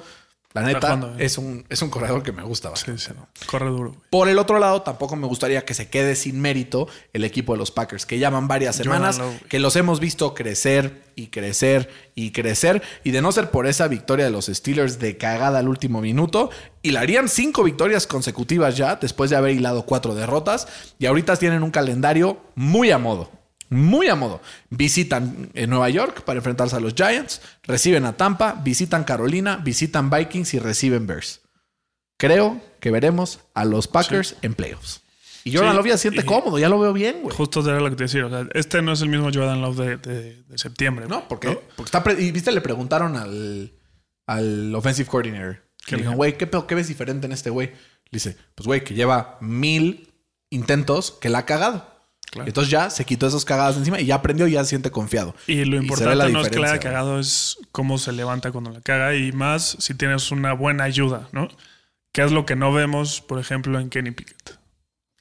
La 0.61 0.67
neta, 0.67 1.13
eh. 1.17 1.25
es, 1.25 1.37
un, 1.37 1.65
es 1.69 1.81
un 1.81 1.89
corredor 1.89 2.23
que 2.23 2.31
me 2.31 2.43
gusta 2.43 2.69
bastante. 2.69 3.01
Sí, 3.01 3.11
sí. 3.13 3.45
Corre 3.45 3.69
duro, 3.69 3.89
güey. 3.89 4.01
Por 4.09 4.27
el 4.29 4.39
otro 4.39 4.59
lado, 4.59 4.81
tampoco 4.81 5.15
me 5.15 5.27
gustaría 5.27 5.65
que 5.65 5.73
se 5.73 5.89
quede 5.89 6.15
sin 6.15 6.39
mérito 6.41 6.87
el 7.13 7.23
equipo 7.23 7.53
de 7.53 7.59
los 7.59 7.71
Packers, 7.71 8.05
que 8.05 8.17
llevan 8.17 8.47
varias 8.47 8.75
semanas, 8.75 9.21
que 9.49 9.59
los 9.59 9.75
hemos 9.75 9.99
visto 9.99 10.33
crecer 10.33 11.03
y 11.15 11.27
crecer 11.27 11.89
y 12.15 12.31
crecer. 12.31 12.81
Y 13.03 13.11
de 13.11 13.21
no 13.21 13.31
ser 13.31 13.51
por 13.51 13.67
esa 13.67 13.87
victoria 13.87 14.25
de 14.25 14.31
los 14.31 14.47
Steelers 14.47 14.99
de 14.99 15.17
cagada 15.17 15.59
al 15.59 15.67
último 15.67 16.01
minuto, 16.01 16.49
hilarían 16.81 17.29
cinco 17.29 17.63
victorias 17.63 18.07
consecutivas 18.07 18.77
ya, 18.77 18.95
después 18.95 19.29
de 19.29 19.35
haber 19.35 19.51
hilado 19.51 19.85
cuatro 19.85 20.15
derrotas. 20.15 20.67
Y 20.97 21.05
ahorita 21.05 21.35
tienen 21.35 21.63
un 21.63 21.71
calendario 21.71 22.37
muy 22.55 22.91
a 22.91 22.97
modo. 22.97 23.36
Muy 23.69 24.07
a 24.07 24.15
modo. 24.15 24.41
Visitan 24.69 25.49
en 25.53 25.69
Nueva 25.69 25.89
York 25.89 26.23
para 26.23 26.37
enfrentarse 26.37 26.75
a 26.75 26.79
los 26.79 26.93
Giants, 26.93 27.41
reciben 27.63 28.05
a 28.05 28.13
Tampa, 28.13 28.53
visitan 28.63 29.03
Carolina, 29.03 29.57
visitan 29.57 30.09
Vikings 30.09 30.53
y 30.53 30.59
reciben 30.59 31.05
Bears. 31.07 31.41
Creo 32.17 32.61
que 32.79 32.91
veremos 32.91 33.39
a 33.53 33.65
los 33.65 33.87
Packers 33.87 34.35
en 34.41 34.53
playoffs. 34.55 35.01
Y 35.43 35.53
Jordan 35.53 35.71
Sí, 35.71 35.77
Love 35.77 35.87
ya 35.87 35.97
siente 35.97 36.25
cómodo, 36.25 36.59
ya 36.59 36.67
lo 36.67 36.79
veo 36.79 36.91
bien, 36.91 37.21
güey. 37.21 37.35
Justo 37.35 37.61
era 37.67 37.79
lo 37.79 37.89
que 37.89 37.95
te 37.95 38.03
decía. 38.03 38.25
O 38.25 38.29
sea, 38.29 38.47
este 38.53 38.81
no 38.81 38.91
es 38.91 39.01
el 39.01 39.09
mismo 39.09 39.29
Jordan 39.33 39.61
Love 39.61 39.77
de, 39.77 39.97
de- 39.97 40.43
de 40.43 40.57
septiembre. 40.57 41.07
No, 41.07 41.27
porque, 41.27 41.59
porque 41.75 41.87
está. 41.97 42.03
y 42.21 42.31
viste, 42.31 42.51
le 42.51 42.59
preguntaron 42.61 43.15
al, 43.15 43.71
al 44.25 44.75
offensive 44.75 45.07
coordinator. 45.07 45.55
¿Qué 45.85 45.85
Que 45.85 45.91
le 45.91 45.97
dijeron, 45.97 46.11
dijo? 46.13 46.17
güey, 46.17 46.37
¿qué, 46.37 46.49
¿qué 46.67 46.75
ves 46.75 46.87
diferente 46.89 47.27
en 47.27 47.31
este 47.31 47.49
güey? 47.49 47.67
Le 47.67 47.75
dice, 48.11 48.35
pues 48.55 48.67
güey, 48.67 48.83
que 48.83 48.93
lleva 48.93 49.37
mil 49.39 50.11
intentos 50.49 51.11
que 51.11 51.29
la 51.29 51.39
ha 51.39 51.45
cagado. 51.45 51.96
Claro. 52.31 52.47
Entonces 52.47 52.69
ya 52.69 52.89
se 52.89 53.05
quitó 53.05 53.25
esas 53.27 53.45
cagadas 53.45 53.75
de 53.75 53.79
encima 53.79 53.99
y 54.01 54.05
ya 54.05 54.15
aprendió 54.15 54.47
y 54.47 54.51
ya 54.51 54.63
se 54.63 54.69
siente 54.71 54.91
confiado. 54.91 55.33
Y 55.47 55.63
lo 55.65 55.77
importante 55.77 56.15
la 56.15 56.27
no 56.27 56.41
es 56.41 56.49
que 56.49 56.59
la 56.59 56.71
haya 56.71 56.79
cagado, 56.79 57.19
es 57.19 57.57
cómo 57.71 57.97
se 57.97 58.11
levanta 58.11 58.51
cuando 58.51 58.69
la 58.71 58.81
caga 58.81 59.15
y 59.15 59.31
más 59.31 59.77
si 59.79 59.93
tienes 59.93 60.29
una 60.31 60.51
buena 60.53 60.83
ayuda, 60.83 61.29
¿no? 61.31 61.47
Que 62.11 62.23
es 62.23 62.31
lo 62.31 62.45
que 62.45 62.55
no 62.55 62.73
vemos, 62.73 63.21
por 63.21 63.39
ejemplo, 63.39 63.79
en 63.79 63.89
Kenny 63.89 64.11
Pickett. 64.11 64.57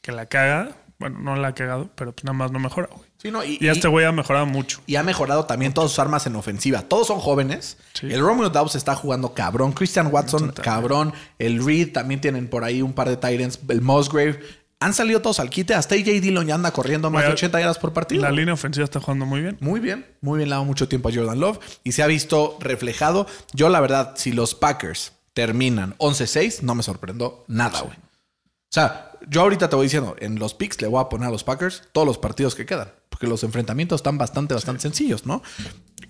Que 0.03 0.11
la 0.13 0.27
caga, 0.27 0.77
bueno, 0.99 1.21
no 1.21 1.37
la 1.37 1.49
ha 1.49 1.55
cagado, 1.55 1.91
pero 1.95 2.13
pues 2.13 2.25
nada 2.25 2.33
más 2.37 2.51
no 2.51 2.59
mejora, 2.59 2.89
güey. 2.91 3.07
Sí, 3.19 3.31
no, 3.31 3.43
y, 3.45 3.59
Y 3.61 3.69
este 3.69 3.87
y- 3.87 3.91
güey 3.91 4.05
ha 4.05 4.13
mejorado 4.13 4.47
mucho. 4.47 4.81
y 4.87 4.97
ha 4.97 5.03
mejorado 5.03 5.47
también 5.47 5.73
todas 5.73 5.91
sus 5.91 5.99
armas 6.01 6.27
en 6.27 6.35
ofensiva. 6.37 6.83
Todos 6.83 7.07
son 7.07 7.19
jóvenes. 7.21 7.79
Sí. 7.95 8.09
El 8.13 8.21
Romeo 8.21 8.51
Dobbs 8.51 8.75
está 8.75 8.95
jugando 8.97 9.33
cabrón. 9.33 9.73
Christian 9.73 10.09
Watson, 10.13 10.53
cabrón. 10.63 11.13
El 11.39 11.65
Reed 11.65 11.93
también 11.93 12.21
tienen 12.21 12.49
por 12.49 12.65
ahí 12.65 12.83
un 12.83 12.93
par 12.93 13.09
de 13.09 13.17
Titans. 13.17 13.59
El 13.69 13.81
Musgrave. 13.81 14.41
Han 14.81 14.93
salido 14.93 15.23
todos 15.23 15.41
al 15.41 15.49
quite. 15.49 15.75
Hasta 15.75 15.95
AJ 15.95 16.21
Dillon 16.21 16.47
ya 16.47 16.55
anda 16.55 16.71
corriendo 16.71 17.11
más 17.11 17.23
de 17.23 17.29
Oye, 17.29 17.35
80 17.35 17.61
yardas 17.61 17.79
por 17.79 17.93
partido. 17.93 18.23
La 18.23 18.31
línea 18.31 18.55
ofensiva 18.55 18.85
está 18.85 19.01
jugando 19.01 19.25
muy 19.25 19.41
bien. 19.41 19.57
Muy 19.61 19.81
bien, 19.81 20.07
muy 20.21 20.39
bien, 20.39 20.51
le 20.51 20.55
ha 20.55 20.57
dado 20.57 20.67
mucho 20.67 20.87
tiempo 20.89 21.09
a 21.09 21.13
Jordan 21.13 21.41
Love 21.41 21.59
y 21.83 21.93
se 21.93 22.03
ha 22.03 22.07
visto 22.07 22.59
reflejado. 22.61 23.27
Yo, 23.55 23.71
la 23.71 23.81
verdad, 23.81 24.15
si 24.17 24.33
los 24.33 24.55
Packers 24.55 25.13
terminan 25.33 25.95
11-6, 25.99 26.61
no 26.63 26.75
me 26.75 26.83
sorprendo 26.83 27.45
nada, 27.49 27.81
güey. 27.81 27.97
O 27.97 28.73
sea, 28.77 29.13
yo 29.29 29.41
ahorita 29.43 29.71
te 29.71 29.77
voy 29.77 29.87
diciendo, 29.87 30.17
en 30.19 30.39
los 30.39 30.53
picks 30.53 30.83
le 30.83 30.89
voy 30.89 31.01
a 31.01 31.09
poner 31.09 31.29
a 31.29 31.31
los 31.31 31.45
Packers 31.45 31.85
todos 31.93 32.07
los 32.07 32.19
partidos 32.19 32.55
que 32.55 32.67
quedan, 32.67 32.93
porque 33.09 33.27
los 33.27 33.43
enfrentamientos 33.45 34.01
están 34.01 34.19
bastante, 34.19 34.55
bastante 34.55 34.83
sencillos, 34.83 35.25
¿no? 35.25 35.43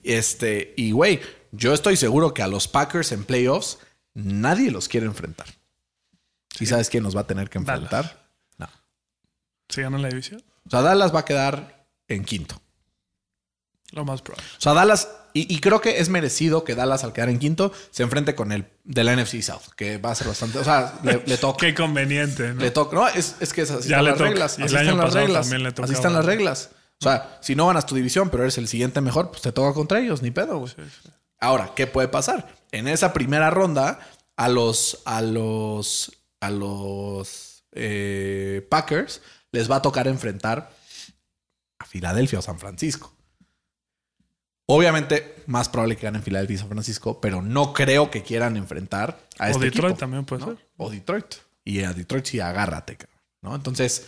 Este, 0.02 0.74
y 0.76 0.90
güey, 0.90 1.20
yo 1.52 1.72
estoy 1.72 1.96
seguro 1.96 2.34
que 2.34 2.42
a 2.42 2.48
los 2.48 2.66
Packers 2.66 3.12
en 3.12 3.24
playoffs 3.24 3.78
nadie 4.14 4.70
los 4.70 4.88
quiere 4.88 5.06
enfrentar. 5.06 5.46
¿Y 6.58 6.66
sabes 6.66 6.90
quién 6.90 7.04
nos 7.04 7.16
va 7.16 7.20
a 7.20 7.26
tener 7.26 7.50
que 7.50 7.58
enfrentar? 7.58 8.25
Si 9.76 9.82
ganan 9.82 10.02
la 10.02 10.08
división, 10.08 10.42
O 10.66 10.70
sea, 10.70 10.82
Dallas 10.82 11.14
va 11.14 11.20
a 11.20 11.24
quedar 11.24 11.86
en 12.08 12.24
quinto. 12.24 12.60
lo 13.92 14.04
más 14.04 14.20
probable. 14.22 14.44
O 14.58 14.60
sea, 14.60 14.74
Dallas, 14.74 15.08
y, 15.32 15.54
y 15.54 15.60
creo 15.60 15.80
que 15.80 16.00
es 16.00 16.08
merecido 16.08 16.64
que 16.64 16.74
Dallas 16.74 17.04
al 17.04 17.12
quedar 17.12 17.28
en 17.28 17.38
quinto 17.38 17.72
se 17.90 18.02
enfrente 18.02 18.34
con 18.34 18.50
el 18.52 18.66
de 18.84 19.04
la 19.04 19.14
NFC 19.14 19.40
South, 19.42 19.72
que 19.76 19.98
va 19.98 20.10
a 20.10 20.14
ser 20.14 20.26
bastante, 20.28 20.58
o 20.58 20.64
sea, 20.64 20.98
le, 21.02 21.22
le 21.26 21.36
toca. 21.38 21.58
Qué 21.66 21.74
conveniente, 21.74 22.52
¿no? 22.54 22.60
Le 22.60 22.70
toca. 22.72 22.96
No, 22.96 23.06
es, 23.08 23.36
es 23.40 23.52
que 23.52 23.62
es 23.62 23.70
así 23.70 23.88
Ya 23.88 23.96
están 24.00 24.04
le 24.04 24.10
las 24.10 24.18
toca. 24.18 24.30
reglas. 24.30 24.58
Y 24.58 24.62
el 24.62 24.66
Así 24.66 24.76
año 24.76 24.82
están 24.84 24.96
las 24.98 25.06
pasado 25.06 25.26
reglas. 25.26 25.42
también 25.46 25.62
le 25.62 25.84
Así 25.84 25.92
están 25.92 26.12
las 26.14 26.24
reglas. 26.24 26.70
O 26.98 27.04
sea, 27.04 27.38
si 27.42 27.54
no 27.54 27.66
ganas 27.66 27.84
tu 27.86 27.94
división, 27.94 28.30
pero 28.30 28.42
eres 28.42 28.56
el 28.58 28.66
siguiente 28.68 29.00
mejor, 29.02 29.30
pues 29.30 29.42
te 29.42 29.52
toca 29.52 29.74
contra 29.74 30.00
ellos, 30.00 30.22
ni 30.22 30.30
pedo, 30.30 30.58
güey. 30.60 30.72
Ahora, 31.38 31.72
¿qué 31.76 31.86
puede 31.86 32.08
pasar? 32.08 32.48
En 32.72 32.88
esa 32.88 33.12
primera 33.12 33.50
ronda, 33.50 34.00
a 34.36 34.48
los, 34.48 35.02
a 35.04 35.20
los, 35.20 36.12
a 36.40 36.50
los 36.50 37.64
eh, 37.72 38.66
Packers 38.70 39.20
les 39.56 39.70
va 39.70 39.76
a 39.76 39.82
tocar 39.82 40.06
enfrentar 40.06 40.70
a 41.78 41.84
Filadelfia 41.86 42.38
o 42.38 42.42
San 42.42 42.58
Francisco. 42.58 43.12
Obviamente, 44.68 45.44
más 45.46 45.68
probable 45.68 45.96
que 45.96 46.02
ganen 46.02 46.22
Filadelfia 46.22 46.56
y 46.56 46.58
San 46.58 46.68
Francisco, 46.68 47.20
pero 47.20 47.40
no 47.40 47.72
creo 47.72 48.10
que 48.10 48.22
quieran 48.22 48.56
enfrentar 48.56 49.18
a 49.38 49.46
O 49.46 49.50
este 49.50 49.64
Detroit 49.66 49.84
equipo, 49.92 49.98
también 50.00 50.24
puede 50.24 50.44
¿no? 50.44 50.56
ser. 50.56 50.66
O 50.76 50.90
Detroit. 50.90 51.36
Y 51.64 51.82
a 51.84 51.92
Detroit 51.92 52.24
sí 52.26 52.40
agárrate, 52.40 52.98
¿no? 53.42 53.54
Entonces, 53.54 54.06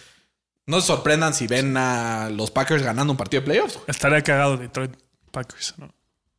no 0.66 0.80
se 0.80 0.88
sorprendan 0.88 1.32
si 1.34 1.46
ven 1.46 1.76
a 1.76 2.28
los 2.30 2.50
Packers 2.50 2.82
ganando 2.82 3.12
un 3.12 3.16
partido 3.16 3.40
de 3.40 3.44
playoffs. 3.46 3.78
Estaría 3.86 4.22
cagado 4.22 4.56
Detroit 4.56 4.94
Packers, 5.30 5.74
¿no? 5.78 5.92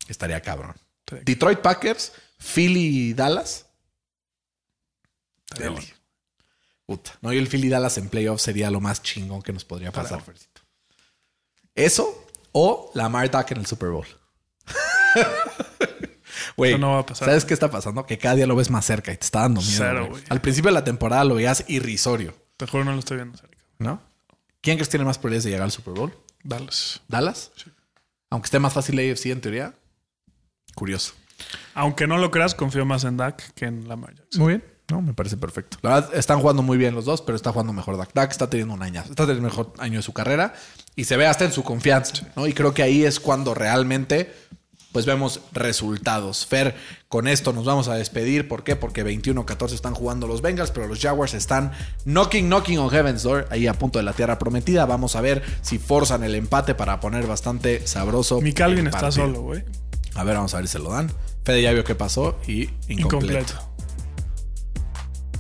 Estaría 0.08 0.42
cabrón. 0.42 0.76
Estaría- 1.00 1.24
Detroit 1.24 1.60
Packers, 1.60 2.12
Philly 2.38 3.14
Dallas. 3.14 3.66
estaría. 5.52 5.80
Puta. 6.90 7.12
No, 7.22 7.32
y 7.32 7.38
el 7.38 7.48
Philly 7.48 7.70
Dallas 7.70 8.00
en 8.00 8.10
playoffs 8.10 8.42
sería 8.42 8.72
lo 8.72 8.82
más 8.82 9.04
chingón 9.04 9.44
que 9.44 9.54
nos 9.54 9.64
podría 9.64 9.92
pasar. 9.92 10.24
Eso 11.76 12.26
o 12.52 12.90
Lamar 12.96 13.30
Duck 13.30 13.52
en 13.52 13.60
el 13.60 13.68
Super 13.68 13.90
Bowl. 13.90 14.08
Güey, 16.58 16.80
no 16.80 16.94
va 16.94 17.00
a 17.02 17.06
pasar. 17.06 17.28
¿sabes 17.28 17.46
qué 17.46 17.54
está 17.54 17.70
pasando? 17.70 18.08
Que 18.08 18.18
cada 18.18 18.34
día 18.36 18.48
lo 18.48 18.56
ves 18.56 18.72
más 18.72 18.86
cerca 18.86 19.14
y 19.14 19.18
te 19.18 19.24
está 19.24 19.42
dando 19.42 19.62
miedo. 19.62 19.78
Cero. 19.78 20.10
Al 20.30 20.42
principio 20.42 20.70
de 20.70 20.74
la 20.74 20.84
temporada 20.84 21.24
lo 21.26 21.36
veías 21.36 21.64
irrisorio, 21.68 22.34
Te 22.58 22.66
juro 22.66 22.84
no 22.84 22.94
lo 22.94 23.00
estoy 23.00 23.18
viendo 23.18 23.38
cerca. 23.38 23.56
¿no? 23.78 24.02
¿Quién 24.60 24.78
crees 24.78 24.88
que 24.88 24.94
tiene 24.94 25.06
más 25.06 25.20
probabilidades 25.20 25.44
de 25.44 25.50
llegar 25.52 25.66
al 25.66 25.72
Super 25.72 25.94
Bowl? 25.94 26.12
Dallas. 26.44 27.02
¿Dallas? 27.08 27.52
Sí. 27.56 27.72
Aunque 28.32 28.48
esté 28.48 28.58
más 28.58 28.74
fácil 28.74 28.96
la 28.96 29.04
AFC 29.04 29.28
en 29.28 29.42
teoría. 29.42 29.76
Curioso. 30.74 31.14
Aunque 31.76 32.08
no 32.08 32.18
lo 32.18 32.32
creas, 32.32 32.56
confío 32.56 32.84
más 32.84 33.04
en 33.04 33.18
Dak 33.18 33.54
que 33.54 33.66
en 33.66 33.88
Lamar 33.88 34.16
Jackson. 34.16 34.42
Muy 34.42 34.54
bien. 34.54 34.79
No, 34.90 35.02
me 35.02 35.14
parece 35.14 35.38
perfecto. 35.38 35.78
La 35.82 35.96
verdad, 35.96 36.16
están 36.16 36.40
jugando 36.40 36.64
muy 36.64 36.78
bien 36.78 36.96
los 36.96 37.06
dos, 37.06 37.22
pero 37.22 37.36
está 37.36 37.52
jugando 37.52 37.74
mejor 37.74 37.98
Dak. 37.98 38.14
Dak 38.14 38.32
está 38.32 38.50
teniendo 38.50 38.74
un 38.74 38.84
año. 38.84 39.02
Está 39.02 39.26
teniendo 39.26 39.48
el 39.48 39.52
mejor 39.52 39.74
año 39.78 40.00
de 40.00 40.04
su 40.04 40.14
carrera 40.14 40.54
y 40.96 41.06
se 41.06 41.18
ve 41.18 41.28
hasta 41.28 41.46
en 41.46 41.52
su 41.52 41.64
confianza. 41.64 42.28
¿no? 42.36 42.48
Y 42.48 42.54
creo 42.54 42.74
que 42.74 42.84
ahí 42.84 43.04
es 43.04 43.20
cuando 43.20 43.54
realmente 43.54 44.34
pues 44.92 45.06
vemos 45.06 45.42
resultados. 45.52 46.46
Fer, 46.46 46.76
con 47.08 47.28
esto 47.28 47.54
nos 47.54 47.66
vamos 47.66 47.88
a 47.88 47.96
despedir. 47.96 48.48
¿Por 48.48 48.64
qué? 48.64 48.76
Porque 48.76 49.06
21-14 49.06 49.74
están 49.74 49.94
jugando 49.94 50.28
los 50.28 50.42
Bengals, 50.42 50.72
pero 50.72 50.88
los 50.88 51.00
Jaguars 51.00 51.34
están 51.34 51.72
knocking, 52.06 52.48
knocking 52.48 52.80
on 52.80 52.90
heaven's 52.90 53.24
door, 53.24 53.48
ahí 53.52 53.68
a 53.68 53.74
punto 53.74 54.00
de 54.00 54.04
la 54.04 54.14
tierra 54.14 54.40
prometida. 54.40 54.86
Vamos 54.86 55.16
a 55.16 55.22
ver 55.22 55.44
si 55.62 55.78
forzan 55.78 56.24
el 56.24 56.36
empate 56.36 56.74
para 56.76 57.00
poner 57.00 57.28
bastante 57.28 57.86
sabroso. 57.86 58.42
Mi 58.42 58.54
Calvin 58.54 58.88
está 58.88 59.12
solo, 59.12 59.42
güey. 59.42 59.64
A 60.16 60.24
ver, 60.24 60.36
vamos 60.36 60.54
a 60.56 60.58
ver 60.58 60.68
si 60.68 60.74
se 60.74 60.80
lo 60.80 60.90
dan. 60.90 61.12
Fede 61.44 61.62
ya 61.62 61.72
vio 61.72 61.84
qué 61.84 61.96
pasó 61.96 62.40
y 62.48 62.70
incompleto. 62.88 63.00
Incompleto. 63.00 63.69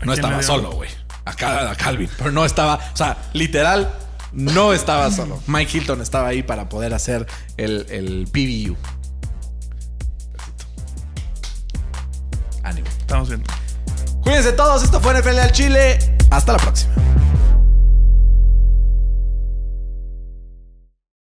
¿A 0.01 0.05
No 0.05 0.13
estaba 0.13 0.41
solo, 0.43 0.71
güey. 0.71 0.89
Acá 1.25 1.69
a 1.69 1.75
Calvin. 1.75 2.09
Pero 2.17 2.31
no 2.31 2.45
estaba, 2.45 2.79
o 2.93 2.97
sea, 2.97 3.17
literal, 3.33 3.91
no 4.31 4.73
estaba 4.73 5.11
solo. 5.11 5.41
Mike 5.47 5.77
Hilton 5.77 6.01
estaba 6.01 6.29
ahí 6.29 6.43
para 6.43 6.69
poder 6.69 6.93
hacer 6.93 7.27
el, 7.57 7.85
el 7.89 8.27
PBU. 8.31 8.75
Ánimo. 12.63 12.87
Estamos 12.99 13.29
viendo. 13.29 13.49
Cuídense 14.21 14.51
todos, 14.53 14.83
esto 14.83 14.99
fue 14.99 15.19
NFL 15.19 15.39
al 15.39 15.51
Chile. 15.51 16.17
Hasta 16.29 16.53
la 16.53 16.59
próxima. 16.59 16.93